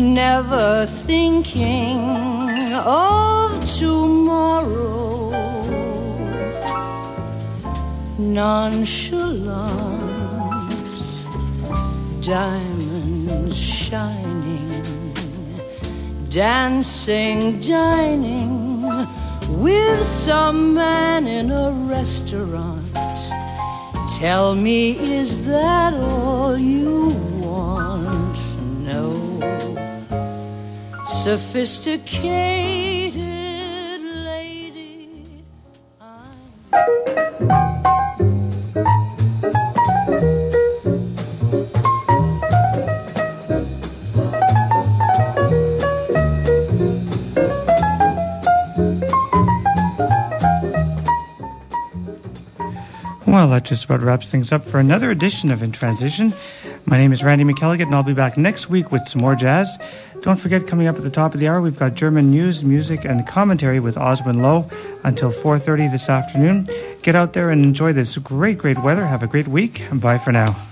never 0.00 0.84
thinking 1.06 2.00
of 2.74 3.64
tomorrow. 3.78 5.30
Nonchalant 8.18 9.70
diamonds 12.20 13.56
shining 13.56 15.14
dancing 16.30 17.60
dining 17.60 19.06
with 19.62 20.02
some 20.04 20.74
man 20.74 21.28
in 21.28 21.52
a 21.52 21.70
restaurant 21.94 22.67
tell 24.18 24.56
me 24.56 24.98
is 24.98 25.46
that 25.46 25.94
all 25.94 26.58
you 26.58 27.10
want? 27.40 28.36
No. 28.82 29.10
Sophisticated 31.06 32.67
that 53.58 53.64
just 53.64 53.86
about 53.86 54.00
wraps 54.02 54.28
things 54.28 54.52
up 54.52 54.64
for 54.64 54.78
another 54.78 55.10
edition 55.10 55.50
of 55.50 55.62
In 55.62 55.72
Transition. 55.72 56.32
My 56.86 56.96
name 56.96 57.12
is 57.12 57.24
Randy 57.24 57.42
McElligott, 57.42 57.86
and 57.86 57.94
I'll 57.94 58.04
be 58.04 58.14
back 58.14 58.38
next 58.38 58.70
week 58.70 58.92
with 58.92 59.04
some 59.08 59.20
more 59.20 59.34
jazz. 59.34 59.76
Don't 60.20 60.38
forget, 60.38 60.68
coming 60.68 60.86
up 60.86 60.94
at 60.94 61.02
the 61.02 61.10
top 61.10 61.34
of 61.34 61.40
the 61.40 61.48
hour, 61.48 61.60
we've 61.60 61.76
got 61.76 61.94
German 61.94 62.30
news, 62.30 62.62
music, 62.62 63.04
and 63.04 63.26
commentary 63.26 63.80
with 63.80 63.96
Oswin 63.96 64.42
Lowe 64.42 64.70
until 65.02 65.32
4.30 65.32 65.90
this 65.90 66.08
afternoon. 66.08 66.68
Get 67.02 67.16
out 67.16 67.32
there 67.32 67.50
and 67.50 67.64
enjoy 67.64 67.92
this 67.92 68.16
great, 68.18 68.58
great 68.58 68.78
weather. 68.84 69.04
Have 69.04 69.24
a 69.24 69.26
great 69.26 69.48
week. 69.48 69.82
Bye 69.92 70.18
for 70.18 70.30
now. 70.30 70.67